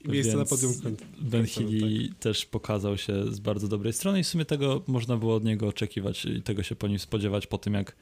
I 0.04 0.08
miejsce 0.08 0.36
na 0.36 0.44
podium. 0.44 0.72
Ben 1.20 1.46
Healy 1.46 2.08
tak. 2.08 2.18
też 2.18 2.46
pokazał 2.46 2.98
się 2.98 3.32
z 3.34 3.40
bardzo 3.40 3.68
dobrej 3.68 3.92
strony 3.92 4.20
i 4.20 4.24
w 4.24 4.26
sumie 4.26 4.44
tego 4.44 4.82
można 4.86 5.16
było 5.16 5.34
od 5.34 5.44
niego 5.44 5.68
oczekiwać 5.68 6.24
i 6.24 6.42
tego 6.42 6.62
się 6.62 6.76
po 6.76 6.88
nim 6.88 6.98
spodziewać 6.98 7.46
po 7.46 7.58
tym, 7.58 7.74
jak 7.74 7.96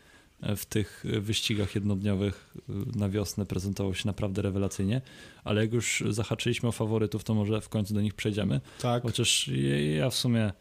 w 0.56 0.64
tych 0.64 1.04
wyścigach 1.20 1.74
jednodniowych 1.74 2.54
na 2.96 3.08
wiosnę 3.08 3.46
prezentował 3.46 3.94
się 3.94 4.06
naprawdę 4.06 4.42
rewelacyjnie, 4.42 5.00
ale 5.44 5.60
jak 5.60 5.72
już 5.72 6.04
zahaczyliśmy 6.10 6.68
o 6.68 6.72
faworytów, 6.72 7.24
to 7.24 7.34
może 7.34 7.60
w 7.60 7.68
końcu 7.68 7.94
do 7.94 8.00
nich 8.00 8.14
przejdziemy. 8.14 8.60
Tak. 8.80 9.02
Chociaż 9.02 9.50
ja 9.96 10.10
w 10.10 10.14
sumie 10.14 10.52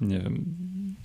nie 0.00 0.18
wiem, 0.18 0.44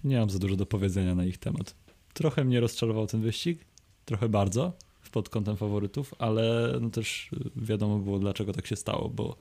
nie 0.04 0.20
mam 0.20 0.30
za 0.30 0.40
dużo 0.40 0.56
do 0.56 0.66
powiedzenia 0.66 1.16
na 1.16 1.26
ich 1.26 1.38
temat. 1.38 1.76
Trochę 2.14 2.46
mnie 2.46 2.60
rozczarował 2.60 3.08
ten 3.08 3.22
wyścig, 3.22 3.66
trochę 4.06 4.30
bardzo, 4.30 4.74
pod 5.16 5.30
kątem 5.30 5.58
faworytów, 5.58 6.14
ale 6.20 6.74
no 6.82 6.90
też 6.90 7.30
wiadomo 7.56 8.00
było, 8.00 8.20
dlaczego 8.20 8.54
tak 8.54 8.68
się 8.68 8.76
stało, 8.76 9.10
bo 9.10 9.36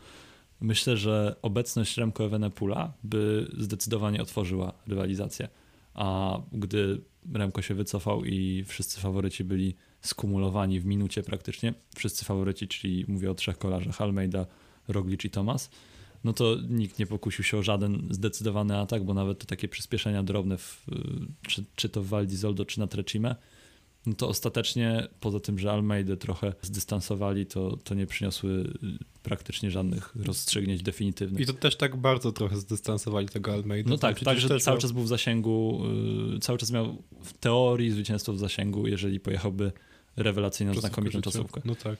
myślę, 0.60 0.96
że 0.96 1.37
obecność 1.42 1.96
Remco 1.96 2.24
Evenepoela 2.24 2.92
by 3.04 3.50
zdecydowanie 3.58 4.22
otworzyła 4.22 4.72
rywalizację. 4.87 5.48
A 5.94 6.38
gdy 6.52 7.00
Remco 7.34 7.62
się 7.62 7.74
wycofał 7.74 8.24
i 8.24 8.64
wszyscy 8.64 9.00
faworyci 9.00 9.44
byli 9.44 9.74
skumulowani 10.00 10.80
w 10.80 10.87
minucie 10.87 11.22
praktycznie, 11.22 11.74
wszyscy 11.96 12.24
faworyci, 12.24 12.68
czyli 12.68 13.04
mówię 13.08 13.30
o 13.30 13.34
trzech 13.34 13.58
kolarzach, 13.58 14.00
Almeida, 14.00 14.46
Roglic 14.88 15.24
i 15.24 15.30
Thomas, 15.30 15.70
no 16.24 16.32
to 16.32 16.56
nikt 16.68 16.98
nie 16.98 17.06
pokusił 17.06 17.44
się 17.44 17.58
o 17.58 17.62
żaden 17.62 18.08
zdecydowany 18.10 18.78
atak, 18.78 19.04
bo 19.04 19.14
nawet 19.14 19.38
te 19.38 19.46
takie 19.46 19.68
przyspieszenia 19.68 20.22
drobne, 20.22 20.58
w, 20.58 20.87
czy, 21.48 21.64
czy 21.76 21.88
to 21.88 22.02
w 22.02 22.06
Val 22.06 22.26
di 22.26 22.37
Zoldo, 22.37 22.64
czy 22.64 22.80
na 22.80 22.87
Trecime, 22.87 23.37
no 24.06 24.14
to 24.14 24.28
ostatecznie 24.28 25.08
poza 25.20 25.40
tym, 25.40 25.58
że 25.58 25.72
Almeida 25.72 26.16
trochę 26.16 26.52
zdystansowali, 26.62 27.46
to, 27.46 27.76
to 27.76 27.94
nie 27.94 28.06
przyniosły 28.06 28.50
y, 28.50 28.68
praktycznie 29.22 29.70
żadnych 29.70 30.16
rozstrzygnięć 30.16 30.82
definitywnych. 30.82 31.40
I 31.42 31.46
to 31.46 31.52
też 31.52 31.76
tak 31.76 31.96
bardzo 31.96 32.32
trochę 32.32 32.56
zdystansowali 32.56 33.28
tego 33.28 33.52
Almeida. 33.52 33.90
No 33.90 33.98
tak, 33.98 34.20
tak, 34.20 34.38
że 34.38 34.60
cały 34.60 34.78
czas 34.78 34.92
był 34.92 35.02
w 35.02 35.08
zasięgu, 35.08 35.82
yy, 36.32 36.38
cały 36.38 36.58
czas 36.58 36.70
miał 36.70 37.02
w 37.22 37.32
teorii 37.32 37.90
zwycięstwo 37.90 38.32
w 38.32 38.38
zasięgu, 38.38 38.86
jeżeli 38.86 39.20
pojechałby 39.20 39.72
rewelacyjną, 40.16 40.74
znakomitą 40.74 41.20
czasówkę. 41.20 41.60
No 41.64 41.74
tak 41.74 41.96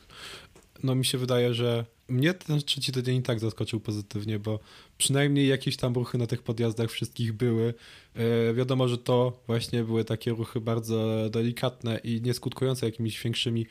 no 0.83 0.95
mi 0.95 1.05
się 1.05 1.19
wydaje, 1.19 1.55
że 1.55 1.85
mnie 2.09 2.35
ten 2.35 2.61
trzeci 2.61 2.93
tydzień 2.93 3.17
i 3.17 3.23
tak 3.23 3.41
zaskoczył 3.41 3.81
pozytywnie, 3.81 4.39
bo 4.39 4.61
przynajmniej 4.99 5.49
jakieś 5.49 5.77
tam 5.77 5.95
ruchy 5.95 6.19
na 6.19 6.27
tych 6.27 6.43
podjazdach 6.43 6.91
wszystkich 6.91 7.33
były. 7.33 7.75
E, 8.15 8.55
wiadomo, 8.55 8.89
że 8.89 8.99
to 8.99 9.43
właśnie 9.47 9.85
były 9.85 10.05
takie 10.05 10.31
ruchy 10.31 10.61
bardzo 10.61 11.31
delikatne 11.31 12.01
i 12.05 12.21
nieskutkujące 12.23 12.87
jakimiś 12.87 13.23
większymi 13.23 13.67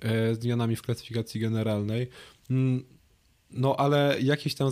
e, 0.00 0.34
zmianami 0.34 0.76
w 0.76 0.82
klasyfikacji 0.82 1.40
generalnej. 1.40 2.08
Mm, 2.50 2.84
no 3.50 3.76
ale 3.76 4.16
jakieś 4.20 4.54
tam, 4.54 4.70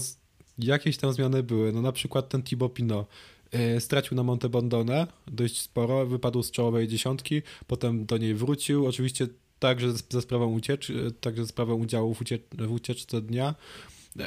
jakieś 0.58 0.96
tam 0.96 1.12
zmiany 1.12 1.42
były. 1.42 1.72
No 1.72 1.82
na 1.82 1.92
przykład 1.92 2.28
ten 2.28 2.42
Thibaut 2.42 2.74
Pinot 2.74 3.08
e, 3.52 3.80
stracił 3.80 4.16
na 4.16 4.22
Monte 4.22 4.48
Bondone 4.48 5.06
dość 5.26 5.60
sporo, 5.60 6.06
wypadł 6.06 6.42
z 6.42 6.50
czołowej 6.50 6.88
dziesiątki, 6.88 7.42
potem 7.66 8.06
do 8.06 8.18
niej 8.18 8.34
wrócił. 8.34 8.86
Oczywiście 8.86 9.28
także 9.58 9.92
za 10.10 10.20
sprawą 10.20 10.52
uciecz, 10.52 10.92
także 11.20 11.42
za 11.42 11.48
sprawą 11.48 11.74
udziału 11.74 12.14
w, 12.14 12.20
uciecz, 12.20 12.42
w 12.58 12.72
ucieczce 12.72 13.20
dnia, 13.20 13.54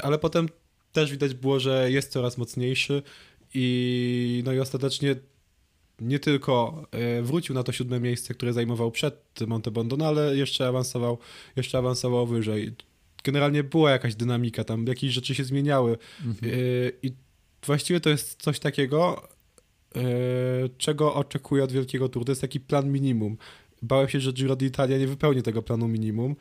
ale 0.01 0.19
potem 0.19 0.49
też 0.91 1.11
widać 1.11 1.33
było, 1.33 1.59
że 1.59 1.91
jest 1.91 2.11
coraz 2.11 2.37
mocniejszy 2.37 3.03
i 3.53 4.43
no 4.45 4.53
i 4.53 4.59
ostatecznie 4.59 5.15
nie 6.01 6.19
tylko 6.19 6.85
e, 6.91 7.21
wrócił 7.21 7.55
na 7.55 7.63
to 7.63 7.71
siódme 7.71 7.99
miejsce, 7.99 8.33
które 8.33 8.53
zajmował 8.53 8.91
przed 8.91 9.15
Montebondon, 9.47 10.01
ale 10.01 10.37
jeszcze 10.37 10.67
awansował, 10.67 11.17
jeszcze 11.55 11.77
awansował 11.77 12.27
wyżej. 12.27 12.75
Generalnie 13.23 13.63
była 13.63 13.91
jakaś 13.91 14.15
dynamika, 14.15 14.63
tam 14.63 14.87
jakieś 14.87 15.13
rzeczy 15.13 15.35
się 15.35 15.43
zmieniały 15.43 15.97
mhm. 16.25 16.53
E, 16.53 16.57
i 17.03 17.11
właściwie 17.65 17.99
to 17.99 18.09
jest 18.09 18.41
coś 18.41 18.59
takiego, 18.59 19.27
e, 19.95 20.01
czego 20.77 21.13
oczekuję 21.13 21.63
od 21.63 21.71
Wielkiego 21.71 22.09
Tour. 22.09 22.25
To 22.25 22.31
jest 22.31 22.41
taki 22.41 22.59
plan 22.59 22.91
minimum 22.91 23.37
bałem 23.81 24.09
się, 24.09 24.19
że 24.19 24.33
Giro 24.33 24.55
d'Italia 24.55 24.99
nie 24.99 25.07
wypełni 25.07 25.43
tego 25.43 25.61
planu 25.61 25.87
minimum 25.87 26.35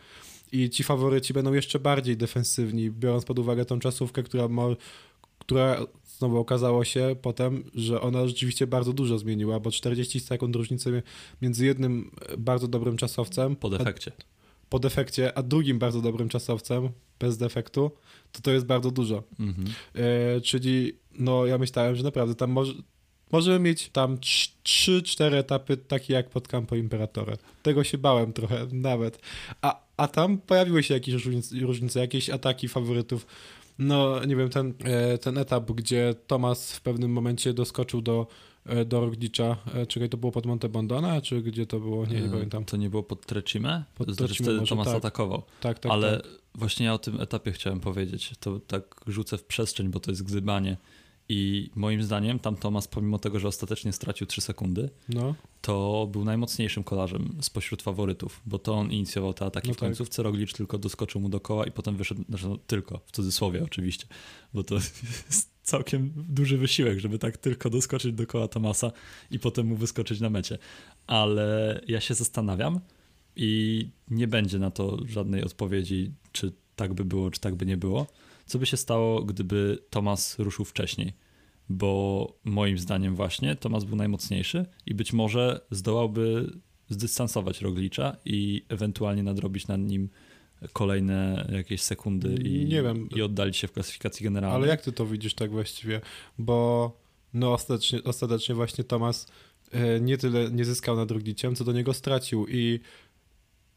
i 0.52 0.70
ci 0.70 0.84
faworyci 0.84 1.32
będą 1.32 1.52
jeszcze 1.52 1.78
bardziej 1.78 2.16
defensywni, 2.16 2.90
biorąc 2.90 3.24
pod 3.24 3.38
uwagę 3.38 3.64
tą 3.64 3.78
czasówkę, 3.78 4.22
która, 4.22 4.48
mo, 4.48 4.76
która 5.38 5.86
znowu 6.18 6.38
okazało 6.38 6.84
się 6.84 7.16
potem, 7.22 7.64
że 7.74 8.00
ona 8.00 8.26
rzeczywiście 8.26 8.66
bardzo 8.66 8.92
dużo 8.92 9.18
zmieniła, 9.18 9.60
bo 9.60 9.70
40 9.70 10.20
sekund 10.20 10.56
różnicy 10.56 11.02
między 11.42 11.66
jednym 11.66 12.10
bardzo 12.38 12.68
dobrym 12.68 12.96
czasowcem 12.96 13.56
po 13.56 13.70
defekcie. 13.70 14.12
A, 14.18 14.22
po 14.68 14.78
defekcie, 14.78 15.38
a 15.38 15.42
drugim 15.42 15.78
bardzo 15.78 16.00
dobrym 16.00 16.28
czasowcem 16.28 16.88
bez 17.20 17.36
defektu, 17.36 17.90
to 18.32 18.40
to 18.42 18.50
jest 18.50 18.66
bardzo 18.66 18.90
dużo. 18.90 19.22
Mhm. 19.40 19.68
E, 19.94 20.40
czyli 20.40 20.92
no 21.18 21.46
ja 21.46 21.58
myślałem, 21.58 21.96
że 21.96 22.02
naprawdę 22.02 22.34
tam 22.34 22.50
może 22.50 22.74
Możemy 23.32 23.58
mieć 23.58 23.88
tam 23.88 24.16
3-4 24.16 25.34
etapy 25.34 25.76
takie 25.76 26.14
jak 26.14 26.30
pod 26.30 26.48
Campo 26.48 26.76
Imperatore. 26.76 27.36
Tego 27.62 27.84
się 27.84 27.98
bałem 27.98 28.32
trochę 28.32 28.66
nawet. 28.72 29.20
A, 29.62 29.82
a 29.96 30.08
tam 30.08 30.38
pojawiły 30.38 30.82
się 30.82 30.94
jakieś 30.94 31.26
różnice, 31.60 32.00
jakieś 32.00 32.30
ataki 32.30 32.68
faworytów. 32.68 33.26
No, 33.78 34.24
nie 34.24 34.36
wiem, 34.36 34.48
ten, 34.48 34.74
e, 34.84 35.18
ten 35.18 35.38
etap, 35.38 35.72
gdzie 35.72 36.14
Tomas 36.26 36.72
w 36.72 36.80
pewnym 36.80 37.12
momencie 37.12 37.54
doskoczył 37.54 38.02
do, 38.02 38.26
e, 38.66 38.84
do 38.84 39.00
Roglicza. 39.00 39.56
E, 39.74 39.86
czekaj, 39.86 40.08
to 40.08 40.16
było 40.16 40.32
pod 40.32 40.46
Monte 40.46 40.68
Bondona, 40.68 41.20
czy 41.20 41.42
gdzie 41.42 41.66
to 41.66 41.80
było? 41.80 42.06
Nie, 42.06 42.20
nie 42.20 42.28
pamiętam. 42.28 42.64
To 42.64 42.76
nie 42.76 42.90
było 42.90 43.02
pod 43.02 43.26
Trecime? 43.26 43.84
Pod 43.94 44.06
znaczy, 44.06 44.34
Trecime 44.34 44.48
wtedy 44.52 44.68
Tomas 44.68 44.86
tak. 44.86 44.96
atakował. 44.96 45.42
Tak, 45.60 45.78
tak, 45.78 45.92
Ale 45.92 46.16
tak. 46.16 46.30
właśnie 46.54 46.86
ja 46.86 46.94
o 46.94 46.98
tym 46.98 47.20
etapie 47.20 47.52
chciałem 47.52 47.80
powiedzieć. 47.80 48.32
To 48.40 48.60
tak 48.60 49.00
rzucę 49.06 49.38
w 49.38 49.44
przestrzeń, 49.44 49.88
bo 49.88 50.00
to 50.00 50.10
jest 50.10 50.22
gzybanie. 50.22 50.76
I 51.28 51.70
moim 51.74 52.02
zdaniem 52.02 52.38
tam 52.38 52.56
Tomas, 52.56 52.88
pomimo 52.88 53.18
tego, 53.18 53.38
że 53.38 53.48
ostatecznie 53.48 53.92
stracił 53.92 54.26
3 54.26 54.40
sekundy, 54.40 54.90
no. 55.08 55.34
to 55.60 56.08
był 56.12 56.24
najmocniejszym 56.24 56.84
kolarzem 56.84 57.36
spośród 57.40 57.82
faworytów, 57.82 58.40
bo 58.46 58.58
to 58.58 58.74
on 58.74 58.92
inicjował 58.92 59.34
te 59.34 59.44
ataki 59.44 59.68
no 59.68 59.74
w 59.74 59.76
tak. 59.76 59.88
końcówce. 59.88 60.16
Tak. 60.16 60.24
Roglic 60.24 60.52
tylko 60.52 60.78
doskoczył 60.78 61.20
mu 61.20 61.28
do 61.28 61.40
koła 61.40 61.66
i 61.66 61.70
potem 61.70 61.96
wyszedł, 61.96 62.24
znaczy 62.28 62.48
no, 62.48 62.58
tylko, 62.66 63.00
w 63.06 63.12
cudzysłowie 63.12 63.64
oczywiście, 63.64 64.06
bo 64.54 64.64
to 64.64 64.74
jest 65.26 65.50
całkiem 65.62 66.12
duży 66.16 66.58
wysiłek, 66.58 66.98
żeby 66.98 67.18
tak 67.18 67.36
tylko 67.36 67.70
doskoczyć 67.70 68.12
do 68.12 68.26
koła 68.26 68.48
Tomasa 68.48 68.92
i 69.30 69.38
potem 69.38 69.66
mu 69.66 69.76
wyskoczyć 69.76 70.20
na 70.20 70.30
mecie. 70.30 70.58
Ale 71.06 71.80
ja 71.88 72.00
się 72.00 72.14
zastanawiam 72.14 72.80
i 73.36 73.88
nie 74.10 74.28
będzie 74.28 74.58
na 74.58 74.70
to 74.70 74.98
żadnej 75.06 75.44
odpowiedzi, 75.44 76.12
czy 76.32 76.52
tak 76.76 76.94
by 76.94 77.04
było, 77.04 77.30
czy 77.30 77.40
tak 77.40 77.54
by 77.54 77.66
nie 77.66 77.76
było 77.76 78.06
Co 78.48 78.58
by 78.58 78.66
się 78.66 78.76
stało, 78.76 79.22
gdyby 79.22 79.78
Tomas 79.90 80.38
ruszył 80.38 80.64
wcześniej? 80.64 81.12
Bo 81.68 82.32
moim 82.44 82.78
zdaniem 82.78 83.14
właśnie 83.14 83.56
Tomas 83.56 83.84
był 83.84 83.96
najmocniejszy 83.96 84.66
i 84.86 84.94
być 84.94 85.12
może 85.12 85.60
zdołałby 85.70 86.52
zdystansować 86.88 87.60
Roglicza 87.60 88.16
i 88.24 88.64
ewentualnie 88.68 89.22
nadrobić 89.22 89.66
nad 89.66 89.80
nim 89.80 90.08
kolejne 90.72 91.48
jakieś 91.52 91.82
sekundy 91.82 92.34
i, 92.34 92.64
Nie 92.64 92.82
wiem. 92.82 93.08
i 93.16 93.22
oddalić 93.22 93.56
się 93.56 93.68
w 93.68 93.72
klasyfikacji 93.72 94.24
generalnej. 94.24 94.56
Ale 94.56 94.68
jak 94.68 94.82
ty 94.82 94.92
to 94.92 95.06
widzisz 95.06 95.34
tak 95.34 95.50
właściwie? 95.50 96.00
Bo 96.38 96.92
no 97.34 97.52
ostatecznie, 97.52 98.04
ostatecznie 98.04 98.54
właśnie 98.54 98.84
Tomas 98.84 99.26
e, 99.70 100.00
nie 100.00 100.18
tyle 100.18 100.50
nie 100.50 100.64
zyskał 100.64 100.96
nad 100.96 101.10
Rogliciem, 101.10 101.54
co 101.54 101.64
do 101.64 101.72
niego 101.72 101.94
stracił 101.94 102.46
i, 102.48 102.80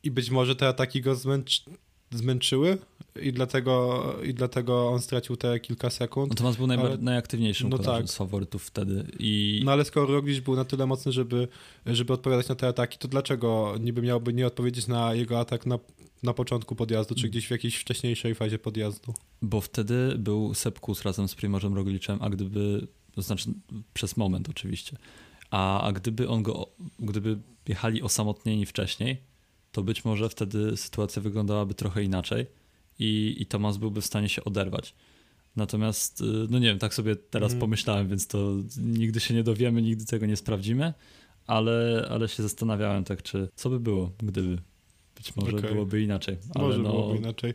i 0.04 0.12
być 0.12 0.30
może 0.30 0.56
te 0.56 0.68
ataki 0.68 1.02
go 1.02 1.16
zmęcz, 1.16 1.64
zmęczyły 2.12 2.78
i 3.22 3.34
dlatego, 3.34 4.04
i 4.24 4.34
dlatego 4.34 4.90
on 4.90 5.02
stracił 5.02 5.36
te 5.38 5.60
kilka 5.60 5.90
sekund. 5.90 6.30
No 6.30 6.36
Tomas 6.36 6.56
był 6.56 6.68
najbar- 6.68 6.86
ale- 6.86 6.98
najaktywniejszym 6.98 7.70
no 7.70 7.78
tak. 7.78 8.10
z 8.10 8.16
faworytów 8.16 8.64
wtedy 8.64 9.06
i 9.20 9.62
No 9.66 9.72
ale 9.72 9.86
skoro 9.86 10.14
Roglic 10.14 10.40
był 10.40 10.56
na 10.56 10.66
tyle 10.66 10.86
mocny, 10.86 11.12
żeby, 11.12 11.48
żeby 11.86 12.14
odpowiadać 12.14 12.48
na 12.48 12.56
te 12.56 12.68
ataki, 12.68 12.98
to 12.98 13.08
dlaczego 13.08 13.76
niby 13.80 14.02
miałby 14.02 14.34
nie 14.34 14.48
odpowiedzieć 14.48 14.88
na 14.88 15.14
jego 15.14 15.40
atak 15.40 15.66
na, 15.66 15.80
na 16.24 16.34
początku 16.34 16.76
podjazdu, 16.76 17.16
czy 17.16 17.30
gdzieś 17.30 17.48
w 17.48 17.52
jakiejś 17.52 17.76
wcześniejszej 17.76 18.36
fazie 18.36 18.60
podjazdu? 18.60 19.14
Bo 19.42 19.62
wtedy 19.62 20.16
był 20.18 20.54
Sepkus 20.54 21.02
razem 21.04 21.28
z 21.28 21.36
Primożem 21.36 21.74
Rogliczem, 21.74 22.18
a 22.22 22.30
gdyby, 22.30 22.88
to 23.16 23.22
znaczy 23.22 23.54
przez 23.94 24.18
moment 24.18 24.50
oczywiście, 24.50 24.98
a, 25.50 25.82
a 25.82 25.92
gdyby 25.92 26.30
on 26.30 26.44
go, 26.44 26.68
gdyby 27.00 27.38
jechali 27.68 28.02
osamotnieni 28.02 28.66
wcześniej, 28.66 29.31
to 29.72 29.84
być 29.84 30.06
może 30.06 30.30
wtedy 30.30 30.78
sytuacja 30.78 31.22
wyglądałaby 31.22 31.74
trochę 31.74 32.04
inaczej 32.04 32.46
i, 33.00 33.36
i 33.40 33.46
Tomas 33.46 33.78
byłby 33.78 34.02
w 34.02 34.06
stanie 34.06 34.30
się 34.30 34.44
oderwać. 34.44 34.96
Natomiast, 35.56 36.22
y, 36.22 36.24
no 36.50 36.60
nie 36.60 36.68
wiem, 36.68 36.80
tak 36.80 36.94
sobie 36.94 37.16
teraz 37.16 37.52
Mhm. 37.52 37.60
pomyślałem, 37.60 38.08
więc 38.08 38.28
to 38.28 38.54
nigdy 38.78 39.20
się 39.20 39.34
nie 39.34 39.44
dowiemy, 39.44 39.82
nigdy 39.82 40.06
tego 40.06 40.26
nie 40.26 40.38
sprawdzimy, 40.38 40.94
ale, 41.48 42.08
ale 42.12 42.28
się 42.28 42.44
zastanawiałem 42.44 43.04
tak, 43.04 43.24
czy 43.24 43.50
co 43.56 43.70
by 43.70 43.80
było, 43.80 44.12
gdyby. 44.18 44.58
Być 45.16 45.36
może 45.36 45.58
Okej. 45.58 45.72
byłoby 45.72 46.02
inaczej. 46.02 46.38
Może 46.56 46.78
no, 46.78 46.90
byłoby 46.92 47.18
inaczej. 47.18 47.54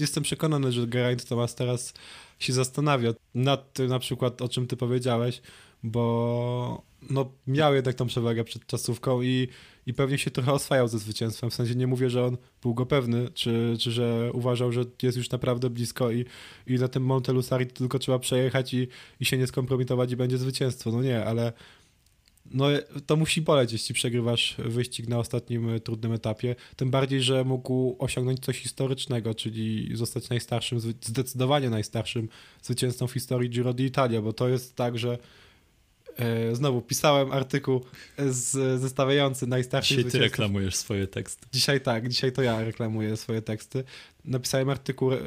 Jestem 0.00 0.22
przekonany, 0.22 0.72
że 0.72 0.86
Geraint 0.86 1.24
Thomas 1.24 1.54
teraz 1.54 1.94
się 2.38 2.52
zastanawia 2.52 3.12
nad 3.34 3.72
tym 3.72 3.88
na 3.88 3.98
przykład, 3.98 4.42
o 4.42 4.48
czym 4.48 4.66
ty 4.66 4.76
powiedziałeś, 4.76 5.40
bo 5.82 6.82
no, 7.10 7.32
miał 7.46 7.74
jednak 7.74 7.94
tą 7.94 8.06
przewagę 8.06 8.44
przed 8.44 8.66
czasówką 8.66 9.22
i, 9.22 9.48
i 9.86 9.94
pewnie 9.94 10.18
się 10.18 10.30
trochę 10.30 10.52
oswajał 10.52 10.88
ze 10.88 10.98
zwycięstwem. 10.98 11.50
W 11.50 11.54
sensie 11.54 11.74
nie 11.74 11.86
mówię, 11.86 12.10
że 12.10 12.24
on 12.24 12.36
był 12.62 12.74
go 12.74 12.86
pewny, 12.86 13.30
czy, 13.34 13.76
czy 13.78 13.92
że 13.92 14.30
uważał, 14.32 14.72
że 14.72 14.84
jest 15.02 15.18
już 15.18 15.30
naprawdę 15.30 15.70
blisko 15.70 16.10
i, 16.10 16.24
i 16.66 16.74
na 16.74 16.88
tym 16.88 17.02
Monte 17.02 17.32
Lusari 17.32 17.66
tylko 17.66 17.98
trzeba 17.98 18.18
przejechać 18.18 18.74
i, 18.74 18.88
i 19.20 19.24
się 19.24 19.38
nie 19.38 19.46
skompromitować 19.46 20.12
i 20.12 20.16
będzie 20.16 20.38
zwycięstwo. 20.38 20.92
No 20.92 21.02
nie, 21.02 21.24
ale 21.24 21.52
no, 22.50 22.66
to 23.06 23.16
musi 23.16 23.42
boleć, 23.42 23.72
jeśli 23.72 23.94
przegrywasz 23.94 24.56
wyścig 24.58 25.08
na 25.08 25.18
ostatnim 25.18 25.70
e, 25.70 25.80
trudnym 25.80 26.12
etapie. 26.12 26.56
Tym 26.76 26.90
bardziej, 26.90 27.22
że 27.22 27.44
mógł 27.44 27.96
osiągnąć 27.98 28.40
coś 28.40 28.58
historycznego, 28.58 29.34
czyli 29.34 29.96
zostać 29.96 30.28
najstarszym, 30.28 30.80
zdecydowanie 30.80 31.70
najstarszym 31.70 32.28
zwycięzcą 32.62 33.06
w 33.06 33.12
historii 33.12 33.50
Giro 33.50 33.72
d'Italia, 33.72 34.22
bo 34.22 34.32
to 34.32 34.48
jest 34.48 34.76
tak, 34.76 34.98
że 34.98 35.18
znowu 36.52 36.82
pisałem 36.82 37.32
artykuł 37.32 37.84
z, 38.18 38.80
zestawiający 38.80 39.46
najstarszych 39.46 39.96
Dzisiaj 39.96 40.10
ty 40.10 40.18
reklamujesz 40.18 40.76
swoje 40.76 41.06
teksty. 41.06 41.46
Dzisiaj 41.52 41.80
tak, 41.80 42.08
dzisiaj 42.08 42.32
to 42.32 42.42
ja 42.42 42.64
reklamuję 42.64 43.16
swoje 43.16 43.42
teksty. 43.42 43.84
Napisałem 44.24 44.70
artykuł 44.70 45.12
e, 45.12 45.18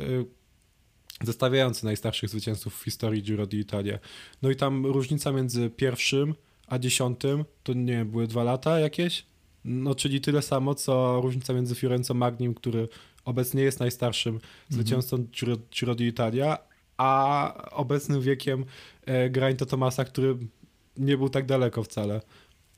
zestawiający 1.24 1.86
najstarszych 1.86 2.30
zwycięzców 2.30 2.80
w 2.80 2.84
historii 2.84 3.24
Giro 3.24 3.48
d'Italia. 3.48 4.00
No 4.42 4.50
i 4.50 4.56
tam 4.56 4.86
różnica 4.86 5.32
między 5.32 5.70
pierwszym 5.70 6.36
a 6.70 6.80
dziesiątym, 6.80 7.46
to 7.64 7.74
nie 7.74 7.94
wiem, 7.94 8.12
były 8.12 8.28
dwa 8.28 8.44
lata 8.44 8.80
jakieś? 8.80 9.26
No 9.66 9.96
czyli 9.96 10.22
tyle 10.22 10.42
samo, 10.42 10.76
co 10.76 11.22
różnica 11.22 11.54
między 11.54 11.76
Fiorenzo 11.76 12.14
Magnim, 12.14 12.54
który 12.54 12.88
obecnie 13.26 13.64
jest 13.64 13.80
najstarszym 13.80 14.40
zwycięzcą 14.70 15.18
Giro, 15.18 15.58
Giro 15.58 15.96
d'Italia, 15.96 16.58
a 16.98 17.54
obecnym 17.72 18.22
wiekiem 18.22 18.66
e, 19.06 19.30
Geraint'a 19.30 19.66
Tomasa, 19.66 20.06
który 20.06 20.38
nie 21.00 21.18
był 21.18 21.30
tak 21.30 21.46
daleko 21.46 21.84
wcale. 21.84 22.22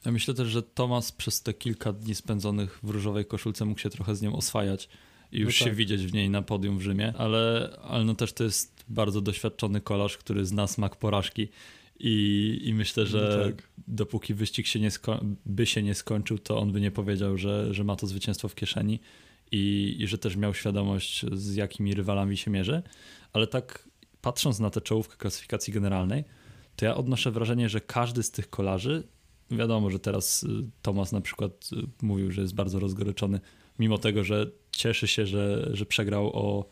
Ja 0.06 0.12
myślę 0.12 0.34
też, 0.34 0.48
że 0.48 0.64
Tomas 0.64 1.12
przez 1.12 1.42
te 1.42 1.54
kilka 1.54 1.94
dni 1.94 2.16
spędzonych 2.16 2.80
w 2.84 2.90
różowej 2.90 3.26
koszulce 3.26 3.66
mógł 3.66 3.80
się 3.80 3.90
trochę 3.90 4.16
z 4.16 4.22
nią 4.22 4.36
oswajać 4.36 4.90
i 5.32 5.40
już 5.40 5.48
No 5.60 5.66
się 5.66 5.66
tak. 5.66 5.76
widzieć 5.76 6.06
w 6.06 6.14
niej 6.14 6.30
na 6.30 6.42
podium 6.42 6.78
w 6.78 6.82
Rzymie, 6.82 7.14
ale, 7.18 7.70
ale 7.84 8.04
no 8.06 8.16
też 8.16 8.34
to 8.34 8.44
jest 8.44 8.84
bardzo 8.90 9.22
doświadczony 9.22 9.82
kolarz, 9.82 10.18
który 10.18 10.46
zna 10.46 10.68
smak 10.68 10.96
porażki 10.96 11.48
i, 12.00 12.62
i 12.64 12.74
myślę, 12.74 13.06
że 13.06 13.38
No 13.40 13.52
tak. 13.52 13.68
dopóki 13.88 14.34
wyścig 14.34 14.68
się 14.68 14.80
nie 14.80 14.90
sko- 14.92 15.20
by 15.46 15.66
się 15.66 15.84
nie 15.84 15.96
skończył, 15.96 16.40
to 16.40 16.60
on 16.60 16.72
by 16.72 16.82
nie 16.82 16.92
powiedział, 16.92 17.38
że, 17.38 17.74
że 17.74 17.84
ma 17.84 17.96
to 17.96 18.08
zwycięstwo 18.08 18.48
w 18.50 18.56
kieszeni 18.56 19.00
i, 19.52 19.96
i 20.00 20.08
że 20.08 20.18
też 20.18 20.36
miał 20.36 20.54
świadomość, 20.54 21.26
z 21.34 21.56
jakimi 21.56 21.94
rywalami 21.94 22.38
się 22.38 22.52
mierzy, 22.52 22.82
ale 23.34 23.48
tak 23.48 23.90
patrząc 24.22 24.60
na 24.60 24.70
tę 24.70 24.82
czołówkę 24.82 25.18
klasyfikacji 25.18 25.74
generalnej, 25.74 26.24
to 26.82 26.86
ja 26.86 26.96
odnoszę 26.96 27.32
wrażenie, 27.32 27.70
że 27.70 27.82
każdy 27.82 28.24
z 28.24 28.32
tych 28.32 28.50
kolarzy, 28.50 29.04
wiadomo, 29.52 29.90
że 29.90 30.00
teraz 30.00 30.44
y, 30.44 30.48
Tomas 30.82 31.12
na 31.12 31.22
przykład 31.22 31.70
y, 31.74 32.06
mówił, 32.06 32.32
że 32.32 32.42
jest 32.42 32.56
bardzo 32.56 32.80
rozgoryczony, 32.80 33.40
mimo 33.80 33.98
tego, 33.98 34.24
że 34.24 34.52
cieszy 34.72 35.08
się, 35.08 35.26
że, 35.26 35.70
że 35.74 35.86
przegrał 35.86 36.28
o, 36.28 36.66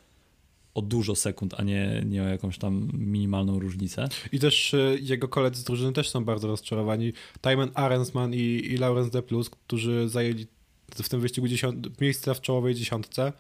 o 0.74 0.82
dużo 0.82 1.16
sekund, 1.16 1.54
a 1.58 1.64
nie, 1.64 2.04
nie 2.06 2.24
o 2.24 2.28
jakąś 2.28 2.58
tam 2.58 2.90
minimalną 2.94 3.60
różnicę. 3.60 4.10
I 4.32 4.40
też 4.40 4.74
e, 4.74 4.98
jego 5.02 5.28
koledzy 5.28 5.62
z 5.62 5.64
drużyny 5.64 5.94
też 5.94 6.10
są 6.10 6.26
bardzo 6.26 6.48
rozczarowani. 6.48 7.14
Tymon 7.42 7.72
Arensman 7.74 8.34
i, 8.34 8.62
i 8.70 8.78
Laurens 8.78 9.10
De 9.10 9.22
Plus, 9.22 9.50
którzy 9.50 10.10
zajęli 10.10 10.48
w 11.04 11.10
tym 11.10 11.22
wyścigu 11.22 11.48
dziesiąt, 11.48 12.02
miejsca 12.02 12.34
w 12.34 12.42
czołowej 12.42 12.76
dziesiątce, 12.76 13.34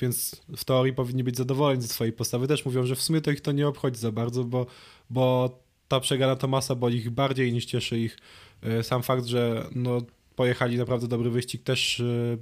więc 0.00 0.42
w 0.56 0.64
teorii 0.64 0.92
powinni 0.92 1.24
być 1.24 1.36
zadowoleni 1.36 1.82
ze 1.82 1.88
swojej 1.88 2.12
postawy. 2.12 2.48
Też 2.48 2.64
mówią, 2.64 2.86
że 2.86 2.96
w 2.96 3.02
sumie 3.02 3.20
to 3.20 3.30
ich 3.30 3.40
to 3.40 3.52
nie 3.52 3.68
obchodzi 3.68 4.00
za 4.00 4.12
bardzo, 4.12 4.44
bo, 4.44 4.66
bo 5.10 5.62
ta 5.92 6.00
przegrana 6.00 6.36
Tomasa 6.36 6.74
boli 6.74 6.98
ich 6.98 7.10
bardziej 7.10 7.52
niż 7.52 7.64
cieszy 7.64 8.00
ich 8.00 8.18
e, 8.62 8.82
sam 8.82 9.02
fakt, 9.02 9.24
że 9.24 9.66
no, 9.74 10.02
pojechali 10.36 10.76
naprawdę 10.76 11.08
dobry 11.08 11.30
wyścig 11.30 11.62
też, 11.62 12.00
e, 12.00 12.36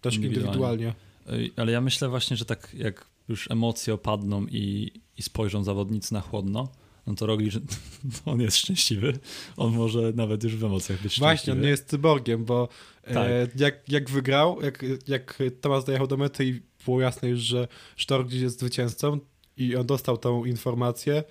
też 0.00 0.16
Indywidualnie. 0.16 0.94
Y, 1.30 1.50
Ale 1.56 1.72
ja 1.72 1.80
myślę 1.80 2.08
właśnie, 2.08 2.36
że 2.36 2.44
tak 2.44 2.74
jak 2.74 3.06
już 3.28 3.50
emocje 3.50 3.94
opadną 3.94 4.46
i, 4.46 4.92
i 5.18 5.22
spojrzą 5.22 5.64
zawodnicy 5.64 6.14
na 6.14 6.20
chłodno, 6.20 6.68
no 7.06 7.14
to 7.14 7.26
Roglic, 7.26 7.54
on 8.24 8.40
jest 8.40 8.56
szczęśliwy. 8.56 9.18
On 9.56 9.76
może 9.76 10.12
nawet 10.14 10.44
już 10.44 10.56
w 10.56 10.64
emocjach 10.64 11.02
być 11.02 11.18
Właśnie, 11.18 11.36
szczęśliwy. 11.36 11.58
on 11.58 11.62
nie 11.62 11.70
jest 11.70 11.88
cyborgiem, 11.88 12.44
bo 12.44 12.68
Tak. 13.04 13.16
e, 13.16 13.48
jak, 13.56 13.88
jak 13.88 14.10
wygrał, 14.10 14.62
jak, 14.62 14.84
jak 15.08 15.38
Tomas 15.60 15.84
dojechał 15.84 16.06
do 16.06 16.16
mety 16.16 16.44
i 16.46 16.60
było 16.84 17.00
jasne 17.00 17.28
już, 17.28 17.40
że 17.40 17.68
Sztork 17.96 18.28
gdzieś 18.28 18.40
jest 18.40 18.60
zwycięzcą 18.60 19.18
i 19.56 19.76
on 19.76 19.86
dostał 19.86 20.18
tą 20.18 20.44
informację, 20.44 21.24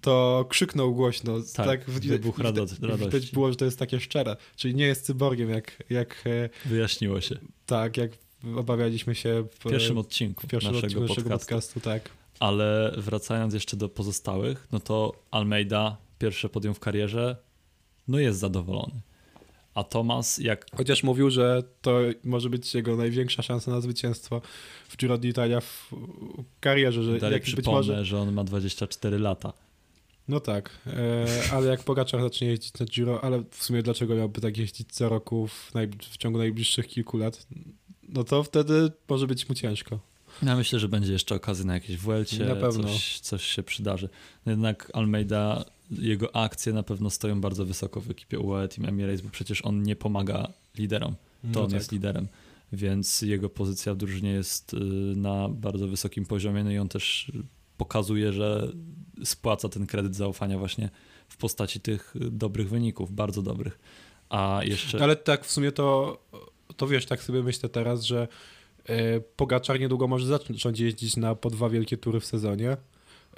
to 0.00 0.46
krzyknął 0.48 0.94
głośno. 0.94 1.34
Tak, 1.56 1.84
wybuch 1.90 2.38
rado- 2.38 2.66
widać, 2.66 2.80
radości. 2.80 3.04
widać 3.04 3.30
było, 3.30 3.50
że 3.50 3.56
to 3.56 3.64
jest 3.64 3.78
takie 3.78 4.00
szczere. 4.00 4.36
Czyli 4.56 4.74
nie 4.74 4.84
jest 4.84 5.04
cyborgiem, 5.04 5.50
jak, 5.50 5.82
jak, 5.90 6.24
e, 6.26 6.48
Wyjaśniło 6.68 7.20
się. 7.20 7.38
tak, 7.66 7.96
jak 7.96 8.10
obawialiśmy 8.56 9.14
się 9.14 9.44
w 9.50 9.58
pierwszym 9.70 9.98
odcinku 9.98 10.46
w 10.46 10.50
pierwszym 10.50 10.72
naszego 10.72 10.86
odcinku 10.86 11.08
naszego 11.08 11.30
podcastu. 11.30 11.74
podcastu. 11.74 11.80
Tak. 11.80 12.10
Ale 12.40 12.94
wracając 12.96 13.54
jeszcze 13.54 13.76
do 13.76 13.88
pozostałych, 13.88 14.68
no 14.72 14.80
to 14.80 15.12
Almeida, 15.30 15.96
pierwsze 16.18 16.48
podium 16.48 16.74
w 16.74 16.80
karierze, 16.80 17.36
no 18.08 18.18
jest 18.18 18.38
zadowolony. 18.38 19.00
A 19.74 19.84
Tomas, 19.84 20.38
jak 20.38 20.66
Chociaż 20.76 21.02
mówił, 21.02 21.30
że 21.30 21.62
to 21.82 21.98
może 22.24 22.50
być 22.50 22.74
jego 22.74 22.96
największa 22.96 23.42
szansa 23.42 23.70
na 23.70 23.80
zwycięstwo 23.80 24.40
w 24.88 24.96
Giro 24.96 25.18
d'Italia 25.18 25.60
w 25.60 25.92
karierze, 26.60 27.02
że 27.02 27.18
dalej 27.18 27.40
przypomnę, 27.40 27.72
może 27.78 28.04
że 28.04 28.18
on 28.18 28.32
ma 28.32 28.44
24 28.44 29.18
lata. 29.18 29.52
No 30.32 30.40
tak, 30.40 30.70
e, 30.86 31.26
ale 31.52 31.66
jak 31.66 31.82
Pogaczar 31.82 32.22
zacznie 32.22 32.48
jeździć 32.48 32.78
na 32.78 32.86
Giro, 32.86 33.24
ale 33.24 33.42
w 33.50 33.64
sumie 33.64 33.82
dlaczego 33.82 34.14
miałby 34.14 34.40
tak 34.40 34.56
jeździć 34.56 34.92
co 34.92 35.08
roku 35.08 35.46
w, 35.48 35.72
w 36.10 36.16
ciągu 36.16 36.38
najbliższych 36.38 36.86
kilku 36.86 37.18
lat, 37.18 37.46
no 38.08 38.24
to 38.24 38.42
wtedy 38.42 38.92
może 39.08 39.26
być 39.26 39.48
mu 39.48 39.54
ciężko. 39.54 39.98
Ja 40.42 40.56
myślę, 40.56 40.78
że 40.78 40.88
będzie 40.88 41.12
jeszcze 41.12 41.34
okazja 41.34 41.64
na 41.64 41.74
jakieś 41.74 41.96
Vuelcie, 41.96 42.44
Na 42.44 42.56
pewno. 42.56 42.82
Coś, 42.84 43.20
coś 43.20 43.44
się 43.44 43.62
przydarzy. 43.62 44.08
No 44.46 44.52
jednak 44.52 44.90
Almeida, 44.94 45.64
jego 45.90 46.36
akcje 46.36 46.72
na 46.72 46.82
pewno 46.82 47.10
stoją 47.10 47.40
bardzo 47.40 47.64
wysoko 47.64 48.00
w 48.00 48.10
ekipie 48.10 48.38
UAE 48.38 48.68
Team 48.68 48.88
Emirates, 48.88 49.20
bo 49.20 49.30
przecież 49.30 49.64
on 49.64 49.82
nie 49.82 49.96
pomaga 49.96 50.52
liderom, 50.78 51.14
to 51.14 51.48
No 51.54 51.60
on 51.60 51.66
tak. 51.66 51.74
jest 51.74 51.92
liderem, 51.92 52.28
więc 52.72 53.22
jego 53.22 53.48
pozycja 53.48 53.94
w 53.94 53.96
drużynie 53.96 54.30
jest 54.30 54.74
y, 54.74 54.76
na 55.16 55.48
bardzo 55.48 55.88
wysokim 55.88 56.26
poziomie, 56.26 56.64
no 56.64 56.70
i 56.70 56.78
on 56.78 56.88
też 56.88 57.32
pokazuje, 57.76 58.32
że 58.32 58.72
spłaca 59.24 59.68
ten 59.68 59.86
kredyt 59.86 60.16
zaufania 60.16 60.58
właśnie 60.58 60.90
w 61.28 61.36
postaci 61.36 61.80
tych 61.80 62.14
dobrych 62.30 62.68
wyników, 62.68 63.12
bardzo 63.12 63.42
dobrych. 63.42 63.78
A 64.28 64.60
jeszcze... 64.64 65.02
Ale 65.02 65.16
tak 65.16 65.44
w 65.44 65.50
sumie 65.50 65.72
to, 65.72 66.18
to 66.76 66.86
wiesz, 66.86 67.06
tak 67.06 67.22
sobie 67.22 67.42
myślę 67.42 67.68
teraz, 67.68 68.02
że 68.02 68.28
E, 68.88 69.20
Pogaczar 69.20 69.80
niedługo 69.80 70.08
może 70.08 70.26
zacząć 70.26 70.80
jeździć 70.80 71.16
na 71.16 71.34
po 71.34 71.50
dwa 71.50 71.68
wielkie 71.68 71.96
tury 71.96 72.20
w 72.20 72.26
sezonie. 72.26 72.76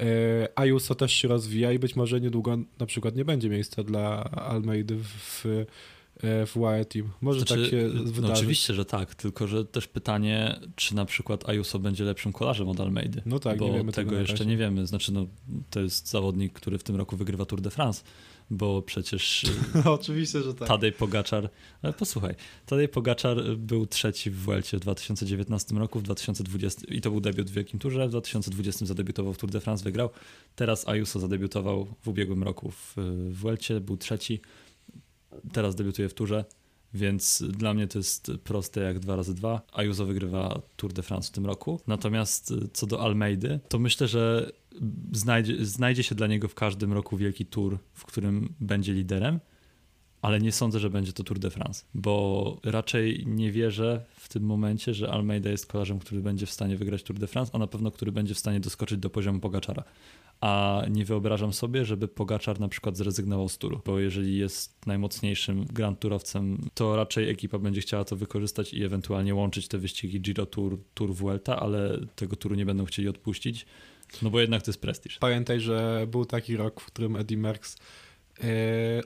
E, 0.01 0.49
Ayuso 0.55 0.95
też 0.95 1.13
się 1.13 1.29
rozwija 1.29 1.73
i 1.73 1.79
być 1.79 1.97
może 1.97 2.21
niedługo 2.21 2.59
na 2.79 2.87
przykład 2.87 3.17
nie 3.17 3.25
będzie 3.25 3.49
miejsca 3.49 3.83
dla 3.83 4.25
Almeidy 4.25 4.97
w, 4.97 5.45
w 6.47 6.53
Wire 6.55 6.85
Team. 6.85 7.11
Może 7.21 7.41
znaczy, 7.41 7.63
tak 7.63 7.71
się 7.71 7.91
no 7.95 8.13
wydarzy. 8.13 8.33
Oczywiście, 8.33 8.75
że 8.75 8.85
tak, 8.85 9.15
tylko 9.15 9.47
że 9.47 9.65
też 9.65 9.89
pytanie, 9.89 10.61
czy 10.77 10.95
na 10.95 11.05
przykład 11.05 11.49
Ayuso 11.49 11.79
będzie 11.79 12.05
lepszym 12.05 12.33
kolarzem 12.33 12.69
od 12.69 12.81
Almeidy. 12.81 13.23
No 13.27 13.39
tak, 13.39 13.59
bo 13.59 13.67
nie 13.67 13.73
wiemy 13.73 13.93
tego, 13.93 14.11
tego 14.11 14.21
jeszcze 14.21 14.47
nie 14.47 14.57
wiemy. 14.57 14.87
Znaczy, 14.87 15.13
no, 15.13 15.27
to 15.71 15.81
jest 15.81 16.09
zawodnik, 16.11 16.53
który 16.53 16.79
w 16.79 16.83
tym 16.83 16.97
roku 16.97 17.17
wygrywa 17.17 17.45
Tour 17.45 17.61
de 17.61 17.71
France 17.71 18.05
bo 18.51 18.83
przecież 18.83 19.47
Oczywiście, 19.85 20.43
że 20.43 20.55
tak. 20.55 20.69
Tadej 20.69 20.93
Pogaczar, 20.93 21.51
ale 21.83 21.93
posłuchaj, 21.93 22.35
Tadej 22.67 22.89
Pogaczar 22.89 23.57
był 23.57 23.87
trzeci 23.87 24.31
w 24.31 24.37
Welcie 24.37 24.77
w 24.77 24.81
2019 24.81 25.75
roku, 25.75 25.99
w 26.01 26.03
2020 26.03 26.83
i 26.89 27.01
to 27.01 27.11
był 27.11 27.21
debiut 27.21 27.51
w 27.51 27.53
Wielkim 27.53 27.81
Turze, 27.81 28.07
w 28.07 28.11
2020 28.11 28.87
zadebiutował 28.87 29.33
w 29.33 29.39
Tour 29.39 29.51
de 29.51 29.61
France, 29.61 29.85
wygrał. 29.85 30.11
Teraz 30.57 30.89
Ayuso 30.89 31.21
zadebiutował 31.21 31.87
w 32.03 32.09
ubiegłym 32.09 32.43
roku 32.43 32.71
w 32.71 32.95
Welcie, 33.31 33.81
był 33.81 33.97
trzeci, 33.97 34.41
teraz 35.53 35.75
debiutuje 35.75 36.09
w 36.09 36.15
Turze, 36.15 36.45
więc 36.95 37.43
dla 37.49 37.75
mnie 37.75 37.87
to 37.87 37.99
jest 37.99 38.33
proste 38.45 38.81
jak 38.81 38.99
2 38.99 39.17
razy 39.17 39.35
2. 39.35 39.63
Ayuso 39.73 40.07
wygrywa 40.07 40.61
Tour 40.77 40.93
de 40.93 41.03
France 41.03 41.29
w 41.29 41.33
tym 41.33 41.47
roku. 41.47 41.81
Natomiast 41.87 42.55
co 42.73 42.87
do 42.87 43.01
Almeidy, 43.01 43.61
to 43.69 43.79
myślę, 43.79 44.09
że 44.09 44.53
znajdzie, 45.13 45.67
znajdzie 45.67 46.03
się 46.03 46.15
dla 46.15 46.27
niego 46.27 46.49
w 46.49 46.55
każdym 46.55 46.93
roku 46.93 47.17
wielki 47.17 47.47
tour, 47.47 47.79
w 47.95 48.05
którym 48.05 48.55
będzie 48.61 48.93
liderem, 48.95 49.41
ale 50.25 50.41
nie 50.41 50.53
sądzę, 50.53 50.81
że 50.81 50.91
będzie 50.91 51.13
to 51.13 51.25
Tour 51.25 51.39
de 51.39 51.51
France, 51.51 51.85
bo 51.95 52.57
raczej 52.65 53.25
nie 53.27 53.53
wierzę 53.53 54.05
w 54.17 54.29
tym 54.29 54.43
momencie, 54.43 54.95
że 54.95 55.11
Almeida 55.11 55.51
jest 55.51 55.67
kolarzem, 55.67 55.99
który 55.99 56.21
będzie 56.21 56.47
w 56.47 56.51
stanie 56.51 56.77
wygrać 56.77 57.03
Tour 57.03 57.19
de 57.19 57.27
France, 57.27 57.51
a 57.55 57.59
na 57.59 57.67
pewno 57.67 57.91
który 57.91 58.13
będzie 58.13 58.35
w 58.35 58.39
stanie 58.39 58.61
doskoczyć 58.61 58.99
do 58.99 59.11
poziomu 59.11 59.41
Pogaczara. 59.41 59.85
A 60.41 60.83
nie 60.91 61.05
wyobrażam 61.05 61.53
sobie, 61.53 61.85
żeby 61.85 62.09
Pogaczar 62.09 62.61
na 62.61 62.69
przykład 62.69 62.97
zrezygnował 62.97 63.49
z 63.49 63.59
turu, 63.59 63.81
bo 63.85 64.01
jeżeli 64.01 64.37
jest 64.37 64.87
najmocniejszym 64.87 65.65
Grand 65.65 66.01
Tourowcem, 66.01 66.59
to 66.75 66.97
raczej 66.97 67.31
ekipa 67.31 67.59
będzie 67.59 67.81
chciała 67.81 68.05
to 68.05 68.17
wykorzystać 68.17 68.75
i 68.75 68.85
ewentualnie 68.85 69.35
łączyć 69.35 69.69
te 69.69 69.79
wyścigi 69.79 70.21
Giro 70.21 70.47
Tour, 70.47 70.79
Tour 70.95 71.15
Vuelta, 71.15 71.61
ale 71.61 71.99
tego 72.17 72.37
turu 72.37 72.55
nie 72.55 72.67
będą 72.67 72.85
chcieli 72.85 73.09
odpuścić 73.09 73.67
no 74.23 74.31
bo 74.31 74.41
jednak 74.41 74.63
to 74.63 74.71
jest 74.71 74.81
prestiż. 74.81 75.19
Pamiętaj, 75.19 75.61
że 75.61 76.07
był 76.11 76.25
taki 76.25 76.57
rok, 76.57 76.81
w 76.81 76.87
którym 76.87 77.17
Eddie 77.17 77.39
Merckx 77.39 77.77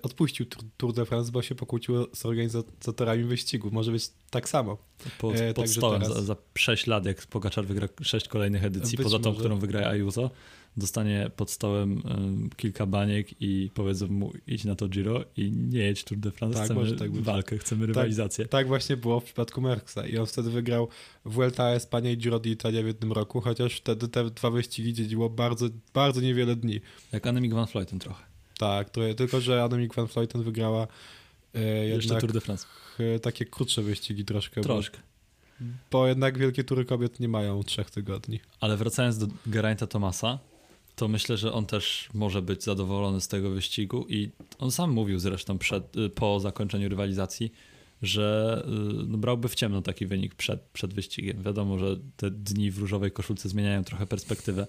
odpuścił 0.02 0.46
Tour 0.76 0.92
de 0.92 1.06
France, 1.06 1.32
bo 1.32 1.42
się 1.42 1.54
pokłócił 1.54 2.06
z 2.14 2.26
organizatorami 2.26 3.24
wyścigu. 3.24 3.70
Może 3.72 3.92
być 3.92 4.10
tak 4.30 4.48
samo. 4.48 4.78
Pod, 5.18 5.36
e, 5.36 5.54
pod 5.54 5.70
stołem 5.70 6.02
teraz... 6.02 6.16
za, 6.16 6.22
za 6.22 6.36
6 6.54 6.86
lat, 6.86 7.06
jak 7.06 7.26
Pogaczar 7.26 7.66
wygra 7.66 7.88
6 8.02 8.28
kolejnych 8.28 8.64
edycji, 8.64 8.96
być 8.96 9.04
poza 9.04 9.18
tą, 9.18 9.30
może. 9.30 9.40
którą 9.40 9.58
wygra 9.58 9.88
Ayuso, 9.88 10.30
dostanie 10.76 11.30
pod 11.36 11.50
stołem 11.50 12.02
um, 12.04 12.50
kilka 12.56 12.86
baniek 12.86 13.42
i 13.42 13.70
powiedzą 13.74 14.08
mu 14.08 14.32
idź 14.46 14.64
na 14.64 14.74
to 14.74 14.88
Giro 14.88 15.24
i 15.36 15.52
nie 15.52 15.78
jedź 15.78 16.04
Tour 16.04 16.20
de 16.20 16.30
France, 16.30 16.58
tak, 16.58 16.64
chcemy 16.64 16.92
tak 16.92 17.16
walkę, 17.16 17.58
chcemy 17.58 17.80
tak, 17.80 17.88
rywalizację. 17.88 18.44
Tak, 18.44 18.52
tak, 18.52 18.66
właśnie 18.66 18.96
było 18.96 19.20
w 19.20 19.24
przypadku 19.24 19.60
Merckxa 19.60 20.06
i 20.10 20.18
on 20.18 20.26
wtedy 20.26 20.50
wygrał 20.50 20.88
Vuelta 21.24 21.70
Espania 21.70 22.10
i 22.10 22.16
Giro 22.16 22.38
d'Italia 22.38 22.82
w 22.82 22.86
jednym 22.86 23.12
roku, 23.12 23.40
chociaż 23.40 23.76
wtedy 23.76 24.08
te 24.08 24.30
dwa 24.30 24.50
wyścigi 24.50 24.92
dziedziło 24.94 25.30
bardzo, 25.30 25.68
bardzo 25.94 26.20
niewiele 26.20 26.56
dni. 26.56 26.80
Jak 27.12 27.26
Annemiek 27.26 27.54
van 27.54 27.66
Vleuten 27.66 27.98
trochę. 27.98 28.27
Tak, 28.58 28.90
trochę, 28.90 29.14
tylko 29.14 29.40
że 29.40 29.62
Annemiek 29.62 29.94
van 29.94 30.06
Vleuten 30.06 30.42
wygrała 30.42 30.86
e, 31.54 31.60
jednak 31.86 32.20
Tour 32.20 32.32
de 32.32 32.40
France. 32.40 32.66
takie 33.22 33.44
krótsze 33.44 33.82
wyścigi 33.82 34.24
troszkę. 34.24 34.60
Troszkę. 34.60 34.98
Bo, 35.60 35.66
bo 35.90 36.06
jednak 36.06 36.38
wielkie 36.38 36.64
tury 36.64 36.84
kobiet 36.84 37.20
nie 37.20 37.28
mają 37.28 37.62
trzech 37.62 37.90
tygodni. 37.90 38.40
Ale 38.60 38.76
wracając 38.76 39.18
do 39.18 39.26
Geraint'a 39.46 39.86
Tomasa, 39.86 40.38
to 40.96 41.08
myślę, 41.08 41.36
że 41.36 41.52
on 41.52 41.66
też 41.66 42.08
może 42.14 42.42
być 42.42 42.64
zadowolony 42.64 43.20
z 43.20 43.28
tego 43.28 43.50
wyścigu 43.50 44.06
i 44.08 44.30
on 44.58 44.70
sam 44.70 44.90
mówił 44.90 45.18
zresztą 45.18 45.58
przed, 45.58 45.96
y, 45.96 46.10
po 46.10 46.40
zakończeniu 46.40 46.88
rywalizacji, 46.88 47.52
że 48.02 48.62
y, 48.66 49.06
no, 49.06 49.18
brałby 49.18 49.48
w 49.48 49.54
ciemno 49.54 49.82
taki 49.82 50.06
wynik 50.06 50.34
przed, 50.34 50.60
przed 50.60 50.94
wyścigiem. 50.94 51.42
Wiadomo, 51.42 51.78
że 51.78 51.96
te 52.16 52.30
dni 52.30 52.70
w 52.70 52.78
różowej 52.78 53.10
koszulce 53.10 53.48
zmieniają 53.48 53.84
trochę 53.84 54.06
perspektywę, 54.06 54.66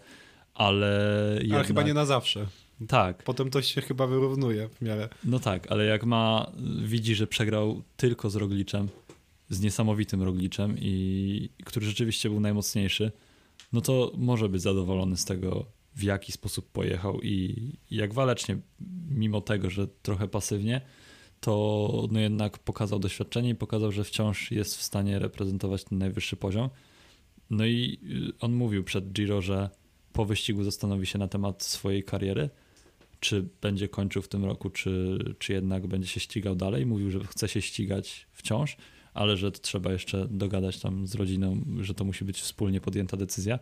ale 0.53 0.99
jednak... 1.39 1.57
Ale 1.57 1.67
chyba 1.67 1.83
nie 1.83 1.93
na 1.93 2.05
zawsze. 2.05 2.47
Tak. 2.87 3.23
Potem 3.23 3.49
to 3.49 3.61
się 3.61 3.81
chyba 3.81 4.07
wyrównuje 4.07 4.69
w 4.69 4.81
miarę. 4.81 5.09
No 5.23 5.39
tak, 5.39 5.71
ale 5.71 5.85
jak 5.85 6.05
ma, 6.05 6.51
widzi, 6.83 7.15
że 7.15 7.27
przegrał 7.27 7.81
tylko 7.97 8.29
z 8.29 8.35
Rogliczem, 8.35 8.89
z 9.49 9.61
niesamowitym 9.61 10.23
Rogliczem 10.23 10.75
i 10.79 11.49
który 11.65 11.85
rzeczywiście 11.85 12.29
był 12.29 12.39
najmocniejszy, 12.39 13.11
no 13.73 13.81
to 13.81 14.11
może 14.17 14.49
być 14.49 14.61
zadowolony 14.61 15.17
z 15.17 15.25
tego 15.25 15.65
w 15.95 16.03
jaki 16.03 16.31
sposób 16.31 16.71
pojechał 16.71 17.21
i 17.21 17.71
jak 17.91 18.13
walecznie, 18.13 18.57
mimo 19.09 19.41
tego, 19.41 19.69
że 19.69 19.87
trochę 19.87 20.27
pasywnie, 20.27 20.81
to 21.39 22.07
no 22.11 22.19
jednak 22.19 22.59
pokazał 22.59 22.99
doświadczenie 22.99 23.49
i 23.49 23.55
pokazał, 23.55 23.91
że 23.91 24.03
wciąż 24.03 24.51
jest 24.51 24.77
w 24.77 24.83
stanie 24.83 25.19
reprezentować 25.19 25.83
ten 25.83 25.97
najwyższy 25.97 26.35
poziom. 26.35 26.69
No 27.49 27.65
i 27.65 27.99
on 28.39 28.53
mówił 28.53 28.83
przed 28.83 29.11
Giro, 29.11 29.41
że 29.41 29.69
po 30.13 30.25
wyścigu 30.25 30.63
zastanowi 30.63 31.05
się 31.05 31.19
na 31.19 31.27
temat 31.27 31.63
swojej 31.63 32.03
kariery, 32.03 32.49
czy 33.19 33.45
będzie 33.61 33.87
kończył 33.87 34.21
w 34.21 34.27
tym 34.27 34.45
roku, 34.45 34.69
czy, 34.69 35.19
czy 35.39 35.53
jednak 35.53 35.87
będzie 35.87 36.07
się 36.07 36.19
ścigał 36.19 36.55
dalej. 36.55 36.85
Mówił, 36.85 37.11
że 37.11 37.19
chce 37.19 37.47
się 37.47 37.61
ścigać 37.61 38.27
wciąż, 38.33 38.77
ale 39.13 39.37
że 39.37 39.51
trzeba 39.51 39.91
jeszcze 39.91 40.27
dogadać 40.31 40.79
tam 40.79 41.07
z 41.07 41.15
rodziną, 41.15 41.61
że 41.81 41.93
to 41.93 42.03
musi 42.05 42.25
być 42.25 42.41
wspólnie 42.41 42.81
podjęta 42.81 43.17
decyzja. 43.17 43.59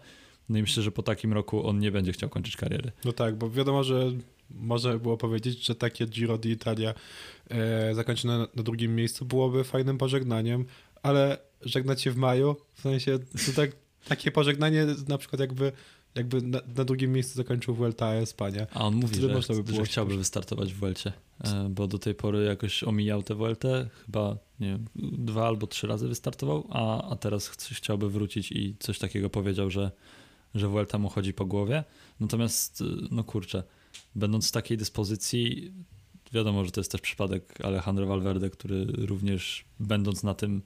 No 0.49 0.57
i 0.57 0.61
myślę, 0.61 0.83
że 0.83 0.91
po 0.91 1.03
takim 1.03 1.33
roku 1.33 1.67
on 1.67 1.79
nie 1.79 1.91
będzie 1.91 2.11
chciał 2.11 2.29
kończyć 2.29 2.57
kariery. 2.57 2.91
No 3.05 3.13
tak, 3.13 3.37
bo 3.37 3.49
wiadomo, 3.49 3.83
że 3.83 4.11
można 4.49 4.97
było 4.97 5.17
powiedzieć, 5.17 5.65
że 5.65 5.75
takie 5.75 6.05
Giro 6.05 6.37
d'Italia 6.37 6.93
e, 7.49 7.95
zakończone 7.95 8.37
na, 8.37 8.47
na 8.55 8.63
drugim 8.63 8.95
miejscu 8.95 9.25
byłoby 9.25 9.63
fajnym 9.63 9.97
pożegnaniem, 9.97 10.65
ale 11.03 11.37
żegnać 11.61 12.01
się 12.01 12.11
w 12.11 12.17
maju, 12.17 12.55
w 12.73 12.81
sensie 12.81 13.19
to 13.19 13.51
tak, 13.55 13.71
takie 14.07 14.31
pożegnanie 14.31 14.85
na 15.07 15.17
przykład 15.17 15.39
jakby 15.39 15.71
jakby 16.17 16.41
na, 16.41 16.61
na, 16.75 16.83
drugim 16.83 17.13
miejscu 17.13 17.35
zakończył 17.35 17.75
Vuelta 17.75 18.13
Espania. 18.13 18.67
A 18.73 18.85
on 18.85 18.95
mówi, 18.95 19.15
że, 19.15 19.27
by 19.27 19.63
było 19.63 19.77
że 19.77 19.83
chciałby 19.83 20.17
wystartować 20.17 20.73
w 20.73 20.77
Vuelcie, 20.77 21.13
e, 21.43 21.69
bo 21.69 21.87
do 21.87 21.99
tej 21.99 22.15
pory 22.15 22.45
jakoś 22.45 22.83
omijał 22.83 23.23
tę 23.23 23.35
Vueltę, 23.35 23.89
chyba 24.05 24.37
nie 24.59 24.67
wiem, 24.67 24.85
dwa 24.95 25.47
albo 25.47 25.67
trzy 25.67 25.87
razy 25.87 26.07
wystartował, 26.07 26.67
a, 26.69 27.09
a 27.09 27.15
teraz 27.15 27.47
chciałby 27.49 28.09
wrócić 28.09 28.51
i 28.51 28.75
coś 28.79 28.99
takiego 28.99 29.29
powiedział, 29.29 29.69
że 29.69 29.91
że 30.55 30.67
Vuelta 30.67 30.97
mu 30.97 31.09
chodzi 31.09 31.33
po 31.33 31.45
głowie. 31.45 31.83
Natomiast, 32.19 32.81
y, 32.81 32.85
no 33.11 33.23
kurczę, 33.23 33.63
będąc 34.15 34.49
w 34.49 34.51
takiej 34.51 34.77
dyspozycji, 34.77 35.71
wiadomo, 36.33 36.65
że 36.65 36.71
to 36.71 36.79
jest 36.79 36.91
też 36.91 37.01
przypadek 37.01 37.61
Alejandro 37.61 38.07
Valverde, 38.07 38.49
który 38.49 38.85
również 38.85 39.65
będąc 39.79 40.23
na 40.23 40.33
tym 40.33 40.61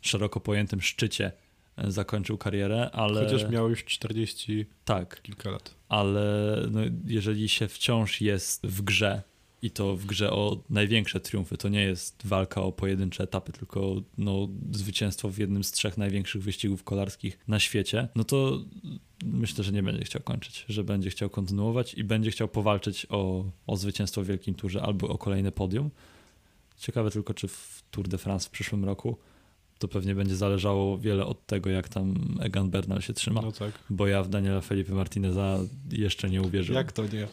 szeroko 0.00 0.40
pojętym 0.40 0.80
szczycie 0.80 1.26
e, 1.26 1.32
zakończył 1.78 2.38
karierę, 2.38 2.90
ale... 2.90 3.24
Chociaż 3.24 3.50
miał 3.50 3.70
już 3.70 3.84
40 3.84 4.66
tak, 4.84 5.22
kilka 5.22 5.50
lat. 5.50 5.74
Ale 5.88 6.56
no, 6.70 6.80
jeżeli 7.06 7.48
się 7.48 7.68
wciąż 7.68 8.20
jest 8.20 8.66
w 8.66 8.82
grze 8.82 9.22
i 9.62 9.70
to 9.70 9.96
w 9.96 10.06
grze 10.06 10.30
o 10.30 10.62
największe 10.70 11.20
triumfy. 11.20 11.56
To 11.56 11.68
nie 11.68 11.82
jest 11.82 12.26
walka 12.26 12.62
o 12.62 12.72
pojedyncze 12.72 13.24
etapy, 13.24 13.52
tylko 13.52 14.02
no, 14.18 14.48
zwycięstwo 14.72 15.28
w 15.28 15.38
jednym 15.38 15.64
z 15.64 15.72
trzech 15.72 15.98
największych 15.98 16.42
wyścigów 16.42 16.84
kolarskich 16.84 17.38
na 17.48 17.58
świecie. 17.58 18.08
No 18.14 18.24
to 18.24 18.64
myślę, 19.24 19.64
że 19.64 19.72
nie 19.72 19.82
będzie 19.82 20.04
chciał 20.04 20.22
kończyć, 20.22 20.64
że 20.68 20.84
będzie 20.84 21.10
chciał 21.10 21.30
kontynuować 21.30 21.94
i 21.94 22.04
będzie 22.04 22.30
chciał 22.30 22.48
powalczyć 22.48 23.06
o, 23.10 23.44
o 23.66 23.76
zwycięstwo 23.76 24.22
w 24.22 24.26
Wielkim 24.26 24.54
Turze 24.54 24.82
albo 24.82 25.08
o 25.08 25.18
kolejne 25.18 25.52
podium. 25.52 25.90
Ciekawe 26.78 27.10
tylko, 27.10 27.34
czy 27.34 27.48
w 27.48 27.82
Tour 27.90 28.08
de 28.08 28.18
France 28.18 28.48
w 28.48 28.50
przyszłym 28.50 28.84
roku 28.84 29.16
to 29.80 29.88
pewnie 29.88 30.14
będzie 30.14 30.36
zależało 30.36 30.98
wiele 30.98 31.26
od 31.26 31.46
tego, 31.46 31.70
jak 31.70 31.88
tam 31.88 32.14
Egan 32.40 32.70
Bernal 32.70 33.00
się 33.00 33.12
trzyma. 33.12 33.42
No 33.42 33.52
tak. 33.52 33.72
Bo 33.90 34.06
ja 34.06 34.22
w 34.22 34.28
Daniela 34.28 34.60
Felipe 34.60 34.94
Martineza 34.94 35.58
jeszcze 35.92 36.30
nie 36.30 36.42
uwierzyłem. 36.42 36.76
Jak 36.76 36.92
to 36.92 37.02
nie? 37.02 37.28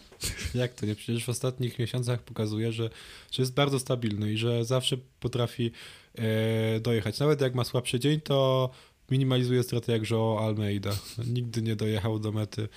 Jak 0.61 0.73
to 0.73 0.85
nie? 0.85 0.95
Przecież 0.95 1.25
w 1.25 1.29
ostatnich 1.29 1.79
miesiącach 1.79 2.23
pokazuje, 2.23 2.71
że, 2.71 2.89
że 3.31 3.43
jest 3.43 3.53
bardzo 3.53 3.79
stabilny 3.79 4.33
i 4.33 4.37
że 4.37 4.65
zawsze 4.65 4.97
potrafi 5.19 5.71
e, 6.15 6.79
dojechać. 6.79 7.19
Nawet 7.19 7.41
jak 7.41 7.55
ma 7.55 7.63
słabszy 7.63 7.99
dzień, 7.99 8.21
to 8.21 8.69
minimalizuje 9.11 9.63
straty 9.63 9.91
jak 9.91 10.09
Joe 10.09 10.39
Almeida. 10.39 10.91
Nigdy 11.27 11.61
nie 11.61 11.75
dojechał 11.75 12.19
do 12.19 12.31
mety 12.31 12.67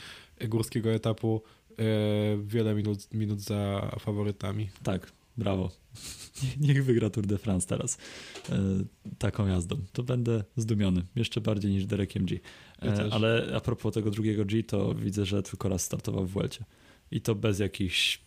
górskiego 0.48 0.90
etapu 0.90 1.42
e, 1.78 1.82
wiele 2.42 2.74
minut, 2.74 3.14
minut 3.14 3.40
za 3.40 3.90
faworytami. 4.00 4.70
Tak, 4.82 5.12
brawo. 5.36 5.70
Niech 6.60 6.84
wygra 6.84 7.10
Tour 7.10 7.26
de 7.26 7.38
France 7.38 7.68
teraz 7.68 7.98
e, 8.50 8.58
taką 9.18 9.46
jazdą. 9.46 9.76
To 9.92 10.02
będę 10.02 10.44
zdumiony, 10.56 11.02
jeszcze 11.16 11.40
bardziej 11.40 11.70
niż 11.70 11.86
Derek 11.86 12.16
MG. 12.16 12.32
E, 12.82 13.08
ale 13.12 13.52
a 13.56 13.60
propos 13.60 13.94
tego 13.94 14.10
drugiego 14.10 14.44
G, 14.44 14.62
to 14.64 14.94
widzę, 14.94 15.26
że 15.26 15.42
tylko 15.42 15.68
raz 15.68 15.82
startował 15.84 16.26
w 16.26 16.32
Welcie. 16.32 16.64
I 17.10 17.20
to 17.20 17.34
bez 17.34 17.58
jakichś 17.58 18.20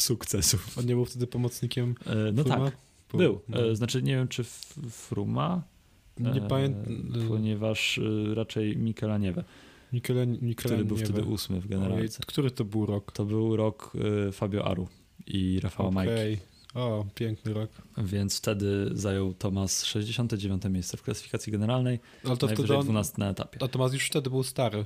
sukcesów. 0.00 0.78
On 0.78 0.86
nie 0.86 0.94
był 0.94 1.04
wtedy 1.04 1.26
pomocnikiem 1.26 1.94
e, 2.06 2.32
No 2.32 2.44
Fruma? 2.44 2.64
tak, 2.64 2.76
był. 3.10 3.18
był. 3.18 3.40
No. 3.48 3.66
E, 3.66 3.76
znaczy 3.76 4.02
nie 4.02 4.16
wiem, 4.16 4.28
czy 4.28 4.44
Fruma 4.90 5.62
Nie 6.18 6.40
pamiętam. 6.40 7.12
Ponieważ 7.28 8.00
raczej 8.34 8.76
Mikela 8.76 9.18
Nieve. 9.18 9.44
Mikele, 9.92 10.26
Mikele 10.26 10.54
który 10.54 10.84
był 10.84 10.96
wtedy 10.96 11.22
ósmy 11.22 11.60
w 11.60 11.68
generalce. 11.68 12.22
który 12.26 12.50
to 12.50 12.64
był 12.64 12.86
rok? 12.86 13.12
To 13.12 13.24
był 13.24 13.56
rok 13.56 13.92
Fabio 14.32 14.64
Aru 14.64 14.88
i 15.26 15.60
Rafała 15.62 15.88
okay. 15.88 16.06
Majki. 16.06 16.42
O, 16.74 17.06
piękny 17.14 17.54
rok. 17.54 17.70
Więc 17.98 18.38
wtedy 18.38 18.90
zajął 18.92 19.34
Tomas 19.34 19.84
69 19.84 20.62
miejsce 20.70 20.96
w 20.96 21.02
klasyfikacji 21.02 21.52
generalnej, 21.52 22.00
Ale 22.24 22.36
to 22.36 22.48
wtedy 22.48 22.76
on, 22.76 22.84
12 22.84 23.14
na 23.18 23.30
etapie. 23.30 23.62
A 23.62 23.68
Tomas 23.68 23.92
już 23.92 24.06
wtedy 24.06 24.30
był 24.30 24.42
stary. 24.42 24.84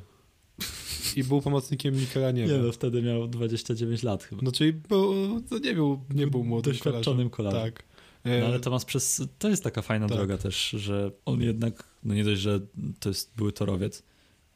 I 1.16 1.24
był 1.24 1.40
pomocnikiem 1.40 1.96
Mikela 1.96 2.30
Nieba. 2.30 2.52
Nie 2.52 2.58
no, 2.58 2.72
wtedy 2.72 3.02
miał 3.02 3.28
29 3.28 4.02
lat 4.02 4.24
chyba. 4.24 4.42
No 4.44 4.52
czyli 4.52 4.72
był, 4.72 5.14
no 5.50 5.58
nie 5.58 5.74
był, 5.74 6.00
nie 6.10 6.26
był 6.26 6.44
młodym 6.44 6.72
Doświadczonym 6.72 7.30
kolarzem. 7.30 7.62
Tak. 7.62 7.82
No, 8.24 8.46
ale 8.46 8.60
Tomas 8.60 8.84
przez, 8.84 9.22
to 9.38 9.48
jest 9.48 9.64
taka 9.64 9.82
fajna 9.82 10.08
tak. 10.08 10.16
droga 10.16 10.38
też, 10.38 10.70
że 10.70 11.10
on 11.24 11.42
jednak, 11.42 11.84
no 12.04 12.14
nie 12.14 12.24
dość, 12.24 12.40
że 12.40 12.60
to 13.00 13.08
jest 13.08 13.32
były 13.36 13.52
torowiec, 13.52 14.02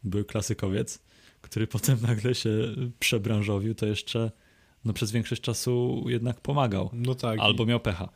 były 0.05 0.25
klasykowiec, 0.25 0.99
który 1.41 1.66
potem 1.66 1.99
nagle 2.09 2.35
się 2.35 2.51
przebranżowił, 3.01 3.75
to 3.75 3.87
jeszcze 3.87 4.31
no 4.85 4.93
przez 4.93 5.12
większość 5.12 5.43
czasu 5.43 6.05
jednak 6.07 6.41
pomagał. 6.41 6.91
No 6.93 7.14
tak. 7.14 7.39
Albo 7.41 7.66
miał 7.66 7.81
pecha. 7.81 8.09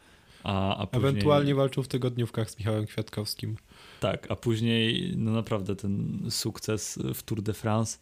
A, 0.44 0.76
a 0.76 0.86
później... 0.86 1.10
Ewentualnie 1.10 1.54
walczył 1.54 1.82
w 1.82 1.88
tygodniówkach 1.88 2.50
z 2.50 2.58
Michałem 2.58 2.86
Kwiatkowskim. 2.86 3.56
Tak, 4.00 4.30
a 4.30 4.36
później 4.36 5.12
no 5.16 5.30
naprawdę 5.30 5.76
ten 5.76 6.20
sukces 6.30 6.98
w 7.14 7.22
Tour 7.22 7.42
de 7.42 7.54
France 7.54 7.98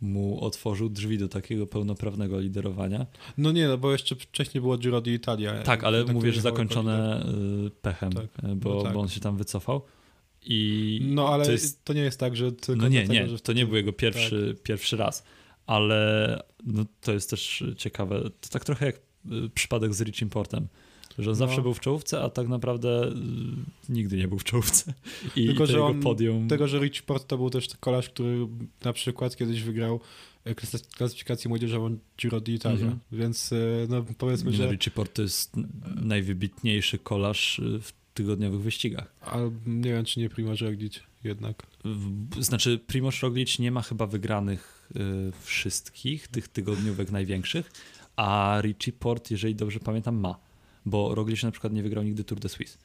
mu 0.00 0.44
otworzył 0.44 0.88
drzwi 0.88 1.18
do 1.18 1.28
takiego 1.28 1.66
pełnoprawnego 1.66 2.40
liderowania. 2.40 3.06
No 3.38 3.52
nie, 3.52 3.68
no 3.68 3.78
bo 3.78 3.92
jeszcze 3.92 4.16
wcześniej 4.16 4.60
było 4.60 4.78
Giro 4.78 5.00
d'Italia. 5.00 5.62
Tak, 5.62 5.84
ale 5.84 6.04
mówię, 6.04 6.32
że 6.32 6.40
zakończone 6.40 7.26
y, 7.66 7.70
pechem, 7.70 8.12
tak. 8.12 8.24
Y, 8.24 8.56
bo, 8.56 8.74
no 8.74 8.82
tak. 8.82 8.92
bo 8.92 9.00
on 9.00 9.08
się 9.08 9.20
tam 9.20 9.36
wycofał. 9.36 9.82
I 10.42 11.00
no 11.04 11.28
ale 11.28 11.44
to, 11.44 11.52
jest... 11.52 11.84
to 11.84 11.92
nie 11.92 12.00
jest 12.00 12.20
tak, 12.20 12.36
że 12.36 12.52
tylko 12.52 12.82
No 12.82 12.88
nie, 12.88 13.04
nie, 13.04 13.26
to 13.42 13.52
nie 13.52 13.66
był 13.66 13.76
jego 13.76 13.92
pierwszy, 13.92 14.54
tak. 14.54 14.62
pierwszy 14.62 14.96
raz 14.96 15.24
ale 15.70 16.42
no, 16.66 16.84
to 17.00 17.12
jest 17.12 17.30
też 17.30 17.64
ciekawe. 17.76 18.22
To 18.40 18.48
tak 18.50 18.64
trochę 18.64 18.86
jak 18.86 18.96
y, 18.96 19.50
przypadek 19.54 19.94
z 19.94 20.00
Rich 20.00 20.22
Importem, 20.22 20.68
że 21.18 21.30
on 21.30 21.38
no. 21.38 21.46
zawsze 21.46 21.62
był 21.62 21.74
w 21.74 21.80
czołówce, 21.80 22.22
a 22.22 22.30
tak 22.30 22.48
naprawdę 22.48 23.08
y, 23.08 23.92
nigdy 23.92 24.16
nie 24.16 24.28
był 24.28 24.38
w 24.38 24.44
czołówce. 24.44 24.94
I 25.36 25.46
Tylko, 25.46 25.66
że 25.66 25.84
on, 25.84 26.00
podium... 26.00 26.48
Tego, 26.48 26.68
że 26.68 26.78
Rich 26.78 26.96
Import 26.96 27.26
to 27.26 27.36
był 27.36 27.50
też 27.50 27.68
kolarz, 27.80 28.08
który 28.08 28.46
na 28.84 28.92
przykład 28.92 29.36
kiedyś 29.36 29.62
wygrał 29.62 30.00
e, 30.44 30.54
klasyfikację 30.96 31.48
młodzieżową 31.48 31.98
Giro 32.18 32.40
d'Italia, 32.40 32.70
mhm. 32.70 32.98
więc 33.12 33.50
no 33.88 34.04
powiedzmy, 34.18 34.50
nie, 34.50 34.56
że... 34.56 34.64
No, 34.64 34.72
Rich 34.72 34.90
Port 34.94 35.14
to 35.14 35.22
jest 35.22 35.52
najwybitniejszy 36.02 36.98
kolarz 36.98 37.58
y, 37.58 37.80
w 37.80 37.92
tygodniowych 38.14 38.60
wyścigach. 38.60 39.12
Ale 39.20 39.50
nie 39.66 39.90
wiem, 39.92 40.04
czy 40.04 40.20
nie 40.20 40.30
Primoz 40.30 40.60
Roglic 40.60 41.00
jednak. 41.24 41.66
Znaczy 42.40 42.78
Primoz 42.86 43.20
Roglic 43.20 43.58
nie 43.58 43.70
ma 43.70 43.82
chyba 43.82 44.06
wygranych 44.06 44.79
Y, 44.79 44.79
wszystkich 45.42 46.28
tych 46.28 46.48
tygodniówek 46.48 47.10
największych, 47.10 47.70
a 48.16 48.58
Richie 48.62 48.92
Port, 48.92 49.30
jeżeli 49.30 49.54
dobrze 49.54 49.80
pamiętam, 49.80 50.16
ma, 50.16 50.38
bo 50.86 51.14
Roglic 51.14 51.42
na 51.42 51.50
przykład 51.50 51.72
nie 51.72 51.82
wygrał 51.82 52.04
nigdy 52.04 52.24
Tour 52.24 52.40
de 52.40 52.48
Suisse. 52.48 52.78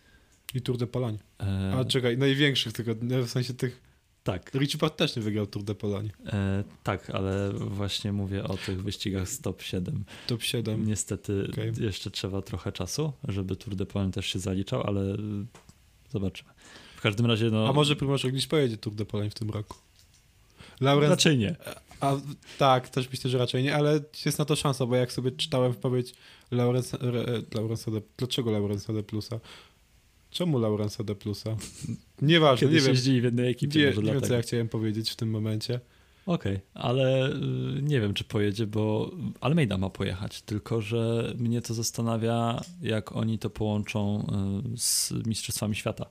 I 0.53 0.61
Tour 0.61 0.77
de 0.77 0.87
Pologne. 0.87 1.17
E... 1.39 1.73
A 1.77 1.85
czekaj, 1.85 2.17
największych 2.17 2.73
tygodni, 2.73 3.21
w 3.21 3.29
sensie 3.29 3.53
tych... 3.53 3.81
Tak. 4.23 4.51
Richie 4.53 4.77
Port 4.77 4.97
też 4.97 5.15
nie 5.15 5.21
wygrał 5.21 5.47
Tour 5.47 5.65
de 5.65 5.75
Pologne. 5.75 6.09
E, 6.25 6.63
tak, 6.83 7.09
ale 7.09 7.53
właśnie 7.53 8.13
mówię 8.13 8.43
o 8.43 8.57
tych 8.57 8.83
wyścigach 8.83 9.29
z 9.29 9.41
top 9.41 9.61
7. 9.61 10.03
Top 10.27 10.43
7. 10.43 10.87
Niestety 10.87 11.47
okay. 11.51 11.73
jeszcze 11.79 12.11
trzeba 12.11 12.41
trochę 12.41 12.71
czasu, 12.71 13.13
żeby 13.27 13.55
Tour 13.55 13.75
de 13.75 13.85
Pologne 13.85 14.11
też 14.11 14.25
się 14.25 14.39
zaliczał, 14.39 14.83
ale 14.87 15.17
zobaczymy. 16.09 16.49
W 16.95 17.01
każdym 17.01 17.25
razie 17.25 17.49
no... 17.49 17.69
A 17.69 17.73
może 17.73 17.95
Primoz 17.95 18.23
Roglic 18.23 18.45
pojedzie 18.45 18.77
Tour 18.77 18.95
de 18.95 19.05
Pologne 19.05 19.29
w 19.29 19.35
tym 19.35 19.49
roku? 19.49 19.77
Laurent... 20.81 21.09
Raczej 21.09 21.37
nie. 21.37 21.55
A, 22.05 22.21
tak, 22.57 22.89
też 22.89 23.09
myślę, 23.09 23.29
że 23.29 23.37
raczej 23.37 23.63
nie, 23.63 23.75
ale 23.75 23.99
jest 24.25 24.39
na 24.39 24.45
to 24.45 24.55
szansa, 24.55 24.85
bo 24.85 24.95
jak 24.95 25.11
sobie 25.11 25.31
czytałem 25.31 25.71
wypowiedź 25.71 26.13
Laurensa, 26.51 26.97
Laurensa 27.53 27.91
de, 27.91 28.01
dlaczego 28.17 28.69
de 28.87 29.03
Plusa? 29.03 29.39
Czemu 30.31 30.59
Laurensa 30.59 31.03
de 31.03 31.15
Plusa? 31.15 31.55
Nieważne, 32.21 32.67
Kiedyś 32.67 32.81
nie 32.81 32.85
wiem. 32.85 32.95
jeździli 32.95 33.21
w 33.21 33.23
jednej 33.23 33.51
ekipie, 33.51 33.79
nie, 33.79 34.03
nie 34.03 34.13
wiem, 34.13 34.21
co 34.21 34.33
ja 34.33 34.41
chciałem 34.41 34.69
powiedzieć 34.69 35.11
w 35.11 35.15
tym 35.15 35.29
momencie. 35.29 35.79
Okej, 36.25 36.55
okay, 36.55 36.83
ale 36.83 37.29
y, 37.29 37.81
nie 37.81 38.01
wiem, 38.01 38.13
czy 38.13 38.23
pojedzie, 38.23 38.67
bo 38.67 39.11
Almeida 39.41 39.77
ma 39.77 39.89
pojechać, 39.89 40.41
tylko 40.41 40.81
że 40.81 41.33
mnie 41.37 41.61
to 41.61 41.73
zastanawia, 41.73 42.61
jak 42.81 43.15
oni 43.15 43.39
to 43.39 43.49
połączą 43.49 44.27
y, 44.73 44.77
z 44.77 45.13
Mistrzostwami 45.27 45.75
Świata, 45.75 46.05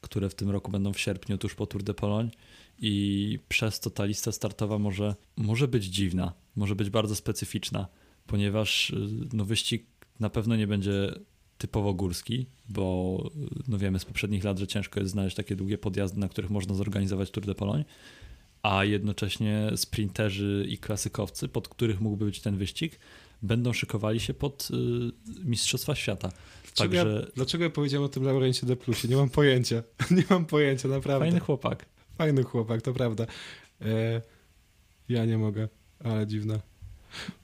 które 0.00 0.28
w 0.28 0.34
tym 0.34 0.50
roku 0.50 0.70
będą 0.70 0.92
w 0.92 1.00
sierpniu, 1.00 1.38
tuż 1.38 1.54
po 1.54 1.66
Tour 1.66 1.82
de 1.82 1.94
Pologne 1.94 2.30
i 2.78 3.38
przez 3.48 3.80
to 3.80 3.90
ta 3.90 4.04
lista 4.04 4.32
startowa 4.32 4.78
może, 4.78 5.14
może 5.36 5.68
być 5.68 5.84
dziwna, 5.84 6.32
może 6.56 6.76
być 6.76 6.90
bardzo 6.90 7.16
specyficzna, 7.16 7.88
ponieważ 8.26 8.90
y, 8.90 9.08
no, 9.32 9.44
wyścig 9.44 9.86
na 10.20 10.30
pewno 10.30 10.56
nie 10.56 10.66
będzie 10.66 11.14
typowo 11.58 11.94
górski, 11.94 12.46
bo 12.68 13.18
no 13.68 13.78
wiemy 13.78 13.98
z 13.98 14.04
poprzednich 14.04 14.44
lat, 14.44 14.58
że 14.58 14.66
ciężko 14.66 15.00
jest 15.00 15.12
znaleźć 15.12 15.36
takie 15.36 15.56
długie 15.56 15.78
podjazdy, 15.78 16.20
na 16.20 16.28
których 16.28 16.50
można 16.50 16.74
zorganizować 16.74 17.30
Tour 17.30 17.46
de 17.46 17.54
Pologne, 17.54 17.84
a 18.62 18.84
jednocześnie 18.84 19.70
sprinterzy 19.76 20.66
i 20.68 20.78
klasykowcy, 20.78 21.48
pod 21.48 21.68
których 21.68 22.00
mógłby 22.00 22.24
być 22.24 22.40
ten 22.40 22.56
wyścig, 22.56 22.98
będą 23.42 23.72
szykowali 23.72 24.20
się 24.20 24.34
pod 24.34 24.68
y, 24.70 25.44
Mistrzostwa 25.44 25.94
Świata. 25.94 26.32
Dlaczego, 26.64 26.96
Także... 26.96 27.20
ja, 27.20 27.32
dlaczego 27.36 27.64
ja 27.64 27.70
powiedziałem 27.70 28.04
o 28.04 28.08
tym 28.08 28.24
Laurencie 28.24 28.66
de 28.66 28.76
Plusie? 28.76 29.08
Nie 29.08 29.16
mam 29.16 29.30
pojęcia. 29.30 29.82
Nie 30.10 30.24
mam 30.30 30.46
pojęcia, 30.46 30.88
naprawdę. 30.88 31.26
Fajny 31.26 31.40
chłopak. 31.40 31.86
Fajny 32.18 32.42
chłopak, 32.42 32.82
to 32.82 32.92
prawda. 32.92 33.26
E, 33.80 34.22
ja 35.08 35.24
nie 35.24 35.38
mogę, 35.38 35.68
ale 36.04 36.26
dziwne. 36.26 36.60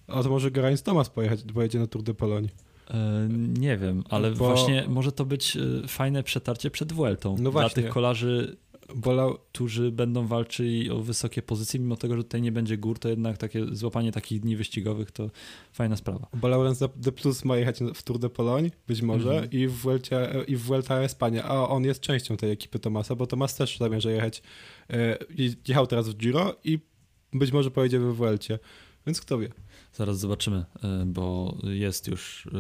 A 0.07 0.23
to 0.23 0.31
może 0.31 0.51
Geraint 0.51 0.83
Thomas 0.83 1.11
pojechać, 1.11 1.43
pojedzie 1.55 1.79
na 1.79 1.87
Tour 1.87 2.05
de 2.05 2.15
Pologne. 2.15 2.49
E, 2.91 3.29
nie 3.59 3.77
wiem, 3.77 4.05
ale 4.11 4.31
Bo... 4.31 4.37
właśnie 4.37 4.85
może 4.89 5.13
to 5.13 5.25
być 5.25 5.57
e, 5.57 5.89
fajne 5.89 6.23
przetarcie 6.23 6.71
przed 6.71 6.93
Vueltą. 6.93 7.37
No 7.39 7.51
Dla 7.51 7.71
tych 7.71 7.89
kolarzy 7.89 8.57
Bolał... 8.95 9.39
którzy 9.55 9.93
będą 9.93 10.27
walczyli 10.27 10.91
o 10.91 11.01
wysokie 11.01 11.43
pozycje, 11.43 11.81
mimo 11.81 11.97
tego, 11.97 12.17
że 12.17 12.25
tutaj 12.25 12.43
nie 12.43 12.53
będzie 12.53 12.79
gór, 12.79 12.99
to 12.99 13.09
jednak 13.09 13.39
takie 13.39 13.67
złapanie 13.73 14.13
takich 14.13 14.41
dni 14.41 14.57
wyścigowych 14.57 15.11
to 15.11 15.31
fajna 15.73 15.97
sprawa. 15.97 16.27
Bo 16.35 16.49
Laurens 16.49 16.83
de 16.97 17.13
Plus 17.13 17.45
ma 17.45 17.57
jechać 17.57 17.81
w 17.95 18.03
Tour 18.03 18.19
de 18.19 18.31
Pologne, 18.31 18.71
być 18.87 19.03
może, 19.03 19.31
mm 19.31 19.45
-hmm. 19.45 19.55
i, 19.55 19.69
w 19.69 19.73
Vuelta, 19.73 20.17
i 20.49 20.57
w 20.57 20.63
Vuelta 20.63 21.01
Espania, 21.01 21.45
a 21.45 21.69
on 21.69 21.85
jest 21.85 22.01
częścią 22.01 22.37
tej 22.37 22.51
ekipy 22.51 22.79
Tomasa, 22.79 23.15
bo 23.15 23.27
Tomas 23.27 23.57
też 23.57 23.79
zamierza 23.79 24.11
jechać, 24.11 24.43
e, 24.91 25.19
jechał 25.69 25.87
teraz 25.87 26.09
w 26.09 26.17
Giro 26.17 26.57
i 26.65 26.79
być 27.33 27.53
może 27.53 27.71
pojedzie 27.71 27.99
we 27.99 28.13
Vuelcie, 28.13 28.59
więc 29.07 29.21
kto 29.21 29.39
wie. 29.39 29.49
Zaraz 29.93 30.19
zobaczymy, 30.19 30.65
e, 30.83 31.05
bo 31.07 31.57
jest 31.63 32.09
już 32.09 32.47
e, 32.47 32.51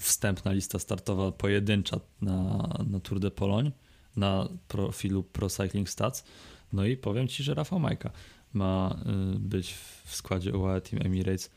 wstępna 0.00 0.52
lista 0.52 0.78
startowa 0.78 1.32
pojedyncza 1.32 2.00
na, 2.22 2.68
na 2.90 3.00
Tour 3.00 3.20
de 3.20 3.30
Pologne 3.30 3.70
na 4.16 4.48
profilu 4.68 5.22
Pro 5.22 5.50
Cycling 5.50 5.90
Stats. 5.90 6.24
No 6.72 6.84
i 6.84 6.96
powiem 6.96 7.28
Ci, 7.28 7.42
że 7.42 7.54
Rafał 7.54 7.78
Majka 7.78 8.10
ma 8.52 8.96
y, 9.34 9.38
być 9.38 9.74
w 10.04 10.16
składzie 10.16 10.52
UAE 10.52 10.80
Team 10.80 11.06
Emirates 11.06 11.50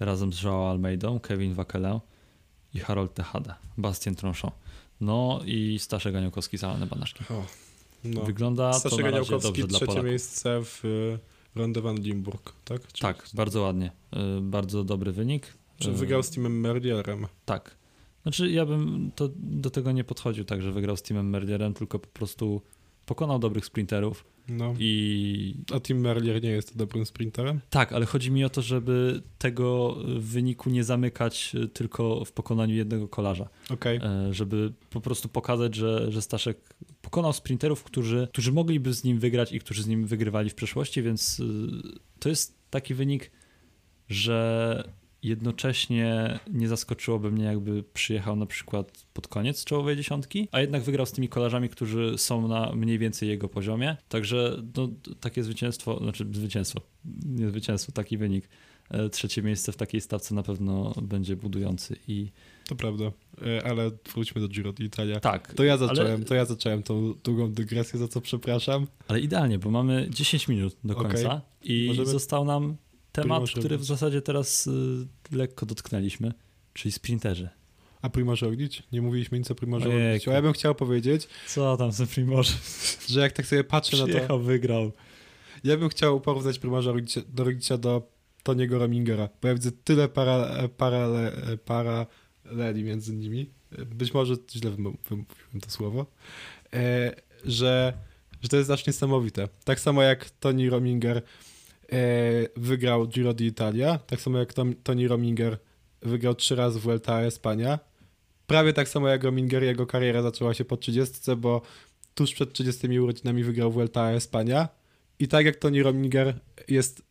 razem 0.00 0.32
z 0.32 0.42
Joao 0.42 0.70
Almeidą, 0.70 1.20
Kevin 1.20 1.54
Wakelę 1.54 2.00
i 2.74 2.78
Harold 2.78 3.14
Tejada, 3.14 3.58
Bastien 3.78 4.14
Tronchon. 4.14 4.50
No 5.00 5.40
i 5.44 5.78
Staszek 5.78 6.14
Aniołkowski 6.14 6.58
za 6.58 6.74
Banaszki. 6.74 7.24
O, 7.30 7.44
no. 8.04 8.22
Wygląda 8.22 8.72
Staszek 8.72 8.98
to 8.98 9.04
na 9.04 9.18
razie 9.18 9.38
dobrze 9.38 9.66
dla 9.66 9.78
trzecie 9.78 10.02
miejsce 10.02 10.64
w 10.64 10.84
y, 10.84 11.18
Ronde 11.54 11.80
van 11.80 11.96
Limburg, 11.96 12.52
tak? 12.64 12.92
Czy 12.92 13.02
tak, 13.02 13.28
bardzo 13.34 13.62
ładnie. 13.62 13.90
Y, 14.38 14.40
bardzo 14.40 14.84
dobry 14.84 15.12
wynik. 15.12 15.46
Czy 15.78 15.92
wygrał 15.92 16.22
z 16.22 16.30
teamem 16.30 16.60
Merdierem? 16.60 17.26
Tak, 17.44 17.76
znaczy, 18.22 18.50
ja 18.50 18.66
bym 18.66 19.10
to, 19.14 19.30
do 19.36 19.70
tego 19.70 19.92
nie 19.92 20.04
podchodził 20.04 20.44
tak, 20.44 20.62
że 20.62 20.72
wygrał 20.72 20.96
z 20.96 21.02
Teamem 21.02 21.30
Merlierem, 21.30 21.74
tylko 21.74 21.98
po 21.98 22.08
prostu 22.08 22.62
pokonał 23.06 23.38
dobrych 23.38 23.64
sprinterów. 23.64 24.24
No. 24.48 24.74
I... 24.78 25.54
A 25.74 25.80
Team 25.80 26.00
Merlier 26.00 26.42
nie 26.42 26.50
jest 26.50 26.76
dobrym 26.76 27.06
sprinterem? 27.06 27.60
Tak, 27.70 27.92
ale 27.92 28.06
chodzi 28.06 28.30
mi 28.30 28.44
o 28.44 28.50
to, 28.50 28.62
żeby 28.62 29.22
tego 29.38 29.96
wyniku 30.18 30.70
nie 30.70 30.84
zamykać 30.84 31.52
tylko 31.72 32.24
w 32.24 32.32
pokonaniu 32.32 32.74
jednego 32.74 33.08
kolarza. 33.08 33.48
Okay. 33.70 34.00
E, 34.02 34.34
żeby 34.34 34.72
po 34.90 35.00
prostu 35.00 35.28
pokazać, 35.28 35.74
że, 35.74 36.12
że 36.12 36.22
Staszek 36.22 36.74
pokonał 37.02 37.32
sprinterów, 37.32 37.84
którzy, 37.84 38.28
którzy 38.32 38.52
mogliby 38.52 38.94
z 38.94 39.04
nim 39.04 39.18
wygrać 39.18 39.52
i 39.52 39.60
którzy 39.60 39.82
z 39.82 39.86
nim 39.86 40.06
wygrywali 40.06 40.50
w 40.50 40.54
przeszłości, 40.54 41.02
więc 41.02 41.40
e, 41.40 41.44
to 42.18 42.28
jest 42.28 42.58
taki 42.70 42.94
wynik, 42.94 43.30
że 44.08 44.84
jednocześnie 45.22 46.38
nie 46.52 46.68
zaskoczyłoby 46.68 47.30
mnie, 47.30 47.44
jakby 47.44 47.82
przyjechał 47.82 48.36
na 48.36 48.46
przykład 48.46 49.06
pod 49.12 49.28
koniec 49.28 49.64
czołowej 49.64 49.96
dziesiątki, 49.96 50.48
a 50.52 50.60
jednak 50.60 50.82
wygrał 50.82 51.06
z 51.06 51.12
tymi 51.12 51.28
kolarzami, 51.28 51.68
którzy 51.68 52.18
są 52.18 52.48
na 52.48 52.72
mniej 52.72 52.98
więcej 52.98 53.28
jego 53.28 53.48
poziomie. 53.48 53.96
Także 54.08 54.62
no, 54.76 54.88
takie 55.20 55.42
zwycięstwo, 55.42 55.98
znaczy 56.02 56.26
zwycięstwo, 56.32 56.80
nie 57.24 57.48
zwycięstwo, 57.48 57.92
taki 57.92 58.18
wynik 58.18 58.48
e, 58.90 59.08
trzecie 59.08 59.42
miejsce 59.42 59.72
w 59.72 59.76
takiej 59.76 60.00
stawce 60.00 60.34
na 60.34 60.42
pewno 60.42 60.94
będzie 61.02 61.36
budujący 61.36 61.96
i 62.08 62.30
to 62.68 62.76
prawda, 62.76 63.04
e, 63.46 63.66
ale 63.66 63.90
wróćmy 64.14 64.40
do 64.40 64.48
Giro 64.48 64.72
d'Italia. 64.72 65.20
Tak. 65.20 65.54
To 65.54 65.64
ja 65.64 65.76
zacząłem, 65.76 66.14
ale... 66.14 66.24
to 66.24 66.34
ja 66.34 66.44
zacząłem 66.44 66.82
tą 66.82 67.14
długą 67.24 67.52
dygresję, 67.52 67.98
za 67.98 68.08
co 68.08 68.20
przepraszam. 68.20 68.86
Ale 69.08 69.20
idealnie, 69.20 69.58
bo 69.58 69.70
mamy 69.70 70.06
10 70.10 70.48
minut 70.48 70.76
do 70.84 70.94
końca 70.94 71.28
okay. 71.28 71.40
i 71.62 71.86
Możemy... 71.88 72.06
został 72.06 72.44
nam 72.44 72.76
temat, 73.12 73.50
który 73.50 73.78
w 73.78 73.84
zasadzie 73.84 74.22
teraz 74.22 74.66
y, 74.66 74.70
lekko 75.32 75.66
dotknęliśmy, 75.66 76.32
czyli 76.72 76.92
sprinterzy. 76.92 77.48
A 78.02 78.10
Primoże 78.10 78.46
Roglic? 78.46 78.82
Nie 78.92 79.02
mówiliśmy 79.02 79.38
nic 79.38 79.50
o 79.50 79.54
Primoże 79.54 79.84
Roglic. 79.84 80.28
A 80.28 80.32
ja 80.32 80.42
bym 80.42 80.52
chciał 80.52 80.74
powiedzieć... 80.74 81.28
Co 81.46 81.76
tam 81.76 81.92
z 81.92 82.10
Primoże? 82.10 82.52
Że 83.08 83.20
jak 83.20 83.32
tak 83.32 83.46
sobie 83.46 83.64
patrzę 83.64 83.96
na 83.96 84.02
to... 84.02 84.08
Przyjechał, 84.08 84.40
wygrał. 84.40 84.92
Ja 85.64 85.76
bym 85.76 85.88
chciał 85.88 86.20
porównać 86.20 86.58
Primoża 86.58 86.92
do 87.28 87.44
Roglicia 87.44 87.78
do 87.78 88.10
Toniego 88.42 88.78
Romingera, 88.78 89.28
bo 89.42 89.48
ja 89.48 89.54
widzę 89.54 89.72
tyle 89.72 90.08
para, 90.08 90.68
para, 90.76 91.08
paraleli 91.64 92.84
między 92.84 93.12
nimi. 93.12 93.50
Być 93.86 94.14
może 94.14 94.34
źle 94.50 94.70
wymówiłem 94.70 95.26
to 95.60 95.70
słowo. 95.70 96.06
E, 96.72 97.14
że, 97.44 97.92
że 98.42 98.48
to 98.48 98.56
jest 98.56 98.70
aż 98.70 98.86
niesamowite. 98.86 99.48
Tak 99.64 99.80
samo 99.80 100.02
jak 100.02 100.30
Tony 100.30 100.70
Rominger 100.70 101.22
wygrał 102.56 103.06
Giro 103.06 103.34
d'Italia, 103.34 103.98
tak 103.98 104.20
samo 104.20 104.38
jak 104.38 104.54
Tony 104.82 105.08
Rominger 105.08 105.58
wygrał 106.02 106.34
trzy 106.34 106.54
razy 106.54 106.80
Vuelta 106.80 107.14
a 107.14 107.20
Espania, 107.20 107.78
prawie 108.46 108.72
tak 108.72 108.88
samo 108.88 109.08
jak 109.08 109.24
Rominger, 109.24 109.62
jego 109.62 109.86
kariera 109.86 110.22
zaczęła 110.22 110.54
się 110.54 110.64
po 110.64 110.76
30, 110.76 111.36
bo 111.36 111.62
tuż 112.14 112.32
przed 112.32 112.52
30 112.52 113.00
urodzinami 113.00 113.44
wygrał 113.44 113.72
Vuelta 113.72 114.02
a 114.02 114.10
Espania 114.10 114.68
i 115.18 115.28
tak 115.28 115.46
jak 115.46 115.56
Tony 115.56 115.82
Rominger 115.82 116.40
jest 116.68 117.02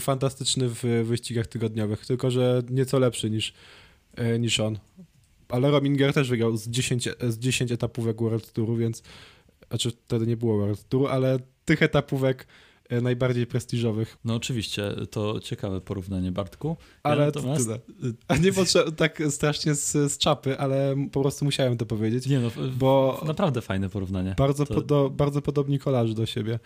fantastyczny 0.00 0.68
w 0.68 0.82
wyścigach 1.04 1.46
tygodniowych, 1.46 2.06
tylko 2.06 2.30
że 2.30 2.62
nieco 2.70 2.98
lepszy 2.98 3.30
niż, 3.30 3.54
e, 4.16 4.38
niż 4.38 4.60
on. 4.60 4.78
Ale 5.48 5.70
Rominger 5.70 6.12
też 6.12 6.28
wygrał 6.28 6.56
z 6.56 6.68
10, 6.68 7.08
z 7.28 7.38
10 7.38 7.72
etapówek 7.72 8.22
World 8.22 8.52
Touru, 8.52 8.76
więc 8.76 9.02
znaczy 9.68 9.90
wtedy 9.90 10.26
nie 10.26 10.36
było 10.36 10.58
World 10.58 10.88
Touru, 10.88 11.06
ale 11.06 11.38
tych 11.64 11.82
etapówek 11.82 12.46
E, 12.46 12.73
najbardziej 13.00 13.46
prestiżowych. 13.46 14.18
No 14.24 14.34
oczywiście, 14.34 14.94
to 15.10 15.40
ciekawe 15.40 15.80
porównanie, 15.80 16.32
Bartku. 16.32 16.76
Ale 17.02 17.20
ja 17.20 17.26
natomiast... 17.26 17.64
tyle. 17.64 17.78
A 18.28 18.36
nie 18.36 18.52
potrzeba 18.52 18.90
tak 18.90 19.22
strasznie 19.30 19.74
z, 19.74 20.12
z 20.12 20.18
czapy, 20.18 20.58
ale 20.58 20.96
po 21.12 21.22
prostu 21.22 21.44
musiałem 21.44 21.76
to 21.76 21.86
powiedzieć. 21.86 22.26
Nie 22.26 22.40
no, 22.40 22.50
bo 22.78 23.20
naprawdę 23.26 23.60
fajne 23.60 23.88
porównanie. 23.88 24.34
Bardzo, 24.38 24.66
to... 24.66 24.74
podo, 24.74 25.10
bardzo 25.10 25.42
podobni 25.42 25.78
kolarzy 25.78 26.14
do 26.14 26.26
siebie. 26.26 26.58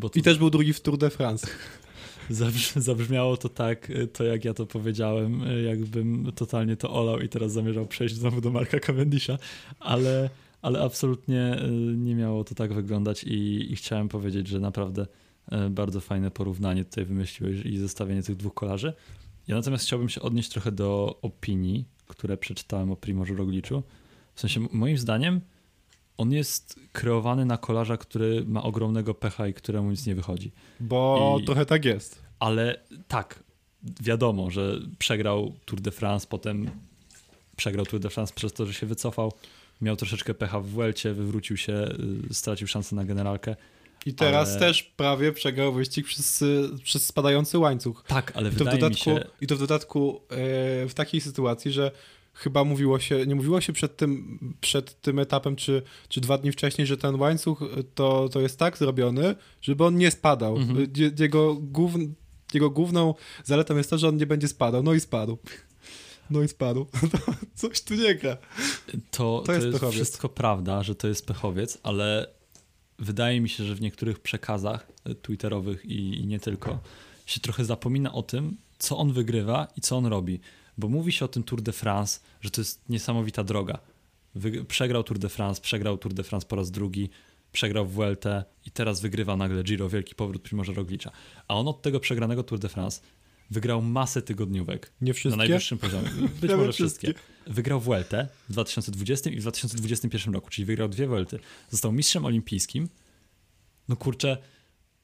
To... 0.00 0.10
I 0.14 0.22
też 0.22 0.38
był 0.38 0.50
drugi 0.50 0.72
w 0.72 0.80
Tour 0.80 0.98
de 0.98 1.10
France. 1.10 1.46
Zabrzmiało 2.76 3.36
to 3.36 3.48
tak, 3.48 3.92
to 4.12 4.24
jak 4.24 4.44
ja 4.44 4.54
to 4.54 4.66
powiedziałem, 4.66 5.40
jakbym 5.66 6.32
totalnie 6.32 6.76
to 6.76 6.94
olał 6.94 7.20
i 7.20 7.28
teraz 7.28 7.52
zamierzał 7.52 7.86
przejść 7.86 8.14
znowu 8.14 8.40
do 8.40 8.50
Marka 8.50 8.80
Cavendisha, 8.80 9.38
ale, 9.80 10.30
ale 10.62 10.82
absolutnie 10.82 11.56
nie 11.96 12.14
miało 12.14 12.44
to 12.44 12.54
tak 12.54 12.72
wyglądać 12.72 13.24
i, 13.24 13.72
i 13.72 13.76
chciałem 13.76 14.08
powiedzieć, 14.08 14.48
że 14.48 14.60
naprawdę 14.60 15.02
E, 15.02 15.06
bardzo 15.70 16.00
fajne 16.00 16.30
porównanie 16.30 16.84
tutaj 16.84 17.04
wymyśliłeś 17.04 17.66
i 17.66 17.78
zestawienie 17.78 18.22
tych 18.22 18.36
dwóch 18.36 18.54
kolarzy. 18.54 18.92
Ja 19.48 19.56
natomiast 19.56 19.84
chciałbym 19.84 20.08
się 20.08 20.22
odnieść 20.22 20.48
trochę 20.48 20.72
do 20.72 21.18
opinii, 21.22 21.84
które 22.06 22.36
przeczytałem 22.36 22.90
o 22.90 22.96
Primorzu 22.96 23.34
Rogliczu. 23.34 23.82
W 24.34 24.40
sensie, 24.40 24.60
moim 24.72 24.98
zdaniem, 24.98 25.40
on 26.16 26.32
jest 26.32 26.80
kreowany 26.92 27.44
na 27.44 27.58
kolarza, 27.58 27.96
który 27.96 28.44
ma 28.46 28.62
ogromnego 28.62 29.14
pecha 29.14 29.48
i 29.48 29.54
któremu 29.54 29.90
nic 29.90 30.06
nie 30.06 30.14
wychodzi. 30.14 30.52
Bo 30.80 31.38
I, 31.42 31.44
trochę 31.44 31.66
tak 31.66 31.84
jest. 31.84 32.22
Ale 32.38 32.80
tak, 33.08 33.44
wiadomo, 34.00 34.50
że 34.50 34.80
przegrał 34.98 35.52
Tour 35.64 35.80
de 35.80 35.90
France, 35.90 36.26
potem 36.30 36.70
przegrał 37.56 37.86
Tour 37.86 38.02
de 38.02 38.10
France 38.10 38.32
przez 38.34 38.52
to, 38.52 38.66
że 38.66 38.74
się 38.74 38.86
wycofał. 38.86 39.32
Miał 39.80 39.96
troszeczkę 39.96 40.34
pecha 40.34 40.60
w 40.60 40.66
Welcie, 40.66 41.14
wywrócił 41.14 41.56
się, 41.56 41.88
y, 42.30 42.34
stracił 42.34 42.68
szansę 42.68 42.96
na 42.96 43.04
generalkę. 43.04 43.56
I 44.06 44.14
teraz 44.14 44.50
ale... 44.50 44.60
też 44.60 44.82
prawie 44.82 45.32
przegrał 45.32 45.72
wyścig 45.72 46.06
przez, 46.06 46.44
przez 46.82 47.06
spadający 47.06 47.58
łańcuch. 47.58 48.04
Tak, 48.06 48.32
ale 48.34 48.50
I 48.50 48.52
to 48.52 48.64
w 48.64 48.68
dodatku, 48.68 49.04
się... 49.04 49.24
I 49.40 49.46
to 49.46 49.56
w 49.56 49.58
dodatku 49.58 50.20
e, 50.30 50.36
w 50.88 50.94
takiej 50.94 51.20
sytuacji, 51.20 51.72
że 51.72 51.90
chyba 52.34 52.64
mówiło 52.64 52.98
się, 52.98 53.26
nie 53.26 53.34
mówiło 53.34 53.60
się 53.60 53.72
przed 53.72 53.96
tym, 53.96 54.38
przed 54.60 55.00
tym 55.00 55.18
etapem, 55.18 55.56
czy, 55.56 55.82
czy 56.08 56.20
dwa 56.20 56.38
dni 56.38 56.52
wcześniej, 56.52 56.86
że 56.86 56.96
ten 56.96 57.14
łańcuch 57.14 57.60
to, 57.94 58.28
to 58.28 58.40
jest 58.40 58.58
tak 58.58 58.78
zrobiony, 58.78 59.34
żeby 59.60 59.84
on 59.84 59.96
nie 59.96 60.10
spadał. 60.10 60.56
Mhm. 60.56 60.92
Jego, 61.18 61.54
głów, 61.54 61.92
jego 62.54 62.70
główną 62.70 63.14
zaletą 63.44 63.76
jest 63.76 63.90
to, 63.90 63.98
że 63.98 64.08
on 64.08 64.16
nie 64.16 64.26
będzie 64.26 64.48
spadał. 64.48 64.82
No 64.82 64.94
i 64.94 65.00
spadł. 65.00 65.38
No 66.30 66.42
i 66.42 66.48
spadł. 66.48 66.86
coś 67.54 67.80
tu 67.80 67.94
nie 67.94 68.14
gra. 68.14 68.36
To, 69.10 69.42
to, 69.46 69.52
jest, 69.52 69.80
to 69.80 69.86
jest 69.86 69.96
wszystko 69.96 70.28
prawda, 70.28 70.82
że 70.82 70.94
to 70.94 71.08
jest 71.08 71.26
pechowiec, 71.26 71.78
ale 71.82 72.33
wydaje 72.98 73.40
mi 73.40 73.48
się, 73.48 73.64
że 73.64 73.74
w 73.74 73.80
niektórych 73.80 74.20
przekazach 74.20 74.86
e, 75.04 75.14
twitterowych 75.14 75.84
i, 75.84 76.20
i 76.20 76.26
nie 76.26 76.40
tylko 76.40 76.80
się 77.26 77.40
trochę 77.40 77.64
zapomina 77.64 78.12
o 78.12 78.22
tym, 78.22 78.56
co 78.78 78.98
on 78.98 79.12
wygrywa 79.12 79.68
i 79.76 79.80
co 79.80 79.96
on 79.96 80.06
robi. 80.06 80.40
Bo 80.78 80.88
mówi 80.88 81.12
się 81.12 81.24
o 81.24 81.28
tym 81.28 81.42
Tour 81.42 81.62
de 81.62 81.72
France, 81.72 82.20
że 82.40 82.50
to 82.50 82.60
jest 82.60 82.88
niesamowita 82.88 83.44
droga. 83.44 83.78
Przegrał 84.68 85.02
Tour 85.02 85.18
de 85.18 85.28
France, 85.28 85.60
przegrał 85.60 85.98
Tour 85.98 86.14
de 86.14 86.22
France 86.22 86.46
po 86.46 86.56
raz 86.56 86.70
drugi, 86.70 87.10
przegrał 87.52 87.86
Vuelta 87.86 88.44
i 88.66 88.70
teraz 88.70 89.00
wygrywa 89.00 89.36
nagle 89.36 89.62
Giro, 89.62 89.88
wielki 89.88 90.14
powrót 90.14 90.42
Primorza 90.42 90.72
Roglicza. 90.72 91.10
A 91.48 91.54
on 91.54 91.68
od 91.68 91.82
tego 91.82 92.00
przegranego 92.00 92.42
Tour 92.42 92.60
de 92.60 92.68
France 92.68 93.00
wygrał 93.50 93.82
masę 93.82 94.22
tygodniówek. 94.22 94.92
Nie 95.00 95.14
wszystkie? 95.14 95.36
Na 95.36 95.44
najwyższym 95.44 95.78
poziomie. 95.78 96.08
Być 96.40 96.50
może 96.50 96.72
wszystkie. 96.72 97.06
wszystkie. 97.06 97.14
Wygrał 97.46 97.80
Vueltę 97.80 98.28
w 98.48 98.52
2020 98.52 99.30
i 99.30 99.36
w 99.36 99.40
2021 99.40 100.34
roku, 100.34 100.50
czyli 100.50 100.64
wygrał 100.64 100.88
dwie 100.88 101.06
Vuelty. 101.06 101.38
Został 101.70 101.92
mistrzem 101.92 102.24
olimpijskim. 102.24 102.88
No 103.88 103.96
kurczę, 103.96 104.38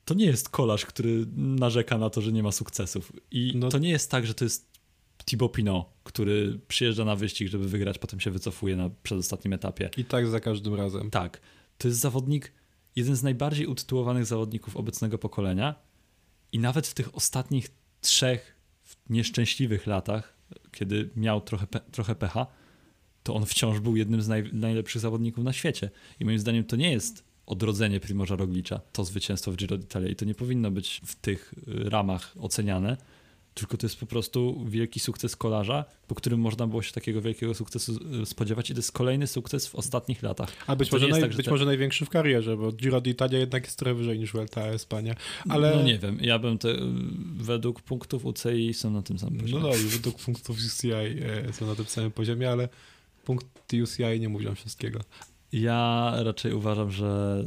to 0.04 0.14
nie 0.14 0.26
jest 0.26 0.48
kolarz, 0.48 0.86
który 0.86 1.26
narzeka 1.36 1.98
na 1.98 2.10
to, 2.10 2.20
że 2.20 2.32
nie 2.32 2.42
ma 2.42 2.52
sukcesów. 2.52 3.12
I 3.30 3.52
no. 3.54 3.68
to 3.68 3.78
nie 3.78 3.90
jest 3.90 4.10
tak, 4.10 4.26
że 4.26 4.34
to 4.34 4.44
jest 4.44 4.70
Thibaut 5.24 5.52
Pinot, 5.52 5.86
który 6.04 6.60
przyjeżdża 6.68 7.04
na 7.04 7.16
wyścig, 7.16 7.48
żeby 7.48 7.68
wygrać, 7.68 7.98
potem 7.98 8.20
się 8.20 8.30
wycofuje 8.30 8.76
na 8.76 8.90
przedostatnim 9.02 9.52
etapie. 9.52 9.90
I 9.96 10.04
tak 10.04 10.26
za 10.26 10.40
każdym 10.40 10.74
razem. 10.74 11.10
Tak. 11.10 11.40
To 11.78 11.88
jest 11.88 12.00
zawodnik, 12.00 12.52
jeden 12.96 13.16
z 13.16 13.22
najbardziej 13.22 13.66
utytułowanych 13.66 14.26
zawodników 14.26 14.76
obecnego 14.76 15.18
pokolenia 15.18 15.74
i 16.52 16.58
nawet 16.58 16.86
w 16.86 16.94
tych 16.94 17.14
ostatnich 17.14 17.70
trzech 18.00 18.56
nieszczęśliwych 19.10 19.86
latach, 19.86 20.36
kiedy 20.72 21.10
miał 21.16 21.40
trochę, 21.40 21.66
trochę 21.92 22.14
pecha, 22.14 22.46
to 23.22 23.34
on 23.34 23.46
wciąż 23.46 23.80
był 23.80 23.96
jednym 23.96 24.22
z 24.22 24.28
naj 24.28 24.50
najlepszych 24.52 25.02
zawodników 25.02 25.44
na 25.44 25.52
świecie. 25.52 25.90
I 26.20 26.24
moim 26.24 26.38
zdaniem 26.38 26.64
to 26.64 26.76
nie 26.76 26.92
jest 26.92 27.24
odrodzenie 27.46 28.00
Primorza 28.00 28.36
Roglicza, 28.36 28.80
to 28.92 29.04
zwycięstwo 29.04 29.52
w 29.52 29.56
Giro 29.56 29.76
d'Italia 29.78 30.10
i 30.10 30.16
to 30.16 30.24
nie 30.24 30.34
powinno 30.34 30.70
być 30.70 31.00
w 31.06 31.14
tych 31.14 31.54
ramach 31.66 32.34
oceniane, 32.38 32.96
tylko 33.60 33.76
to 33.76 33.86
jest 33.86 34.00
po 34.00 34.06
prostu 34.06 34.64
wielki 34.68 35.00
sukces 35.00 35.36
kolarza, 35.36 35.84
po 36.06 36.14
którym 36.14 36.40
można 36.40 36.66
było 36.66 36.82
się 36.82 36.92
takiego 36.92 37.22
wielkiego 37.22 37.54
sukcesu 37.54 37.98
e, 38.22 38.26
spodziewać 38.26 38.70
i 38.70 38.74
to 38.74 38.78
jest 38.78 38.92
kolejny 38.92 39.26
sukces 39.26 39.66
w 39.66 39.74
ostatnich 39.74 40.22
latach. 40.22 40.52
A 40.66 40.76
być, 40.76 40.92
może, 40.92 41.08
naj, 41.08 41.20
tak, 41.20 41.36
być 41.36 41.48
może 41.48 41.64
największy 41.64 42.04
w 42.04 42.08
karierze, 42.08 42.56
bo 42.56 42.72
Giro 42.72 43.00
d'Italia 43.00 43.34
jednak 43.34 43.64
jest 43.64 43.78
trochę 43.78 43.94
wyżej 43.94 44.18
niż 44.18 44.32
Vuelta 44.32 44.66
Espania. 44.66 45.14
Ale... 45.48 45.76
No 45.76 45.82
nie 45.82 45.98
wiem, 45.98 46.18
ja 46.20 46.38
bym 46.38 46.58
te, 46.58 46.74
według 47.36 47.82
punktów 47.82 48.24
UCI 48.24 48.74
są 48.74 48.90
na 48.90 49.02
tym 49.02 49.18
samym 49.18 49.40
poziomie. 49.40 49.62
No 49.62 49.68
dobrze, 49.68 49.88
według 49.88 50.16
punktów 50.16 50.56
UCI 50.56 50.92
e, 50.92 51.52
są 51.52 51.66
na 51.66 51.74
tym 51.74 51.86
samym 51.86 52.10
poziomie, 52.10 52.50
ale 52.50 52.68
punkty 53.24 53.82
UCI 53.82 54.20
nie 54.20 54.28
mówią 54.28 54.54
wszystkiego. 54.54 55.00
Ja 55.52 56.12
raczej 56.16 56.52
uważam, 56.52 56.90
że 56.90 57.44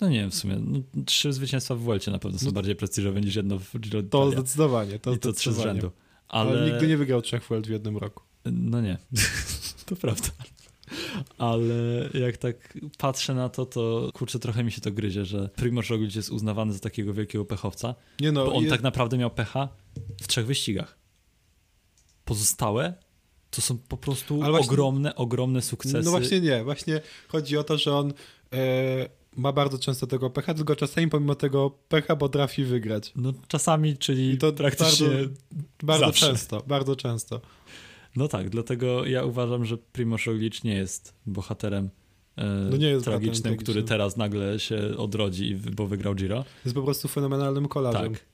no 0.00 0.08
nie 0.08 0.20
wiem 0.20 0.30
w 0.30 0.34
sumie. 0.34 0.56
No, 0.60 0.80
trzy 1.04 1.32
zwycięstwa 1.32 1.74
w 1.74 1.78
Vuelcie 1.78 2.10
na 2.10 2.18
pewno 2.18 2.38
są 2.38 2.46
no, 2.46 2.52
bardziej 2.52 2.76
prestiżowe 2.76 3.20
niż 3.20 3.34
jedno 3.34 3.58
w 3.58 3.80
Giro. 3.80 4.02
To 4.02 4.30
zdecydowanie. 4.30 4.98
To 4.98 5.12
I 5.12 5.18
to 5.18 5.32
trzy 5.32 5.52
z 5.52 5.58
rzędu. 5.58 5.90
Ale... 6.28 6.50
Ale... 6.50 6.70
nigdy 6.70 6.88
nie 6.88 6.96
wygrał 6.96 7.22
trzech 7.22 7.44
Vuelt 7.44 7.66
w 7.66 7.70
jednym 7.70 7.96
roku. 7.96 8.22
No 8.44 8.80
nie. 8.80 8.98
to 9.86 9.96
prawda. 9.96 10.28
Ale 11.38 11.74
jak 12.14 12.36
tak 12.36 12.78
patrzę 12.98 13.34
na 13.34 13.48
to, 13.48 13.66
to 13.66 14.10
kurczę, 14.14 14.38
trochę 14.38 14.64
mi 14.64 14.72
się 14.72 14.80
to 14.80 14.92
gryzie, 14.92 15.24
że 15.24 15.48
Primoz 15.48 15.86
Roglic 15.86 16.14
jest 16.14 16.30
uznawany 16.30 16.72
za 16.72 16.78
takiego 16.78 17.14
wielkiego 17.14 17.44
pechowca, 17.44 17.94
nie 18.20 18.32
no, 18.32 18.44
bo 18.44 18.54
on 18.54 18.66
tak 18.66 18.82
naprawdę 18.82 19.18
miał 19.18 19.30
pecha 19.30 19.68
w 20.22 20.28
trzech 20.28 20.46
wyścigach. 20.46 20.98
Pozostałe 22.24 22.94
to 23.50 23.62
są 23.62 23.78
po 23.78 23.96
prostu 23.96 24.36
właśnie, 24.36 24.58
ogromne, 24.58 25.14
ogromne 25.14 25.62
sukcesy. 25.62 26.02
No 26.02 26.10
właśnie 26.10 26.40
nie, 26.40 26.64
właśnie 26.64 27.00
chodzi 27.28 27.56
o 27.56 27.64
to, 27.64 27.78
że 27.78 27.94
on 27.94 28.12
ma 29.36 29.52
bardzo 29.52 29.78
często 29.78 30.06
tego 30.06 30.30
pecha, 30.30 30.54
tylko 30.54 30.76
czasami 30.76 31.08
pomimo 31.08 31.34
tego 31.34 31.70
pecha 31.88 32.16
potrafi 32.16 32.64
wygrać. 32.64 33.12
No 33.16 33.32
czasami, 33.48 33.96
czyli 33.96 34.30
I 34.30 34.38
to 34.38 34.52
praktycznie 34.52 35.08
bardzo, 35.08 35.32
bardzo 35.82 36.12
często, 36.12 36.62
bardzo 36.66 36.96
często. 36.96 37.40
No 38.16 38.28
tak, 38.28 38.50
dlatego 38.50 39.06
ja 39.06 39.24
uważam, 39.24 39.64
że 39.64 39.78
Primoz 39.78 40.24
Roglic 40.24 40.64
nie 40.64 40.74
jest 40.74 41.14
bohaterem 41.26 41.90
e, 42.36 42.44
no 42.70 42.76
nie 42.76 42.88
jest 42.88 43.04
tragicznym, 43.04 43.56
który 43.56 43.82
teraz 43.82 44.16
nagle 44.16 44.58
się 44.58 44.96
odrodzi, 44.96 45.56
bo 45.56 45.86
wygrał 45.86 46.14
Giro. 46.14 46.44
Jest 46.64 46.74
po 46.74 46.82
prostu 46.82 47.08
fenomenalnym 47.08 47.68
kolarzem. 47.68 48.12
Tak. 48.12 48.24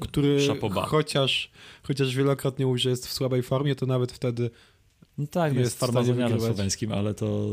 który 0.00 0.38
chociaż, 0.86 1.50
chociaż 1.82 2.16
wielokrotnie 2.16 2.66
mówi, 2.66 2.80
że 2.80 2.90
jest 2.90 3.06
w 3.06 3.12
słabej 3.12 3.42
formie, 3.42 3.74
to 3.74 3.86
nawet 3.86 4.12
wtedy 4.12 4.50
no 5.18 5.26
tak, 5.26 5.52
no 5.52 5.60
jest, 5.60 5.72
jest 5.72 5.80
farmazonianem 5.80 6.40
słoweńskim, 6.40 6.92
ale 6.92 7.14
to 7.14 7.48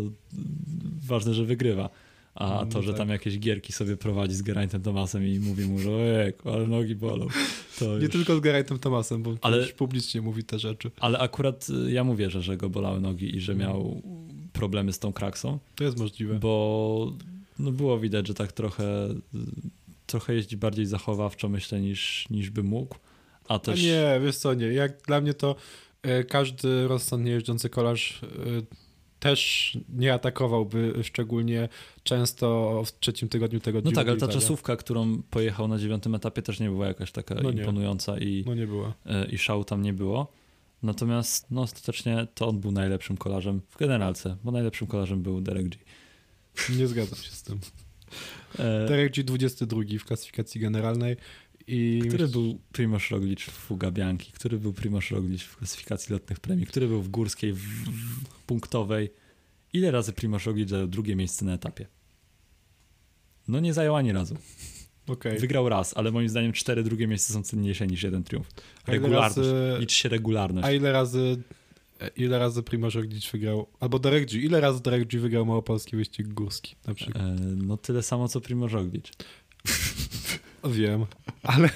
ważne, 1.08 1.34
że 1.34 1.46
wygrywa. 1.46 1.90
A 2.36 2.50
no, 2.50 2.66
to, 2.66 2.82
że 2.82 2.92
tak. 2.92 2.98
tam 2.98 3.10
jakieś 3.10 3.40
gierki 3.40 3.74
sobie 3.74 3.98
prowadzi 3.98 4.36
z 4.36 4.44
Geraint'em 4.44 4.82
Tomasem 4.82 5.28
i 5.28 5.40
mówi 5.40 5.66
mu, 5.66 5.80
że 5.80 5.92
ojej, 5.92 6.34
ale 6.46 6.68
nogi 6.68 6.96
bolą. 6.96 7.28
Nie 8.02 8.10
tylko 8.10 8.36
z 8.36 8.40
Geraint'em 8.40 8.80
Tomasem, 8.80 9.24
bo 9.24 9.36
ale, 9.42 9.68
publicznie 9.68 10.22
mówi 10.22 10.44
te 10.44 10.60
rzeczy. 10.60 10.92
Ale 11.00 11.20
akurat 11.20 11.68
y, 11.70 11.92
ja 11.92 12.04
mu 12.04 12.16
wierzę, 12.16 12.42
że 12.42 12.58
go 12.58 12.70
bolały 12.70 13.00
nogi 13.00 13.36
i 13.36 13.42
że 13.42 13.54
mhm. 13.54 13.70
miał 13.70 14.02
problemy 14.54 14.94
z 14.94 15.00
tą 15.00 15.14
kraksą. 15.14 15.60
To 15.76 15.84
jest 15.84 15.98
możliwe. 15.98 16.40
Bo 16.40 17.14
no 17.60 17.72
było 17.72 18.00
widać, 18.00 18.28
że 18.28 18.34
tak 18.34 18.52
trochę, 18.52 19.10
trochę 20.06 20.34
jeździ 20.34 20.58
bardziej 20.58 20.86
zachowawczo, 20.86 21.50
myślę, 21.50 21.82
niż, 21.82 22.30
niż 22.30 22.50
by 22.50 22.64
mógł. 22.64 22.96
A 23.48 23.60
też... 23.60 23.80
A 23.80 23.84
nie, 23.84 24.26
wiesz 24.26 24.38
co, 24.38 24.54
nie. 24.54 24.66
Jak 24.66 25.02
dla 25.02 25.22
mnie 25.22 25.34
to 25.34 25.56
każdy 26.28 26.88
rozsądnie 26.88 27.32
jeżdżący 27.32 27.70
kolarz 27.70 28.24
e, 28.24 28.28
też 29.20 29.78
nie 29.90 30.14
atakowałby 30.14 30.94
szczególnie 31.04 31.70
często 32.04 32.82
w 32.86 33.00
trzecim 33.00 33.30
tygodniu 33.30 33.60
tego 33.60 33.82
No 33.84 33.92
tak, 33.92 34.08
ale 34.08 34.18
ta 34.18 34.28
czasówka, 34.28 34.76
którą 34.76 35.22
pojechał 35.22 35.68
na 35.68 35.78
dziewiątym 35.78 36.16
etapie 36.16 36.42
też 36.42 36.60
nie 36.60 36.70
była 36.70 36.88
jakaś 36.88 37.12
taka 37.12 37.36
no 37.36 37.52
imponująca 37.52 38.18
i, 38.18 38.44
no 38.48 38.56
nie 38.56 38.68
była. 38.68 38.94
E, 39.06 39.26
i 39.26 39.38
szału 39.38 39.64
tam 39.64 39.82
nie 39.82 39.94
było. 39.94 40.32
Natomiast 40.84 41.52
no, 41.52 41.62
ostatecznie 41.62 42.28
to 42.36 42.48
on 42.48 42.60
był 42.60 42.72
najlepszym 42.72 43.18
kolarzem 43.18 43.62
w 43.70 43.78
generalce, 43.78 44.38
bo 44.44 44.52
najlepszym 44.52 44.88
kolarzem 44.88 45.22
był 45.22 45.42
Derek 45.42 45.70
G. 45.70 45.80
Nie 46.78 46.88
zgadzam 46.88 47.20
się 47.20 47.32
z 47.32 47.44
tym. 47.44 47.60
E, 48.60 48.88
Derek 48.88 49.14
G 49.14 49.24
22 49.24 49.82
w 50.00 50.06
klasyfikacji 50.06 50.62
generalnej. 50.62 51.18
I 51.70 52.02
który 52.08 52.28
był 52.28 52.60
Primoz 52.72 53.10
Roglic 53.10 53.40
w 53.40 53.52
Fuga 53.52 53.92
Bianchi? 53.92 54.32
Który 54.32 54.58
był 54.58 54.74
Primoz 54.74 55.12
Roglic 55.12 55.42
w 55.42 55.58
klasyfikacji 55.58 56.14
lotnych 56.14 56.40
premii? 56.40 56.66
Który 56.66 56.88
był 56.88 57.02
w 57.02 57.10
górskiej, 57.10 57.54
w, 57.54 57.60
w 57.60 58.44
punktowej? 58.46 59.10
Ile 59.74 59.92
razy 59.92 60.14
Primoz 60.14 60.46
Roglic 60.46 60.70
zajął 60.70 60.88
drugie 60.88 61.16
miejsce 61.16 61.46
na 61.46 61.54
etapie? 61.54 61.88
No 63.48 63.60
nie 63.60 63.74
zajął 63.74 63.96
ani 63.96 64.12
razu. 64.12 64.38
Okay. 65.08 65.40
Wygrał 65.40 65.70
raz, 65.70 65.98
ale 65.98 66.12
moim 66.12 66.30
zdaniem 66.30 66.54
cztery 66.54 66.84
drugie 66.84 67.08
miejsca 67.08 67.34
są 67.34 67.44
cenniejsze 67.44 67.88
niż 67.88 68.04
jeden 68.04 68.24
triumf. 68.24 68.48
Regularność. 68.88 69.38
Razy, 69.38 69.78
liczy 69.80 69.96
się 69.96 70.10
regularność. 70.10 70.68
A 70.68 70.72
ile 70.72 70.92
razy 70.92 71.38
ile 72.16 72.40
razy 72.40 72.64
Primoz 72.64 72.96
Roglic 72.96 73.32
wygrał, 73.32 73.68
albo 73.80 74.00
Derek 74.00 74.26
G, 74.26 74.42
ile 74.42 74.62
razy 74.62 74.82
Derek 74.82 75.08
G 75.08 75.20
wygrał 75.20 75.46
małopolski 75.46 75.98
wyścig 75.98 76.28
górski 76.28 76.76
na 76.88 76.94
przykład? 76.94 77.24
E, 77.24 77.36
no 77.40 77.78
tyle 77.78 78.04
samo 78.04 78.28
co 78.28 78.42
Primoz 78.42 78.72
Roglic. 78.72 79.06
Wiem, 80.64 81.06
ale, 81.44 81.70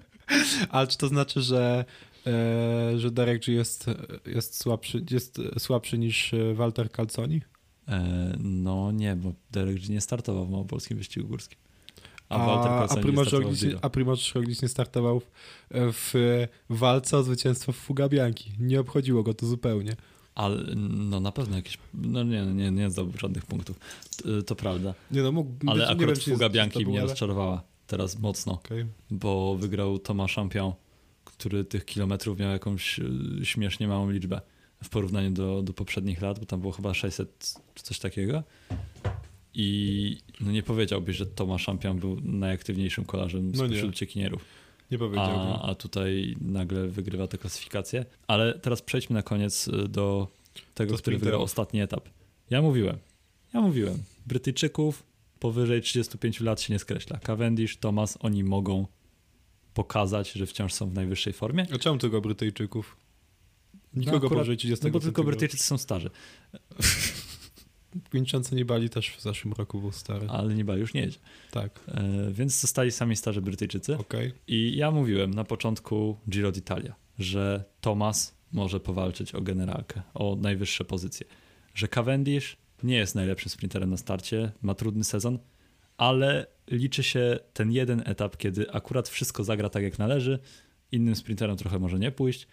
ale 0.70 0.86
czy 0.86 0.98
to 0.98 1.08
znaczy, 1.08 1.42
że, 1.42 1.84
e, 2.26 2.98
że 2.98 3.10
Derek 3.10 3.44
G 3.44 3.54
jest, 3.54 3.86
jest, 4.26 4.60
słabszy, 4.60 5.04
jest 5.10 5.40
słabszy 5.58 5.98
niż 5.98 6.34
Walter 6.54 6.90
Calzoni? 6.90 7.40
E, 7.88 8.36
no 8.38 8.92
nie, 8.92 9.16
bo 9.16 9.32
Derek 9.50 9.76
G 9.76 9.94
nie 9.94 10.00
startował 10.00 10.46
w 10.46 10.50
małopolskim 10.50 10.98
wyścigu 10.98 11.28
górskim. 11.28 11.58
A, 12.28 12.36
a, 12.36 12.88
a 12.88 12.96
Primoz 12.96 13.28
Roglic, 13.28 13.64
a 13.82 13.90
Primoz 13.90 14.34
Roglic 14.34 14.62
nie 14.62 14.68
startował 14.68 15.22
w, 15.70 16.10
w 16.70 16.76
walce 16.78 17.18
o 17.18 17.22
zwycięstwo 17.22 17.72
w 17.72 17.76
Fuga 17.76 18.08
Bianchi. 18.08 18.52
Nie 18.58 18.80
obchodziło 18.80 19.22
go 19.22 19.34
to 19.34 19.46
zupełnie. 19.46 19.96
Ale 20.34 20.64
no 20.76 21.20
na 21.20 21.32
pewno 21.32 21.56
jakieś. 21.56 21.78
No 21.94 22.22
nie, 22.22 22.46
nie, 22.46 22.70
nie 22.70 22.90
zdobył 22.90 23.18
żadnych 23.18 23.46
punktów. 23.46 23.78
To, 24.16 24.42
to 24.42 24.56
prawda. 24.56 24.94
Nie 25.10 25.22
no, 25.22 25.32
mógł, 25.32 25.50
ale 25.66 25.88
akurat 25.88 26.18
wiem, 26.18 26.34
Fuga 26.34 26.48
Bianchi 26.48 26.86
mnie 26.86 27.00
rozczarowała 27.00 27.62
teraz 27.88 28.18
mocno. 28.18 28.52
Okay. 28.52 28.86
Bo 29.10 29.56
wygrał 29.56 29.98
Thomas 29.98 30.30
Champion, 30.30 30.72
który 31.24 31.64
tych 31.64 31.84
kilometrów 31.84 32.38
miał 32.38 32.50
jakąś 32.50 32.98
y, 32.98 33.46
śmiesznie 33.46 33.88
małą 33.88 34.10
liczbę 34.10 34.40
w 34.84 34.88
porównaniu 34.88 35.30
do, 35.30 35.62
do 35.62 35.72
poprzednich 35.72 36.20
lat, 36.20 36.38
bo 36.38 36.46
tam 36.46 36.60
było 36.60 36.72
chyba 36.72 36.94
600 36.94 37.54
czy 37.74 37.82
coś 37.82 37.98
takiego. 37.98 38.42
I 39.54 40.18
no 40.40 40.52
nie 40.52 40.62
powiedziałbyś, 40.62 41.16
że 41.16 41.26
Tomasz 41.26 41.62
Szampion 41.62 41.98
był 41.98 42.20
najaktywniejszym 42.22 43.04
kolarzem 43.04 43.52
no 43.52 43.66
spośród 43.66 43.90
uciekinierów. 43.90 44.44
Nie 44.90 44.98
powiedziałbym. 44.98 45.38
A, 45.38 45.62
a 45.62 45.74
tutaj 45.74 46.36
nagle 46.40 46.88
wygrywa 46.88 47.26
tę 47.26 47.38
klasyfikację. 47.38 48.04
Ale 48.26 48.58
teraz 48.58 48.82
przejdźmy 48.82 49.14
na 49.14 49.22
koniec 49.22 49.68
y, 49.68 49.88
do 49.88 50.28
tego, 50.74 50.92
do 50.92 50.98
który 50.98 51.18
wygrał 51.18 51.42
ostatni 51.42 51.80
etap. 51.80 52.08
Ja 52.50 52.62
mówiłem, 52.62 52.98
ja 53.54 53.60
mówiłem, 53.60 54.02
Brytyjczyków 54.26 55.07
powyżej 55.40 55.82
35 55.82 56.40
lat 56.40 56.60
się 56.60 56.72
nie 56.72 56.78
skreśla. 56.78 57.18
Cavendish, 57.18 57.76
Thomas, 57.76 58.18
oni 58.20 58.44
mogą 58.44 58.86
pokazać, 59.74 60.32
że 60.32 60.46
wciąż 60.46 60.72
są 60.72 60.90
w 60.90 60.94
najwyższej 60.94 61.32
formie. 61.32 61.66
A 61.74 61.78
czemu 61.78 61.98
tylko 61.98 62.20
Brytyjczyków? 62.20 62.96
Nikogo 63.94 64.12
no 64.12 64.18
akurat, 64.18 64.32
powyżej 64.32 64.56
30 64.56 64.86
No 64.86 64.92
bo 64.92 65.00
tylko 65.00 65.24
Brytyjczycy 65.24 65.64
są 65.64 65.78
starzy. 65.78 66.10
Vincenzo 68.12 68.56
Nibali 68.56 68.90
też 68.90 69.10
w 69.10 69.20
zeszłym 69.20 69.52
roku 69.52 69.80
był 69.80 69.92
stary. 69.92 70.26
Ale 70.30 70.54
Nibali 70.54 70.80
już 70.80 70.94
nie 70.94 71.00
jedzie. 71.00 71.18
Tak. 71.50 71.80
E, 71.88 72.30
więc 72.32 72.60
zostali 72.60 72.92
sami 72.92 73.16
starzy 73.16 73.42
Brytyjczycy. 73.42 73.96
Okay. 73.96 74.32
I 74.46 74.76
ja 74.76 74.90
mówiłem 74.90 75.34
na 75.34 75.44
początku 75.44 76.16
Giro 76.30 76.52
d'Italia, 76.52 76.92
że 77.18 77.64
Thomas 77.80 78.34
może 78.52 78.80
powalczyć 78.80 79.34
o 79.34 79.40
generalkę, 79.40 80.02
o 80.14 80.36
najwyższe 80.40 80.84
pozycje. 80.84 81.26
Że 81.74 81.88
Cavendish 81.88 82.56
nie 82.82 82.96
jest 82.96 83.14
najlepszym 83.14 83.50
sprinterem 83.50 83.90
na 83.90 83.96
starcie, 83.96 84.52
ma 84.62 84.74
trudny 84.74 85.04
sezon, 85.04 85.38
ale 85.96 86.46
liczy 86.70 87.02
się 87.02 87.38
ten 87.52 87.72
jeden 87.72 88.02
etap, 88.06 88.36
kiedy 88.36 88.72
akurat 88.72 89.08
wszystko 89.08 89.44
zagra 89.44 89.68
tak 89.68 89.82
jak 89.82 89.98
należy, 89.98 90.38
innym 90.92 91.16
sprinterom 91.16 91.56
trochę 91.56 91.78
może 91.78 91.98
nie 91.98 92.10
pójść 92.10 92.46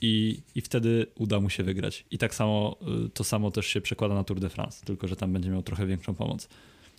i, 0.00 0.42
i 0.54 0.60
wtedy 0.60 1.06
uda 1.14 1.40
mu 1.40 1.50
się 1.50 1.62
wygrać. 1.62 2.04
I 2.10 2.18
tak 2.18 2.34
samo 2.34 2.76
y, 3.06 3.08
to 3.08 3.24
samo 3.24 3.50
też 3.50 3.66
się 3.66 3.80
przekłada 3.80 4.14
na 4.14 4.24
Tour 4.24 4.40
de 4.40 4.48
France, 4.48 4.86
tylko 4.86 5.08
że 5.08 5.16
tam 5.16 5.32
będzie 5.32 5.50
miał 5.50 5.62
trochę 5.62 5.86
większą 5.86 6.14
pomoc. 6.14 6.48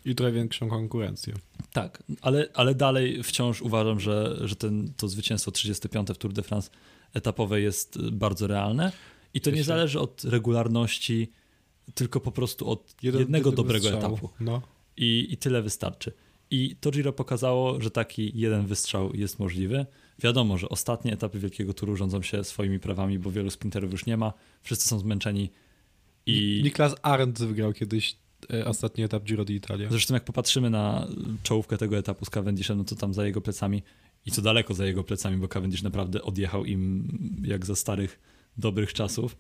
I 0.06 0.16
trochę 0.16 0.32
większą 0.32 0.70
konkurencję. 0.70 1.34
Tak, 1.74 2.04
ale, 2.22 2.50
ale 2.54 2.76
dalej 2.76 3.24
wciąż 3.24 3.62
uważam, 3.62 4.00
że, 4.00 4.38
że 4.42 4.56
ten, 4.56 4.94
to 4.98 5.08
zwycięstwo 5.08 5.52
35 5.52 6.10
w 6.10 6.18
Tour 6.18 6.34
de 6.34 6.42
France 6.42 6.70
etapowe 7.14 7.62
jest 7.62 7.98
y, 7.98 8.12
bardzo 8.12 8.48
realne 8.48 8.92
i 9.34 9.42
to 9.42 9.52
nie 9.52 9.64
zależy 9.64 10.00
od 10.00 10.24
regularności, 10.24 11.32
tylko 11.96 12.20
po 12.20 12.32
prostu 12.32 12.70
od 12.70 12.96
Jeden, 13.04 13.22
jednego 13.22 13.52
dobrego 13.52 13.90
wystrzału. 13.90 14.16
etapu. 14.16 14.30
No. 14.40 14.62
I, 14.98 15.28
I 15.30 15.38
tyle 15.38 15.62
wystarczy. 15.62 16.12
I 16.52 16.76
to 16.82 16.92
Giro 16.92 17.14
pokazało, 17.14 17.82
że 17.82 17.92
taki 17.92 18.32
jeden 18.36 18.66
wystrzał 18.66 19.16
jest 19.16 19.40
możliwy. 19.40 19.86
Wiadomo, 20.20 20.58
że 20.58 20.70
ostatnie 20.70 21.14
etapy 21.14 21.40
Wielkiego 21.40 21.74
Turu 21.74 21.96
rządzą 21.96 22.22
się 22.22 22.44
swoimi 22.44 22.80
prawami, 22.80 23.20
bo 23.20 23.32
wielu 23.32 23.50
sprinterów 23.50 23.92
już 23.92 24.06
nie 24.06 24.18
ma, 24.18 24.34
wszyscy 24.62 24.88
są 24.88 25.00
zmęczeni. 25.00 25.50
I... 26.26 26.62
Niklas 26.64 26.96
Arndt 27.02 27.40
wygrał 27.40 27.74
kiedyś 27.74 28.16
e, 28.54 28.66
ostatni 28.66 29.04
etap 29.04 29.24
Giro 29.24 29.44
d'Italia. 29.44 29.90
Zresztą 29.90 30.14
jak 30.14 30.24
popatrzymy 30.24 30.70
na 30.70 31.08
czołówkę 31.44 31.78
tego 31.78 31.98
etapu 31.98 32.26
z 32.26 32.30
Cavendishem, 32.30 32.78
no 32.78 32.84
to 32.84 32.96
tam 32.96 33.14
za 33.14 33.26
jego 33.26 33.42
plecami 33.42 33.84
i 34.26 34.32
co 34.32 34.42
daleko 34.42 34.74
za 34.74 34.86
jego 34.86 35.04
plecami, 35.04 35.38
bo 35.38 35.48
Cavendish 35.48 35.82
naprawdę 35.82 36.22
odjechał 36.22 36.66
im 36.66 37.08
jak 37.44 37.66
za 37.66 37.76
starych, 37.76 38.20
dobrych 38.58 38.94
czasów 38.94 39.38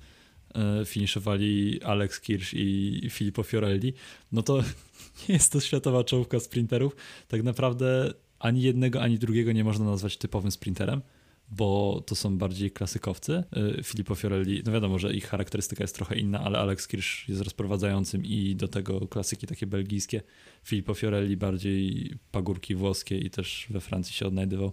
finiszowali 0.85 1.81
Alex 1.83 2.19
Kirsch 2.19 2.53
i 2.53 3.01
Filippo 3.09 3.43
Fiorelli, 3.43 3.93
no 4.31 4.43
to 4.43 4.57
nie 5.29 5.33
jest 5.33 5.51
to 5.51 5.59
światowa 5.59 6.03
czołówka 6.03 6.39
sprinterów. 6.39 6.95
Tak 7.27 7.43
naprawdę 7.43 8.13
ani 8.39 8.61
jednego, 8.61 9.01
ani 9.01 9.19
drugiego 9.19 9.51
nie 9.51 9.63
można 9.63 9.85
nazwać 9.85 10.17
typowym 10.17 10.51
sprinterem, 10.51 11.01
bo 11.49 12.01
to 12.05 12.15
są 12.15 12.37
bardziej 12.37 12.71
klasykowcy. 12.71 13.43
Y, 13.79 13.83
Filippo 13.83 14.15
Fiorelli, 14.15 14.63
no 14.65 14.71
wiadomo, 14.71 14.99
że 14.99 15.13
ich 15.13 15.27
charakterystyka 15.27 15.83
jest 15.83 15.95
trochę 15.95 16.15
inna, 16.15 16.39
ale 16.39 16.59
Alex 16.59 16.87
Kirsch 16.87 17.29
jest 17.29 17.41
rozprowadzającym 17.41 18.25
i 18.25 18.55
do 18.55 18.67
tego 18.67 19.07
klasyki 19.07 19.47
takie 19.47 19.67
belgijskie. 19.67 20.21
Filippo 20.63 20.93
Fiorelli 20.93 21.37
bardziej 21.37 22.13
pagórki 22.31 22.75
włoskie 22.75 23.17
i 23.17 23.29
też 23.29 23.67
we 23.69 23.81
Francji 23.81 24.13
się 24.13 24.27
odnajdywał 24.27 24.71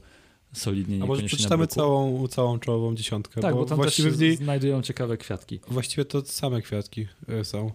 solidnie. 0.52 1.02
A 1.02 1.06
może 1.06 1.22
przeczytamy 1.22 1.66
całą, 1.66 2.28
całą 2.28 2.58
czołową 2.58 2.94
dziesiątkę? 2.94 3.40
Tak, 3.40 3.54
bo, 3.54 3.60
bo 3.60 3.66
tam 3.66 3.76
właściwie 3.76 4.10
też 4.10 4.20
niej... 4.20 4.36
znajdują 4.36 4.82
ciekawe 4.82 5.16
kwiatki. 5.16 5.60
Właściwie 5.68 6.04
to 6.04 6.24
same 6.24 6.62
kwiatki 6.62 7.06
e, 7.28 7.44
są. 7.44 7.72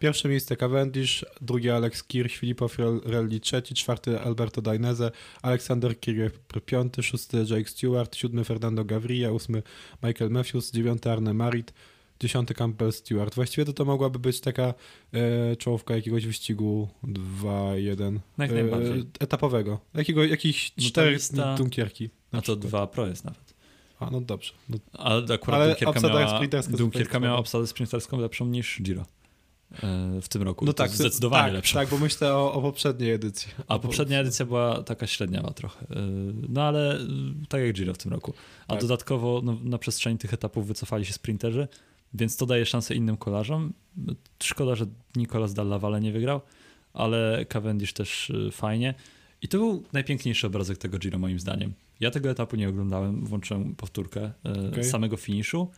Pierwsze 0.00 0.28
miejsce 0.28 0.56
Cavendish, 0.56 1.24
drugie 1.40 1.76
Alex 1.76 2.04
Kirch, 2.04 2.32
Filippo 2.36 2.68
Fiorelli 2.68 3.40
trzeci, 3.40 3.74
czwarty 3.74 4.20
Alberto 4.20 4.62
Dainese, 4.62 5.10
Aleksander 5.42 6.00
Kirch 6.00 6.38
piąty, 6.66 7.02
szósty 7.02 7.44
Jake 7.50 7.70
Stewart, 7.70 8.16
siódmy 8.16 8.44
Fernando 8.44 8.84
Gaviria, 8.84 9.32
ósmy 9.32 9.62
Michael 10.02 10.30
Matthews, 10.30 10.72
dziewiąty 10.72 11.10
Arne 11.10 11.34
Marit, 11.34 11.72
dziesiąty 12.20 12.54
Campbell 12.54 12.92
Stewart. 12.92 13.34
Właściwie 13.34 13.64
to 13.64 13.72
to 13.72 13.84
mogłaby 13.84 14.18
być 14.18 14.40
taka 14.40 14.74
e, 15.12 15.56
czołówka 15.56 15.96
jakiegoś 15.96 16.26
wyścigu 16.26 16.88
2-1 17.42 18.18
e, 18.38 18.48
etapowego. 19.20 19.80
Jakiego, 19.94 20.24
jakichś 20.24 20.72
no 20.76 20.84
czterech 20.84 21.14
lista... 21.14 21.54
Dunkierki. 21.54 22.10
A 22.32 22.40
to 22.40 22.56
dwa 22.56 22.86
pro 22.86 23.06
jest 23.06 23.24
nawet. 23.24 23.54
A, 24.00 24.10
no 24.10 24.20
dobrze. 24.20 24.52
No. 24.68 24.78
Ale 24.92 25.34
akurat 25.34 25.60
Ale 25.60 25.68
Dunkierka 25.68 26.00
miała, 26.00 26.40
Dunkierka 26.68 27.20
miała 27.20 27.38
obsadę 27.38 27.66
sprinterską 27.66 28.20
lepszą 28.20 28.46
niż 28.46 28.82
Giro. 28.82 29.06
e, 29.82 30.20
w 30.22 30.28
tym 30.28 30.42
roku. 30.42 30.64
No 30.64 30.72
tak, 30.72 30.90
zdecydowanie 30.90 31.44
tak, 31.44 31.52
lepszą. 31.52 31.74
Tak, 31.74 31.88
bo 31.88 31.98
myślę 31.98 32.34
o, 32.34 32.52
o 32.52 32.62
poprzedniej 32.62 33.12
edycji. 33.12 33.52
A 33.68 33.78
poprzednia 33.78 34.20
edycja 34.20 34.46
była 34.46 34.82
taka 34.82 35.06
średniawa 35.06 35.50
trochę. 35.50 35.80
E, 35.80 35.86
no 36.48 36.62
ale 36.62 36.98
tak 37.48 37.60
jak 37.60 37.72
Giro 37.72 37.94
w 37.94 37.98
tym 37.98 38.12
roku. 38.12 38.34
A 38.68 38.72
tak. 38.72 38.80
dodatkowo 38.80 39.40
no, 39.44 39.56
na 39.64 39.78
przestrzeni 39.78 40.18
tych 40.18 40.34
etapów 40.34 40.66
wycofali 40.66 41.04
się 41.04 41.12
sprinterzy, 41.12 41.68
więc 42.14 42.36
to 42.36 42.46
daje 42.46 42.66
szansę 42.66 42.94
innym 42.94 43.16
kolarzom. 43.16 43.72
Szkoda, 44.42 44.74
że 44.74 44.86
Nicolas 45.16 45.54
Dalla 45.54 45.78
Valle 45.78 46.00
nie 46.00 46.12
wygrał, 46.12 46.40
ale 46.92 47.46
Cavendish 47.48 47.92
też 47.92 48.32
fajnie. 48.52 48.94
I 49.42 49.48
to 49.48 49.58
był 49.58 49.84
najpiękniejszy 49.92 50.46
obrazek 50.46 50.78
tego 50.78 50.98
Giro 50.98 51.18
moim 51.18 51.38
zdaniem. 51.38 51.72
Ja 52.00 52.10
tego 52.10 52.30
etapu 52.30 52.56
nie 52.56 52.68
oglądałem, 52.68 53.24
włączyłem 53.24 53.74
powtórkę 53.74 54.32
okay. 54.70 54.84
samego 54.84 55.16
finiszu 55.16 55.70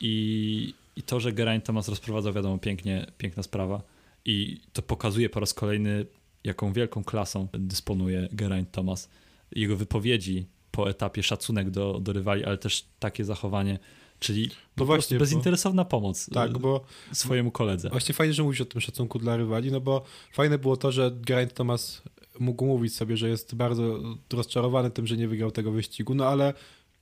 i, 0.00 0.74
i 0.96 1.02
to, 1.02 1.20
że 1.20 1.32
Geraint 1.32 1.64
Thomas 1.64 1.88
rozprowadzał, 1.88 2.32
wiadomo, 2.32 2.58
pięknie, 2.58 3.06
piękna 3.18 3.42
sprawa. 3.42 3.82
I 4.24 4.60
to 4.72 4.82
pokazuje 4.82 5.30
po 5.30 5.40
raz 5.40 5.54
kolejny, 5.54 6.06
jaką 6.44 6.72
wielką 6.72 7.04
klasą 7.04 7.48
dysponuje 7.52 8.28
Geraint 8.32 8.70
Thomas. 8.70 9.10
Jego 9.52 9.76
wypowiedzi 9.76 10.46
po 10.70 10.90
etapie, 10.90 11.22
szacunek 11.22 11.70
do, 11.70 12.00
do 12.00 12.12
rywali, 12.12 12.44
ale 12.44 12.58
też 12.58 12.84
takie 12.98 13.24
zachowanie, 13.24 13.78
czyli 14.20 14.50
no 14.76 14.84
właśnie, 14.84 15.18
bezinteresowna 15.18 15.84
bo, 15.84 15.90
pomoc 15.90 16.30
tak, 16.34 16.50
y, 16.50 16.58
bo, 16.58 16.84
swojemu 17.12 17.50
koledze. 17.50 17.90
Właśnie 17.90 18.14
fajnie, 18.14 18.34
że 18.34 18.42
mówisz 18.42 18.60
o 18.60 18.64
tym 18.64 18.80
szacunku 18.80 19.18
dla 19.18 19.36
rywali, 19.36 19.72
no 19.72 19.80
bo 19.80 20.02
fajne 20.32 20.58
było 20.58 20.76
to, 20.76 20.92
że 20.92 21.10
Geraint 21.20 21.54
Thomas 21.54 22.02
mógł 22.38 22.66
mówić 22.66 22.94
sobie, 22.94 23.16
że 23.16 23.28
jest 23.28 23.54
bardzo 23.54 24.00
rozczarowany 24.32 24.90
tym, 24.90 25.06
że 25.06 25.16
nie 25.16 25.28
wygrał 25.28 25.50
tego 25.50 25.72
wyścigu, 25.72 26.14
no 26.14 26.26
ale 26.26 26.54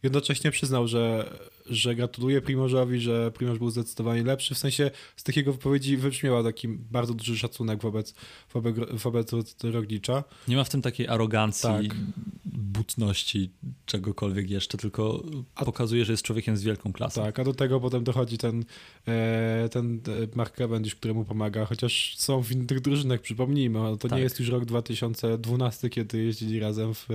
jednocześnie 0.07 0.51
przyznał, 0.51 0.89
że, 0.89 1.31
że 1.67 1.95
gratuluje 1.95 2.41
Primorzowi, 2.41 3.01
że 3.01 3.31
Primoż 3.31 3.59
był 3.59 3.71
zdecydowanie 3.71 4.23
lepszy. 4.23 4.55
W 4.55 4.59
sensie 4.59 4.91
z 5.17 5.23
takiego 5.23 5.53
wypowiedzi 5.53 5.97
wybrzmiała 5.97 6.43
taki 6.43 6.69
bardzo 6.69 7.15
duży 7.15 7.39
szacunek 7.39 7.83
wobec, 7.83 8.15
wobec, 8.55 8.77
wobec 8.93 9.35
Roglicza. 9.65 10.25
Nie 10.49 10.57
ma 10.57 10.65
w 10.65 10.69
tym 10.69 10.83
takiej 10.83 11.09
arogancji, 11.09 11.69
tak. 11.69 11.97
butności, 12.45 13.51
czegokolwiek 13.87 14.51
jeszcze, 14.51 14.79
tylko 14.79 15.23
a, 15.55 15.65
pokazuje, 15.65 16.05
że 16.05 16.13
jest 16.13 16.23
człowiekiem 16.23 16.57
z 16.57 16.63
wielką 16.63 16.93
klasą. 16.93 17.23
Tak, 17.23 17.39
a 17.39 17.45
do 17.45 17.55
tego 17.55 17.81
potem 17.81 18.05
dochodzi 18.05 18.39
ten, 18.39 18.65
e, 19.09 19.69
ten 19.69 20.01
e, 20.09 20.37
Mark 20.37 20.57
Cavendish, 20.57 20.95
który 20.95 21.15
mu 21.15 21.25
pomaga, 21.25 21.65
chociaż 21.65 22.15
są 22.19 22.43
w 22.43 22.53
innych 22.53 22.81
drużynach, 22.81 23.21
przypomnijmy, 23.21 23.79
to 23.79 23.97
tak. 23.97 24.13
nie 24.13 24.21
jest 24.21 24.41
już 24.41 24.49
rok 24.49 24.65
2012, 24.65 25.91
kiedy 25.91 26.25
jeździli 26.25 26.61
razem 26.61 26.95
w, 26.95 27.07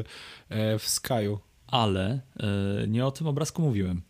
e, 0.49 0.79
w 0.79 0.89
Skyu 0.89 1.39
ale 1.71 2.21
e, 2.83 2.87
nie 2.87 3.05
o 3.05 3.11
tym 3.11 3.27
obrazku 3.27 3.61
mówiłem. 3.61 4.01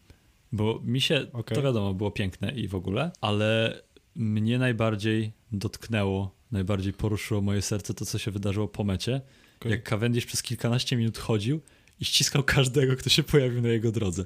Bo 0.52 0.82
mi 0.84 1.02
się, 1.02 1.28
okay. 1.34 1.56
to 1.56 1.62
wiadomo, 1.62 1.94
było 1.94 2.12
piękne 2.12 2.52
i 2.52 2.68
w 2.68 2.76
ogóle, 2.76 3.12
ale 3.22 3.82
mnie 4.16 4.60
najbardziej 4.60 5.32
dotknęło, 5.52 6.36
najbardziej 6.52 6.94
poruszyło 6.94 7.42
moje 7.42 7.62
serce 7.62 7.94
to, 7.94 8.06
co 8.06 8.18
się 8.18 8.32
wydarzyło 8.32 8.68
po 8.68 8.84
mecie. 8.84 9.22
Okay. 9.60 9.72
Jak 9.72 9.84
Cavendish 9.84 10.26
przez 10.26 10.44
kilkanaście 10.44 10.98
minut 10.98 11.18
chodził 11.18 11.62
i 12.00 12.06
ściskał 12.06 12.44
każdego, 12.44 12.96
kto 12.96 13.10
się 13.10 13.24
pojawił 13.24 13.62
na 13.62 13.70
jego 13.70 13.92
drodze. 13.92 14.26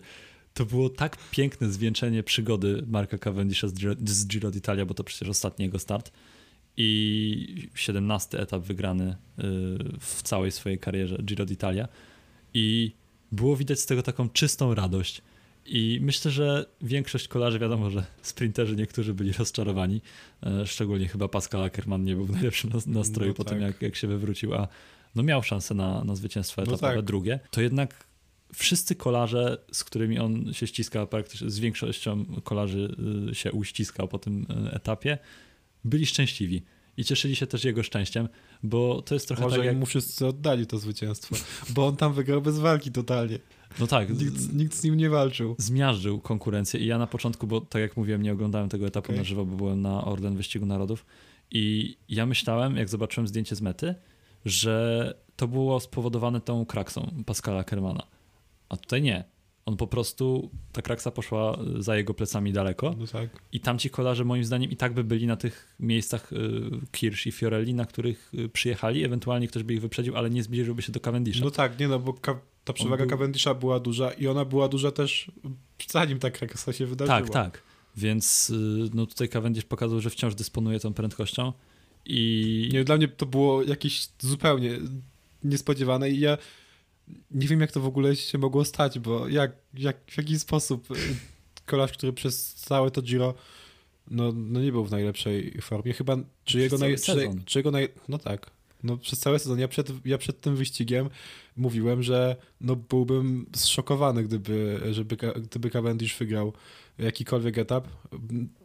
To 0.53 0.65
było 0.65 0.89
tak 0.89 1.17
piękne 1.31 1.69
zwieńczenie 1.69 2.23
przygody 2.23 2.83
Marka 2.87 3.17
Cavendisha 3.17 3.67
z 3.67 3.73
Giro, 3.73 3.95
z 4.05 4.27
Giro 4.27 4.49
d'Italia, 4.49 4.85
bo 4.85 4.93
to 4.93 5.03
przecież 5.03 5.29
ostatni 5.29 5.65
jego 5.65 5.79
start. 5.79 6.11
I 6.77 7.69
17 7.75 8.39
etap 8.39 8.63
wygrany 8.63 9.09
y, 9.09 9.15
w 9.99 10.21
całej 10.23 10.51
swojej 10.51 10.79
karierze 10.79 11.17
Giro 11.17 11.45
d'Italia. 11.45 11.87
I 12.53 12.91
było 13.31 13.55
widać 13.55 13.79
z 13.79 13.85
tego 13.85 14.03
taką 14.03 14.29
czystą 14.29 14.75
radość. 14.75 15.21
I 15.65 15.99
myślę, 16.01 16.31
że 16.31 16.65
większość 16.81 17.27
kolarzy, 17.27 17.59
wiadomo, 17.59 17.89
że 17.89 18.05
sprinterzy 18.21 18.75
niektórzy 18.75 19.13
byli 19.13 19.31
rozczarowani, 19.31 20.01
e, 20.43 20.67
szczególnie 20.67 21.07
chyba 21.07 21.27
Pascal 21.27 21.63
Ackermann 21.63 22.03
nie 22.03 22.15
był 22.15 22.25
w 22.25 22.31
najlepszym 22.31 22.71
nastroju 22.87 23.31
no 23.31 23.35
po 23.35 23.43
tak. 23.43 23.53
tym, 23.53 23.61
jak, 23.61 23.81
jak 23.81 23.95
się 23.95 24.07
wywrócił, 24.07 24.53
a 24.53 24.67
no 25.15 25.23
miał 25.23 25.43
szansę 25.43 25.73
na, 25.73 26.03
na 26.03 26.15
zwycięstwo 26.15 26.61
etapowe 26.61 26.87
no 26.87 26.95
tak. 26.95 27.05
drugie. 27.05 27.39
To 27.51 27.61
jednak 27.61 28.05
wszyscy 28.53 28.95
kolarze, 28.95 29.57
z 29.71 29.83
którymi 29.83 30.19
on 30.19 30.53
się 30.53 30.67
ściskał, 30.67 31.07
praktycznie 31.07 31.49
z 31.49 31.59
większością 31.59 32.25
kolarzy 32.43 32.95
y, 33.31 33.35
się 33.35 33.51
uściskał 33.51 34.07
po 34.07 34.19
tym 34.19 34.45
e, 34.49 34.73
etapie, 34.73 35.17
byli 35.83 36.05
szczęśliwi 36.05 36.63
i 36.97 37.03
cieszyli 37.03 37.35
się 37.35 37.47
też 37.47 37.63
jego 37.63 37.83
szczęściem, 37.83 38.29
bo 38.63 39.01
to 39.01 39.13
jest 39.13 39.27
trochę 39.27 39.43
Może 39.43 39.55
tak 39.57 39.65
jak... 39.65 39.77
mu 39.77 39.85
wszyscy 39.85 40.27
oddali 40.27 40.67
to 40.67 40.77
zwycięstwo, 40.77 41.35
bo 41.75 41.87
on 41.87 41.95
tam 41.95 42.13
wygrał 42.13 42.41
bez 42.41 42.59
walki 42.59 42.91
totalnie. 42.91 43.39
No 43.79 43.87
tak. 43.87 44.09
Nikt, 44.09 44.53
nikt, 44.53 44.75
z 44.75 44.83
nim 44.83 44.97
nie 44.97 45.09
walczył. 45.09 45.55
Zmiażdżył 45.57 46.19
konkurencję 46.19 46.79
i 46.79 46.85
ja 46.85 46.97
na 46.97 47.07
początku, 47.07 47.47
bo 47.47 47.61
tak 47.61 47.81
jak 47.81 47.97
mówiłem, 47.97 48.21
nie 48.21 48.33
oglądałem 48.33 48.69
tego 48.69 48.87
etapu 48.87 49.05
okay. 49.05 49.17
na 49.17 49.23
żywo, 49.23 49.45
bo 49.45 49.55
byłem 49.55 49.81
na 49.81 50.05
Orden 50.05 50.37
Wyścigu 50.37 50.65
Narodów 50.65 51.05
i 51.51 51.95
ja 52.09 52.25
myślałem, 52.25 52.77
jak 52.77 52.89
zobaczyłem 52.89 53.27
zdjęcie 53.27 53.55
z 53.55 53.61
mety, 53.61 53.95
że 54.45 55.13
to 55.35 55.47
było 55.47 55.79
spowodowane 55.79 56.41
tą 56.41 56.65
kraksą 56.65 57.11
Pascala 57.25 57.63
Kermana. 57.63 58.07
A 58.69 58.77
tutaj 58.77 59.01
nie 59.01 59.23
on 59.65 59.77
po 59.77 59.87
prostu, 59.87 60.49
ta 60.71 60.81
kraksa 60.81 61.11
poszła 61.11 61.59
za 61.79 61.97
jego 61.97 62.13
plecami 62.13 62.53
daleko 62.53 62.95
no 62.99 63.07
tak. 63.07 63.29
i 63.51 63.59
tamci 63.59 63.89
kolarze 63.89 64.25
moim 64.25 64.43
zdaniem 64.43 64.71
i 64.71 64.75
tak 64.75 64.93
by 64.93 65.03
byli 65.03 65.27
na 65.27 65.35
tych 65.35 65.75
miejscach 65.79 66.33
y, 66.33 66.37
Kirsch 66.91 67.27
i 67.27 67.31
Fiorelli, 67.31 67.73
na 67.73 67.85
których 67.85 68.31
y, 68.33 68.49
przyjechali, 68.49 69.03
ewentualnie 69.03 69.47
ktoś 69.47 69.63
by 69.63 69.73
ich 69.73 69.81
wyprzedził, 69.81 70.17
ale 70.17 70.29
nie 70.29 70.43
zbliżyłby 70.43 70.81
się 70.81 70.91
do 70.91 70.99
Cavendisha. 70.99 71.45
No 71.45 71.51
tak, 71.51 71.79
nie 71.79 71.87
no, 71.87 71.99
bo 71.99 72.13
ta 72.63 72.73
przewaga 72.73 73.03
był... 73.03 73.09
Cavendisha 73.09 73.53
była 73.53 73.79
duża 73.79 74.11
i 74.11 74.27
ona 74.27 74.45
była 74.45 74.67
duża 74.67 74.91
też 74.91 75.31
zanim 75.87 76.19
ta 76.19 76.31
kraksa 76.31 76.73
się 76.73 76.85
wydarzyła. 76.85 77.21
Tak, 77.21 77.29
tak. 77.29 77.61
Więc 77.97 78.53
no 78.93 79.05
tutaj 79.05 79.29
Cavendish 79.29 79.65
pokazał, 79.65 80.01
że 80.01 80.09
wciąż 80.09 80.35
dysponuje 80.35 80.79
tą 80.79 80.93
prędkością 80.93 81.53
i... 82.05 82.69
Nie, 82.73 82.83
dla 82.83 82.97
mnie 82.97 83.07
to 83.07 83.25
było 83.25 83.63
jakieś 83.63 84.07
zupełnie 84.19 84.79
niespodziewane 85.43 86.09
i 86.09 86.19
ja 86.19 86.37
nie 87.31 87.47
wiem, 87.47 87.61
jak 87.61 87.71
to 87.71 87.81
w 87.81 87.85
ogóle 87.85 88.15
się 88.15 88.37
mogło 88.37 88.65
stać, 88.65 88.99
bo 88.99 89.27
jak, 89.27 89.51
jak, 89.73 89.97
w 90.07 90.17
jaki 90.17 90.39
sposób 90.39 90.91
y, 90.91 90.95
kolarz, 91.65 91.91
który 91.91 92.13
przez 92.13 92.53
całe 92.53 92.91
to 92.91 93.01
Giro 93.01 93.33
no, 94.11 94.31
no 94.35 94.61
nie 94.61 94.71
był 94.71 94.85
w 94.85 94.91
najlepszej 94.91 95.57
formie, 95.61 95.93
chyba, 95.93 96.17
czy 96.43 96.59
jego, 96.59 96.77
naj, 96.77 96.95
czy, 96.95 97.29
czy, 97.45 97.59
jego 97.59 97.71
naj, 97.71 97.89
no 98.07 98.17
tak, 98.17 98.51
no 98.83 98.97
przez 98.97 99.19
cały 99.19 99.39
sezon, 99.39 99.59
ja 99.59 99.67
przed, 99.67 100.05
ja 100.05 100.17
przed 100.17 100.41
tym 100.41 100.55
wyścigiem 100.55 101.09
mówiłem, 101.57 102.03
że 102.03 102.35
no 102.61 102.75
byłbym 102.75 103.45
zszokowany, 103.55 104.23
gdyby, 104.23 104.79
żeby, 104.91 105.17
gdyby 105.43 105.69
Cavendish 105.69 106.17
wygrał 106.17 106.53
jakikolwiek 106.97 107.57
etap, 107.57 107.87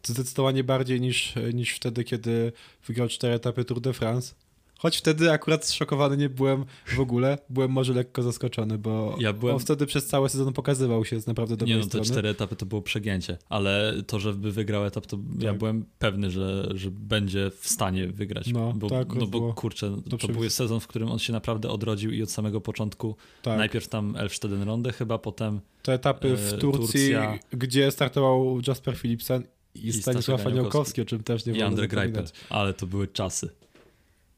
zdecydowanie 0.03 0.63
bardziej 0.63 1.01
niż, 1.01 1.33
niż 1.53 1.71
wtedy, 1.71 2.03
kiedy 2.03 2.51
wygrał 2.87 3.07
cztery 3.07 3.33
etapy 3.33 3.65
Tour 3.65 3.81
de 3.81 3.93
France, 3.93 4.35
Choć 4.81 4.97
wtedy 4.97 5.31
akurat 5.31 5.65
zszokowany 5.65 6.17
nie 6.17 6.29
byłem 6.29 6.65
w 6.95 6.99
ogóle, 6.99 7.37
byłem 7.49 7.71
może 7.71 7.93
lekko 7.93 8.23
zaskoczony, 8.23 8.77
bo 8.77 9.15
ja 9.19 9.33
byłem... 9.33 9.55
on 9.55 9.61
wtedy 9.61 9.85
przez 9.85 10.05
cały 10.05 10.29
sezon 10.29 10.53
pokazywał 10.53 11.05
się 11.05 11.19
z 11.19 11.27
naprawdę 11.27 11.57
dobrej 11.57 11.77
Nie 11.77 11.83
no, 11.83 11.89
te 11.89 12.01
cztery 12.01 12.29
etapy 12.29 12.55
to 12.55 12.65
było 12.65 12.81
przegięcie, 12.81 13.37
ale 13.49 13.93
to, 14.07 14.19
żeby 14.19 14.51
wygrał 14.51 14.85
etap, 14.85 15.05
to 15.05 15.17
tak. 15.17 15.43
ja 15.43 15.53
byłem 15.53 15.85
pewny, 15.99 16.31
że, 16.31 16.67
że 16.75 16.91
będzie 16.91 17.51
w 17.59 17.67
stanie 17.67 18.07
wygrać. 18.07 18.47
No, 18.53 18.73
bo, 18.75 18.89
tak, 18.89 19.15
no 19.15 19.27
bo 19.27 19.39
było. 19.39 19.53
kurczę, 19.53 20.01
to, 20.09 20.17
to 20.17 20.27
był 20.27 20.49
sezon, 20.49 20.79
w 20.79 20.87
którym 20.87 21.11
on 21.11 21.19
się 21.19 21.33
naprawdę 21.33 21.69
odrodził 21.69 22.11
i 22.11 22.23
od 22.23 22.31
samego 22.31 22.61
początku 22.61 23.15
tak. 23.41 23.57
najpierw 23.57 23.87
tam 23.87 24.15
Elfsteden 24.15 24.63
Ronde 24.63 24.91
chyba, 24.91 25.17
potem 25.17 25.61
Te 25.81 25.93
etapy 25.93 26.37
w 26.37 26.53
e, 26.53 26.57
Turcji, 26.57 26.81
Turcja. 26.81 27.39
gdzie 27.51 27.91
startował 27.91 28.59
Jasper 28.67 28.97
Philipsen 28.97 29.43
i, 29.75 29.87
I 29.87 29.93
Stanisław 29.93 30.47
Aniołkowski, 30.47 31.01
o 31.01 31.05
czym 31.05 31.23
też 31.23 31.45
nie 31.45 31.53
I 31.53 31.61
Andre 31.61 31.87
Greipel, 31.87 32.25
ale 32.49 32.73
to 32.73 32.87
były 32.87 33.07
czasy. 33.07 33.49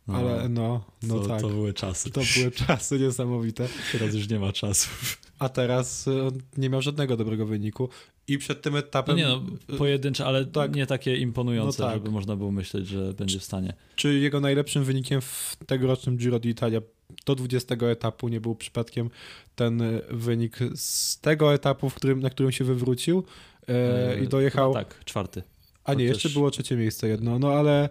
No, 0.07 0.17
Ale 0.17 0.49
no, 0.49 0.83
no 1.03 1.19
to, 1.19 1.27
tak. 1.27 1.41
To 1.41 1.49
były 1.49 1.73
czasy. 1.73 2.11
To 2.11 2.21
były 2.37 2.51
czasy 2.51 2.99
niesamowite. 2.99 3.67
Teraz 3.91 4.13
już 4.13 4.29
nie 4.29 4.39
ma 4.39 4.51
czasów. 4.51 5.17
A 5.39 5.49
teraz 5.49 6.07
y, 6.07 6.23
on 6.23 6.31
nie 6.57 6.69
miał 6.69 6.81
żadnego 6.81 7.17
dobrego 7.17 7.45
wyniku. 7.45 7.89
I 8.27 8.37
przed 8.37 8.61
tym 8.61 8.75
etapem. 8.75 9.17
No 9.17 9.21
nie 9.21 9.27
no, 9.27 9.77
pojedyncze, 9.77 10.25
ale 10.25 10.45
tak, 10.45 10.75
nie 10.75 10.85
takie 10.85 11.17
imponujące, 11.17 11.83
no 11.83 11.89
tak. 11.89 11.97
żeby 11.97 12.11
można 12.11 12.35
było 12.35 12.51
myśleć, 12.51 12.87
że 12.87 13.13
będzie 13.13 13.39
w 13.39 13.43
stanie. 13.43 13.73
Czy 13.95 14.19
jego 14.19 14.39
najlepszym 14.39 14.83
wynikiem 14.83 15.21
w 15.21 15.57
tegorocznym 15.67 16.17
Giro 16.17 16.39
d'Italia 16.39 16.81
do 17.25 17.35
20 17.35 17.75
etapu 17.75 18.27
nie 18.27 18.41
był 18.41 18.55
przypadkiem 18.55 19.09
ten 19.55 19.81
y, 19.81 20.01
wynik 20.11 20.59
z 20.75 21.19
tego 21.19 21.53
etapu, 21.53 21.89
w 21.89 21.95
którym, 21.95 22.19
na 22.19 22.29
którym 22.29 22.51
się 22.51 22.63
wywrócił 22.63 23.23
e, 23.67 24.23
i 24.23 24.27
dojechał. 24.27 24.67
No 24.67 24.73
tak, 24.73 25.05
czwarty. 25.05 25.43
A 25.83 25.93
nie, 25.93 26.03
jeszcze 26.03 26.29
było 26.29 26.51
trzecie 26.51 26.75
miejsce 26.75 27.07
jedno, 27.07 27.39
no 27.39 27.53
ale 27.53 27.89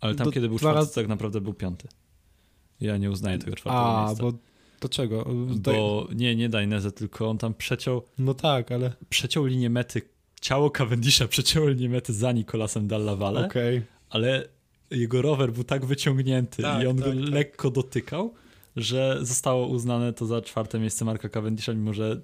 ale 0.00 0.14
tam, 0.14 0.24
do, 0.24 0.32
kiedy 0.32 0.48
był 0.48 0.58
czwarty, 0.58 0.80
raz... 0.80 0.92
tak 0.92 1.08
naprawdę 1.08 1.40
był 1.40 1.54
piąty. 1.54 1.88
Ja 2.80 2.96
nie 2.96 3.10
uznaję 3.10 3.38
tego 3.38 3.56
czwartego 3.56 3.98
A, 3.98 4.06
miejsca. 4.06 4.22
bo 4.22 4.32
do 4.80 4.88
czego? 4.88 5.26
Bo 5.56 6.08
nie, 6.14 6.36
nie 6.36 6.48
Dainese, 6.48 6.92
tylko 6.92 7.30
on 7.30 7.38
tam 7.38 7.54
przeciął... 7.54 8.02
No 8.18 8.34
tak, 8.34 8.72
ale... 8.72 8.92
Przeciął 9.08 9.44
linię 9.44 9.70
mety, 9.70 10.02
ciało 10.40 10.70
Cavendisha 10.70 11.28
przeciął 11.28 11.66
linię 11.66 11.88
mety 11.88 12.12
za 12.12 12.32
Nikolasem 12.32 12.88
Dalla 12.88 13.16
Valle, 13.16 13.46
okay. 13.46 13.82
ale 14.10 14.48
jego 14.90 15.22
rower 15.22 15.52
był 15.52 15.64
tak 15.64 15.86
wyciągnięty 15.86 16.62
tak, 16.62 16.82
i 16.82 16.86
on 16.86 16.96
tak, 16.96 17.04
go 17.04 17.20
tak. 17.20 17.34
lekko 17.34 17.70
dotykał, 17.70 18.34
że 18.76 19.18
zostało 19.22 19.66
uznane 19.66 20.12
to 20.12 20.26
za 20.26 20.42
czwarte 20.42 20.78
miejsce 20.78 21.04
Marka 21.04 21.28
Cavendisha, 21.28 21.74
mimo 21.74 21.94
że 21.94 22.20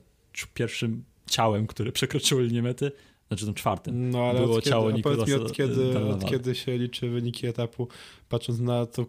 pierwszym 0.55 1.05
ciałem, 1.27 1.67
które 1.67 1.93
przekroczyło 1.93 2.41
linię 2.41 2.63
mety, 2.63 2.93
znaczy 3.29 3.45
tym 3.45 3.55
czwartym, 3.55 4.11
No 4.11 4.19
ale 4.25 4.41
było 4.41 4.55
od 4.57 4.65
kiedy, 4.65 4.71
ciało 4.71 4.89
mi, 4.89 4.95
Nikolasa 4.95 5.37
od 5.37 5.53
kiedy, 5.53 5.99
od 5.99 6.25
kiedy 6.25 6.55
się 6.55 6.79
liczy 6.79 7.11
wyniki 7.11 7.47
etapu, 7.47 7.89
patrząc 8.29 8.61
na 8.61 8.87
to, 8.87 9.07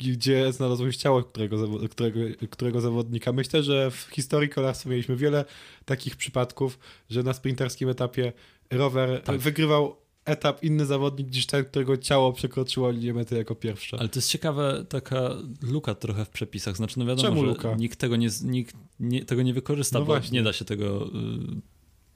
gdzie 0.00 0.52
znalazło 0.52 0.92
się 0.92 0.98
ciało 0.98 1.22
którego, 1.22 1.78
którego, 1.88 2.20
którego 2.50 2.80
zawodnika. 2.80 3.32
Myślę, 3.32 3.62
że 3.62 3.90
w 3.90 3.96
historii 4.12 4.48
kolarstwa 4.48 4.90
mieliśmy 4.90 5.16
wiele 5.16 5.44
takich 5.84 6.16
przypadków, 6.16 6.78
że 7.10 7.22
na 7.22 7.32
sprinterskim 7.32 7.88
etapie 7.88 8.32
rower 8.70 9.22
Tak. 9.22 9.38
wygrywał 9.38 9.96
etap 10.24 10.62
inny 10.64 10.86
zawodnik 10.86 11.34
niż 11.34 11.46
ten, 11.46 11.64
którego 11.64 11.96
ciało 11.96 12.32
przekroczyło 12.32 12.90
linię 12.90 13.14
mety 13.14 13.36
jako 13.36 13.54
pierwsze. 13.54 13.96
Ale 14.00 14.08
to 14.08 14.18
jest 14.18 14.28
ciekawe, 14.28 14.84
taka 14.88 15.30
luka 15.62 15.94
trochę 15.94 16.24
w 16.24 16.28
przepisach. 16.30 16.76
Znaczy, 16.76 16.98
no 16.98 17.04
wiadomo, 17.06 17.28
Czemu 17.28 17.40
że 17.40 17.46
luka? 17.46 17.74
nikt 17.74 17.98
tego 17.98 18.16
nie, 18.16 18.28
nikt 18.44 18.76
nie, 19.00 19.24
tego 19.24 19.42
nie 19.42 19.54
wykorzysta, 19.54 19.98
No 19.98 20.04
bo 20.04 20.12
właśnie. 20.12 20.38
nie 20.38 20.42
da 20.44 20.52
się 20.52 20.64
tego 20.64 21.06
y, 21.06 21.10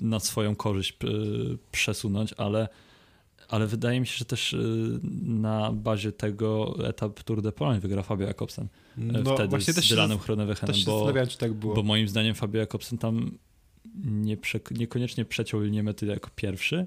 na 0.01 0.21
swoją 0.21 0.57
korzyść 0.57 0.97
przesunąć, 1.73 2.35
ale, 2.37 2.69
ale 3.49 3.67
wydaje 3.67 4.01
mi 4.01 4.07
się, 4.07 4.17
że 4.17 4.25
też 4.25 4.53
y, 4.53 5.01
na 5.23 5.73
bazie 5.73 6.13
tego 6.13 6.77
etap 6.89 7.23
Tour 7.23 7.43
de 7.43 7.53
Pologne 7.53 7.81
wygra 7.81 8.03
Fabio 8.03 8.27
Jakobsen. 8.27 8.69
No 8.97 9.35
Wtedy 9.35 9.49
właśnie 9.49 9.73
z 9.73 9.77
też 9.77 9.89
Dylanem 9.89 10.19
Chronewechenem, 10.19 10.77
bo, 10.87 11.13
tak 11.39 11.53
bo 11.55 11.83
moim 11.83 12.09
zdaniem 12.09 12.35
Fabio 12.35 12.61
Jakobsen 12.61 12.99
tam 12.99 13.39
nie 14.05 14.37
niekoniecznie 14.71 15.25
przeciął 15.25 15.61
linię 15.61 15.83
mety 15.83 16.07
jako 16.07 16.31
pierwszy, 16.37 16.77
e, 16.77 16.87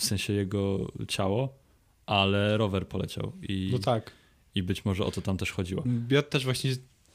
w 0.00 0.04
sensie 0.04 0.32
jego 0.32 0.92
ciało, 1.08 1.54
ale 2.06 2.56
rower 2.56 2.88
poleciał 2.88 3.32
i, 3.48 3.68
No 3.72 3.78
tak. 3.78 4.12
i 4.54 4.62
być 4.62 4.84
może 4.84 5.04
o 5.04 5.10
to 5.10 5.20
tam 5.20 5.36
też 5.36 5.52
chodziło. 5.52 5.84
Ja 6.10 6.22
też 6.22 6.44
właśnie, 6.44 6.70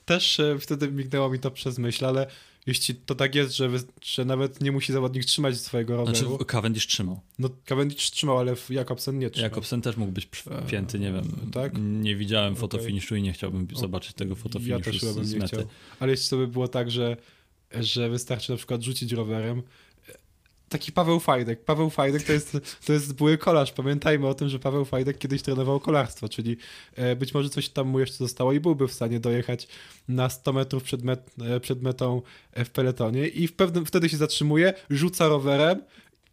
też 0.05 0.39
e, 0.39 0.59
wtedy 0.59 0.91
mignęło 0.91 1.29
mi 1.29 1.39
to 1.39 1.51
przez 1.51 1.77
myśl, 1.77 2.05
ale 2.05 2.27
jeśli 2.67 2.95
to 2.95 3.15
tak 3.15 3.35
jest, 3.35 3.55
że, 3.55 3.69
że 4.01 4.25
nawet 4.25 4.61
nie 4.61 4.71
musi 4.71 4.93
zawodnik 4.93 5.25
trzymać 5.25 5.57
swojego 5.57 5.97
roweru, 5.97 6.15
Znaczy 6.17 6.45
Cavendish 6.45 6.87
trzymał. 6.87 7.19
no 7.39 7.49
Cavendish 7.65 8.11
trzymał, 8.11 8.37
ale 8.37 8.55
Jakobsen 8.69 9.19
nie 9.19 9.29
trzymał. 9.29 9.49
Jakobsen 9.49 9.81
też 9.81 9.97
mógł 9.97 10.11
być 10.11 10.25
wpięty, 10.65 10.99
nie 10.99 11.11
wiem. 11.13 11.49
tak? 11.53 11.73
Nie 11.79 12.15
widziałem 12.15 12.55
fotofiniszu 12.55 13.15
i 13.15 13.21
nie 13.21 13.33
chciałbym 13.33 13.67
zobaczyć 13.75 14.13
tego 14.13 14.35
Ja 14.35 14.41
fotofiniszu 14.41 14.81
też 14.91 14.99
z, 15.01 15.25
z 15.27 15.33
mety. 15.33 15.47
chciał. 15.47 15.67
Ale 15.99 16.11
jeśli 16.11 16.29
to 16.29 16.37
by 16.37 16.47
było 16.47 16.67
tak, 16.67 16.91
że, 16.91 17.17
że 17.79 18.09
wystarczy 18.09 18.51
na 18.51 18.57
przykład 18.57 18.81
rzucić 18.83 19.11
rowerem, 19.11 19.63
taki 20.73 20.91
Paweł 20.91 21.19
Fajdek. 21.19 21.65
Paweł 21.65 21.89
Fajdek 21.89 22.23
to 22.23 22.33
jest, 22.33 22.57
to 22.85 22.93
jest 22.93 23.13
były 23.13 23.37
kolarz. 23.37 23.71
Pamiętajmy 23.71 24.27
o 24.27 24.33
tym, 24.33 24.49
że 24.49 24.59
Paweł 24.59 24.85
Fajdek 24.85 25.17
kiedyś 25.17 25.41
trenował 25.41 25.79
kolarstwo, 25.79 26.29
czyli 26.29 26.57
e, 26.95 27.15
być 27.15 27.33
może 27.33 27.49
coś 27.49 27.69
tam 27.69 27.87
mu 27.87 27.99
jeszcze 27.99 28.17
zostało 28.17 28.53
i 28.53 28.59
byłby 28.59 28.87
w 28.87 28.93
stanie 28.93 29.19
dojechać 29.19 29.67
na 30.07 30.29
100 30.29 30.53
metrów 30.53 30.83
przed, 30.83 31.03
met, 31.03 31.29
e, 31.41 31.59
przed 31.59 31.81
metą 31.81 32.21
e, 32.51 32.65
w 32.65 32.69
peletonie 32.69 33.27
i 33.27 33.47
w 33.47 33.53
pewnym, 33.53 33.85
wtedy 33.85 34.09
się 34.09 34.17
zatrzymuje, 34.17 34.73
rzuca 34.89 35.27
rowerem 35.27 35.81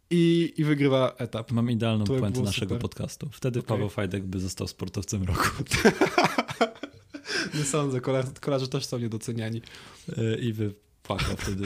i, 0.09 0.53
i 0.57 0.63
wygrywa 0.63 1.15
etap. 1.17 1.51
Mam 1.51 1.71
idealną 1.71 2.05
To 2.05 2.13
puentę 2.13 2.41
naszego 2.41 2.75
super. 2.75 2.81
podcastu. 2.81 3.29
Wtedy 3.31 3.59
Okej. 3.59 3.67
Paweł 3.67 3.89
Fajdek 3.89 4.23
by 4.23 4.39
został 4.39 4.67
sportowcem 4.67 5.23
roku. 5.23 5.49
Nie 7.53 7.63
sądzę, 7.63 8.01
kolarze, 8.01 8.27
kolarze 8.41 8.67
też 8.67 8.85
są 8.85 8.99
niedoceniani. 8.99 9.61
I 10.41 10.53
by 10.53 10.73
płakał 11.17 11.37
wtedy, 11.37 11.63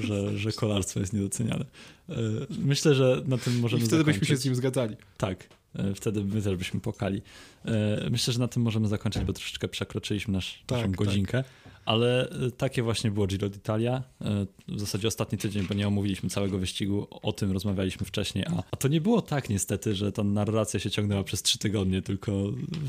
że, 0.00 0.38
że 0.38 0.52
kolarstwo 0.52 1.00
jest 1.00 1.12
niedoceniane. 1.12 1.64
E, 2.08 2.14
Myślę, 2.58 2.94
że 2.94 3.22
na 3.26 3.38
tym 3.38 3.58
I 3.58 3.60
możemy 3.60 3.82
wtedy 3.82 3.96
zakończyć. 3.98 4.20
byśmy 4.20 4.36
się 4.36 4.40
z 4.40 4.44
nim 4.44 4.54
zgadzali. 4.54 4.96
Tak, 5.16 5.48
e, 5.74 5.94
wtedy 5.94 6.24
my 6.24 6.42
też 6.42 6.56
byśmy 6.56 6.80
pokali. 6.80 7.22
E, 7.64 8.10
Myślę, 8.10 8.32
że 8.32 8.38
na 8.38 8.48
tym 8.48 8.62
możemy 8.62 8.88
zakończyć, 8.88 9.24
bo 9.24 9.32
troszeczkę 9.32 9.68
przekroczyliśmy 9.68 10.32
nasz, 10.34 10.62
Tak, 10.66 10.78
naszą 10.78 10.92
tak. 10.92 11.46
Ale 11.84 12.30
e, 12.30 12.50
takie 12.50 12.82
właśnie 12.82 13.10
było 13.10 13.26
Giro 13.26 13.48
d'Italia. 13.48 14.02
E, 14.20 14.46
W 14.68 14.80
zasadzie 14.80 15.08
ostatni 15.08 15.38
tydzień, 15.38 15.66
bo 15.68 15.74
nie 15.74 15.88
omówiliśmy 15.88 16.28
całego 16.28 16.58
wyścigu, 16.58 17.06
o 17.10 17.32
tym 17.32 17.52
rozmawialiśmy 17.52 18.06
wcześniej, 18.06 18.44
a, 18.46 18.62
a 18.70 18.76
to 18.76 18.88
nie 18.88 19.00
było 19.00 19.22
tak 19.22 19.50
niestety, 19.50 19.94
że 19.94 20.12
ta 20.12 20.24
narracja 20.24 20.80
się 20.80 20.90
ciągnęła 20.90 21.24
przez 21.24 21.42
trzy 21.42 21.58
tygodnie, 21.58 22.02
tylko 22.02 22.32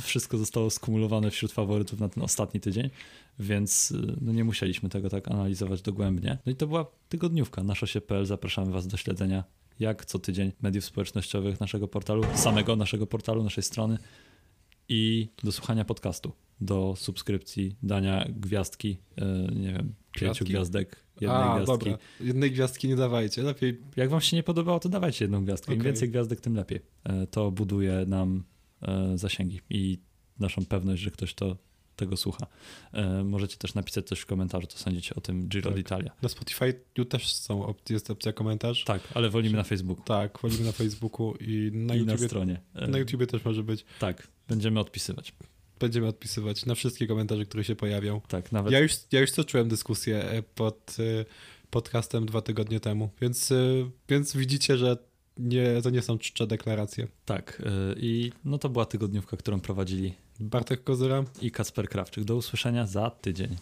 wszystko 0.01 0.37
zostało 0.37 0.69
skumulowane 0.69 1.31
wśród 1.31 1.51
faworytów 1.51 1.99
na 1.99 2.09
ten 2.09 2.23
ostatni 2.23 2.59
tydzień, 2.59 2.89
więc 3.39 3.93
e, 3.95 4.15
no 4.21 4.33
nie 4.33 4.43
musieliśmy 4.43 4.89
tego 4.89 5.09
tak 5.09 5.31
analizować 5.31 5.81
dogłębnie. 5.81 6.37
No 6.45 6.51
i 6.51 6.55
to 6.55 6.67
była 6.67 6.85
tygodniówka 7.09 7.63
na 7.63 7.75
szosie.pl. 7.75 8.25
Zapraszamy 8.25 8.71
Was 8.71 8.87
do 8.87 8.97
śledzenia 8.97 9.43
jak 9.79 10.05
co 10.05 10.19
tydzień 10.19 10.51
mediów 10.61 10.85
społecznościowych 10.85 11.59
naszego 11.59 11.87
portalu, 11.87 12.23
samego 12.35 12.75
naszego 12.75 13.07
portalu, 13.07 13.43
naszej 13.43 13.63
strony 13.63 13.97
i 14.89 15.27
do 15.43 15.51
słuchania 15.51 15.85
podcastu, 15.85 16.31
do 16.61 16.93
subskrypcji, 16.97 17.75
dania 17.83 18.25
gwiazdki, 18.29 18.97
e, 19.17 19.25
nie 19.55 19.73
wiem, 19.73 19.93
pięciu 20.11 20.45
gwiazdek, 20.45 20.95
jednej 21.21 21.37
A, 21.41 21.55
gwiazdki. 21.55 21.65
dobra. 21.89 21.97
Jednej 22.21 22.51
gwiazdki 22.51 22.87
nie 22.87 22.95
dawajcie. 22.95 23.43
Lepiej 23.43 23.81
Jak 23.95 24.09
wam 24.09 24.21
się 24.21 24.35
nie 24.35 24.43
podobało, 24.43 24.79
to 24.79 24.89
dawajcie 24.89 25.25
jedną 25.25 25.43
gwiazdkę. 25.43 25.73
Im 25.73 25.81
więcej 25.83 26.09
gwiazdek, 26.09 26.41
tym 26.41 26.55
lepiej. 26.55 26.79
E, 27.03 27.27
To 27.27 27.51
buduje 27.51 28.05
nam 28.07 28.43
e, 28.81 29.17
zasięgi 29.17 29.59
i 29.69 29.99
naszą 30.39 30.65
pewność, 30.65 31.01
że 31.01 31.11
ktoś 31.11 31.33
to 31.33 31.57
tego 31.95 32.17
słucha. 32.17 32.47
Możecie 33.23 33.57
też 33.57 33.73
napisać 33.73 34.07
coś 34.07 34.19
w 34.19 34.25
komentarzu, 34.25 34.67
co 34.67 34.77
sądzicie 34.77 35.15
o 35.15 35.21
tym 35.21 35.47
Giro 35.47 35.69
Tak. 35.71 35.79
d'Italia. 35.79 36.11
na 36.21 36.29
Spotify 36.29 36.73
też 37.09 37.33
są 37.33 37.73
jest 37.89 38.11
opcja 38.11 38.33
komentarz. 38.33 38.83
Tak, 38.83 39.01
ale 39.13 39.29
wolimy 39.29 39.57
na 39.57 39.63
Facebooku 39.63 40.03
Tak, 40.05 40.39
wolimy 40.41 40.63
na 40.65 40.71
Facebooku 40.71 41.33
i 41.39 41.71
na 41.73 41.95
i 41.95 42.05
na 42.05 42.11
YouTubie, 42.11 42.27
stronie. 42.27 42.61
Na 42.87 42.97
YouTubie 42.97 43.27
też 43.27 43.45
może 43.45 43.63
być. 43.63 43.85
Tak, 43.99 44.27
będziemy 44.47 44.79
odpisywać. 44.79 45.33
Będziemy 45.79 46.07
odpisywać 46.07 46.65
na 46.65 46.75
wszystkie 46.75 47.07
komentarze, 47.07 47.45
które 47.45 47.63
się 47.63 47.75
pojawią. 47.75 48.21
Tak, 48.27 48.51
nawet 48.51 48.73
Ja 48.73 48.79
już, 48.79 48.93
ja 49.11 49.21
już 49.21 49.31
toczyłem 49.31 49.69
dyskusję 49.69 50.23
e, 50.23 50.43
pod 50.43 50.97
e, 50.99 51.25
podcastem 51.69 52.25
dwa 52.25 52.41
tygodnie 52.41 52.79
temu, 52.79 53.09
więc, 53.21 53.51
e, 53.51 53.55
więc 54.09 54.37
widzicie, 54.37 54.77
że 54.77 54.97
nie, 55.37 55.81
to 55.83 55.89
nie 55.89 56.01
są 56.01 56.17
czcze 56.17 56.47
deklaracje. 56.47 57.07
Tak, 57.25 57.61
i 57.97 58.31
no 58.45 58.57
to 58.57 58.69
była 58.69 58.85
tygodniówka, 58.85 59.37
którą 59.37 59.59
prowadzili 59.59 60.13
Bartek 60.39 60.83
Kozyra, 60.83 61.23
i 61.41 61.51
Kacper 61.51 61.89
Krawczyk. 61.89 62.23
Do 62.23 62.35
usłyszenia 62.35 62.87
za 62.87 63.09
tydzień. 63.09 63.55